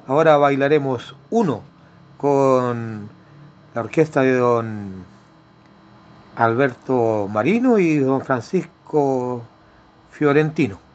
Ahora 0.06 0.36
bailaremos 0.36 1.16
uno 1.30 1.62
con 2.18 3.08
la 3.74 3.80
orquesta 3.80 4.20
de 4.20 4.34
don 4.36 5.04
Alberto 6.36 7.28
Marino 7.32 7.78
y 7.78 7.96
don 7.98 8.20
Francisco 8.20 9.42
Fiorentino. 10.10 10.87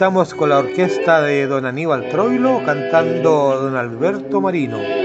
Estamos 0.00 0.32
con 0.32 0.48
la 0.48 0.60
orquesta 0.60 1.20
de 1.20 1.46
don 1.46 1.66
Aníbal 1.66 2.08
Troilo 2.08 2.62
cantando 2.64 3.60
don 3.60 3.76
Alberto 3.76 4.40
Marino. 4.40 4.99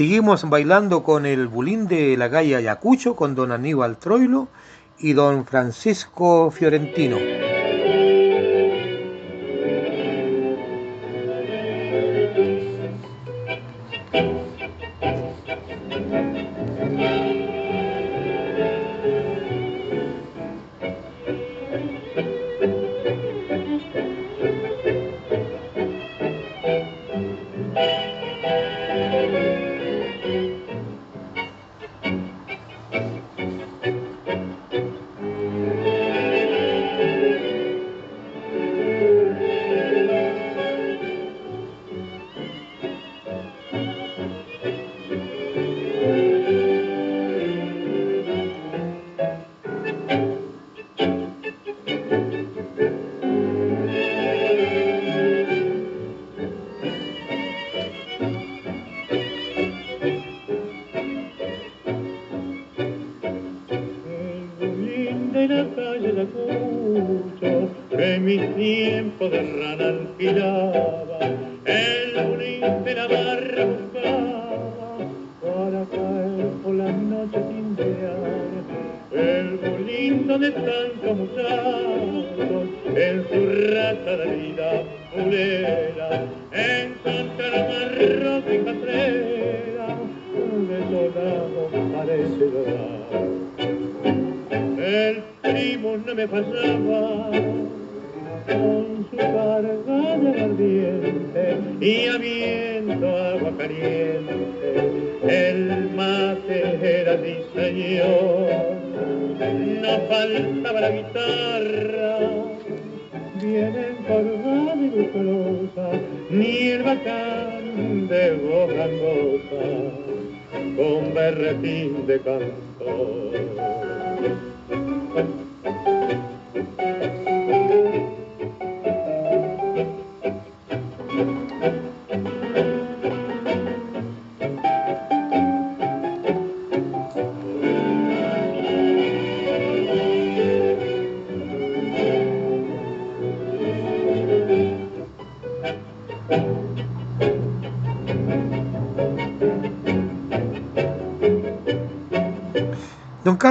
Seguimos 0.00 0.48
bailando 0.48 1.02
con 1.02 1.26
el 1.26 1.46
bulín 1.46 1.86
de 1.86 2.16
la 2.16 2.30
calle 2.30 2.56
Ayacucho, 2.56 3.14
con 3.14 3.34
don 3.34 3.52
Aníbal 3.52 3.98
Troilo 3.98 4.48
y 4.98 5.12
don 5.12 5.44
Francisco 5.44 6.50
Fiorentino. 6.50 7.18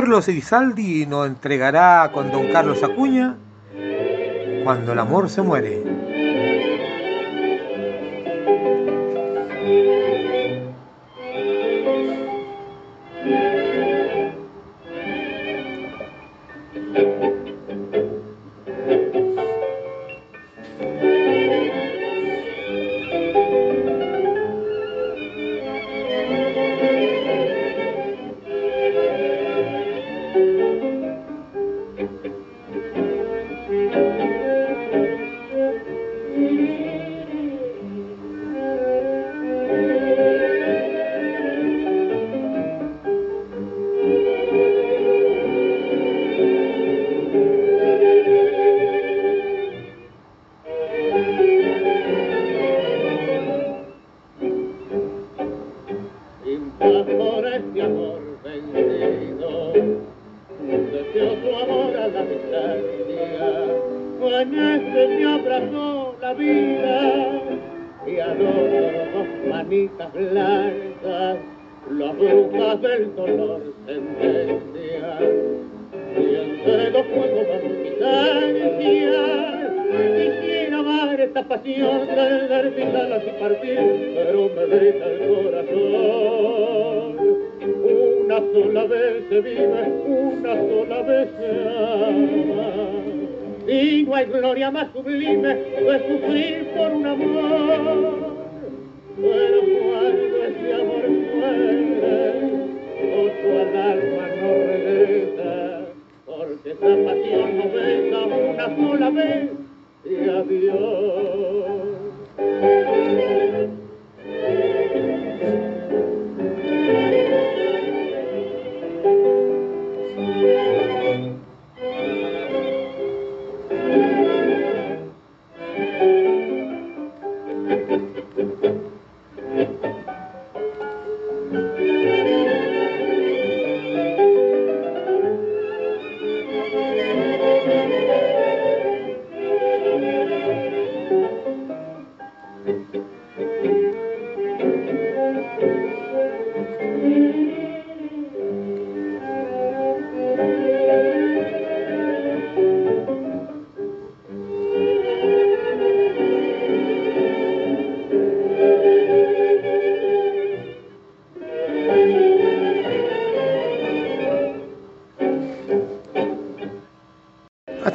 Carlos 0.09 0.27
Elizaldi 0.27 1.05
nos 1.05 1.27
entregará 1.27 2.09
con 2.11 2.31
don 2.31 2.51
Carlos 2.51 2.81
Acuña 2.81 3.37
Cuando 4.63 4.93
el 4.93 4.97
amor 4.97 5.29
se 5.29 5.43
muere. 5.43 5.78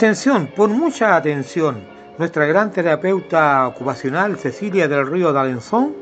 Atención, 0.04 0.52
pon 0.54 0.72
mucha 0.72 1.16
atención. 1.16 1.82
Nuestra 2.18 2.44
gran 2.44 2.70
terapeuta 2.70 3.66
ocupacional 3.66 4.36
Cecilia 4.36 4.86
del 4.86 5.06
Río 5.06 5.32
d'Alençon 5.32 5.94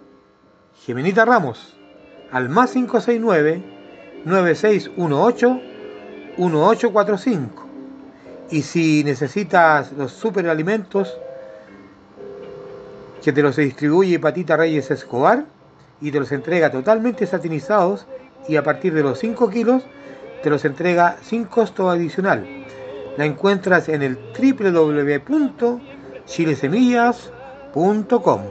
Gemenita 0.85 1.25
Ramos 1.25 1.75
al 2.31 2.49
más 2.49 2.71
569 2.71 3.63
9618 4.25 5.61
1845. 6.37 7.65
Y 8.51 8.61
si 8.61 9.03
necesitas 9.03 9.91
los 9.93 10.11
superalimentos 10.11 11.17
que 13.23 13.33
te 13.33 13.41
los 13.41 13.57
distribuye 13.57 14.19
Patita 14.19 14.55
Reyes 14.55 14.89
Escobar 14.91 15.45
y 15.99 16.11
te 16.11 16.19
los 16.19 16.31
entrega 16.31 16.71
totalmente 16.71 17.25
satinizados 17.25 18.05
y 18.47 18.55
a 18.55 18.63
partir 18.63 18.93
de 18.93 19.03
los 19.03 19.19
5 19.19 19.49
kilos 19.49 19.83
te 20.43 20.49
los 20.49 20.63
entrega 20.63 21.17
sin 21.21 21.45
costo 21.45 21.89
adicional. 21.89 22.45
La 23.17 23.25
encuentras 23.25 23.89
en 23.89 24.03
el 24.03 24.17
www.chilesemillas.com. 26.27 28.41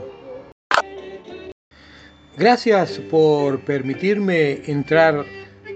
Gracias 2.35 2.99
por 3.09 3.61
permitirme 3.61 4.61
entrar 4.65 5.25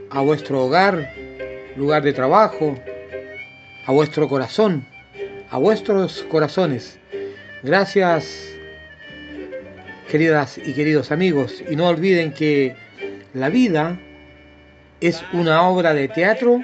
a 0.10 0.22
vuestro 0.22 0.66
hogar, 0.66 1.14
lugar 1.76 2.04
de 2.04 2.14
trabajo, 2.14 2.76
a 3.86 3.92
vuestro 3.92 4.28
corazón, 4.28 4.88
a 5.50 5.58
vuestros 5.58 6.24
corazones. 6.24 7.00
Gracias, 7.64 8.50
queridas 10.10 10.58
y 10.58 10.74
queridos 10.74 11.12
amigos. 11.12 11.64
Y 11.70 11.76
no 11.76 11.88
olviden 11.88 12.34
que 12.34 12.76
la 13.34 13.50
vida 13.50 14.00
es 15.00 15.24
una 15.34 15.68
obra 15.68 15.94
de 15.94 16.08
teatro 16.08 16.62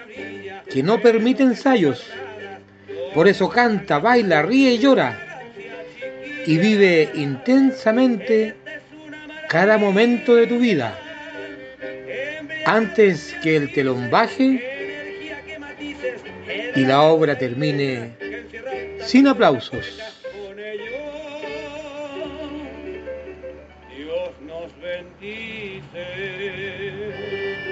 que 0.70 0.84
no 0.84 1.02
permite 1.02 1.44
ensayos. 1.44 2.06
Por 3.16 3.28
eso 3.28 3.50
canta, 3.50 4.00
baila, 4.00 4.44
ríe 4.44 4.74
y 4.74 4.78
llora. 4.78 5.27
Y 6.48 6.58
vive 6.58 7.12
intensamente 7.14 8.56
cada 9.50 9.78
momento 9.78 10.34
de 10.36 10.48
tu 10.48 10.58
vida. 10.60 10.98
Antes 12.66 13.36
que 13.44 13.58
el 13.58 13.72
telón 13.74 14.10
baje 14.10 14.64
y 16.76 16.86
la 16.86 17.02
obra 17.02 17.38
termine 17.38 18.12
sin 19.02 19.28
aplausos. 19.28 20.00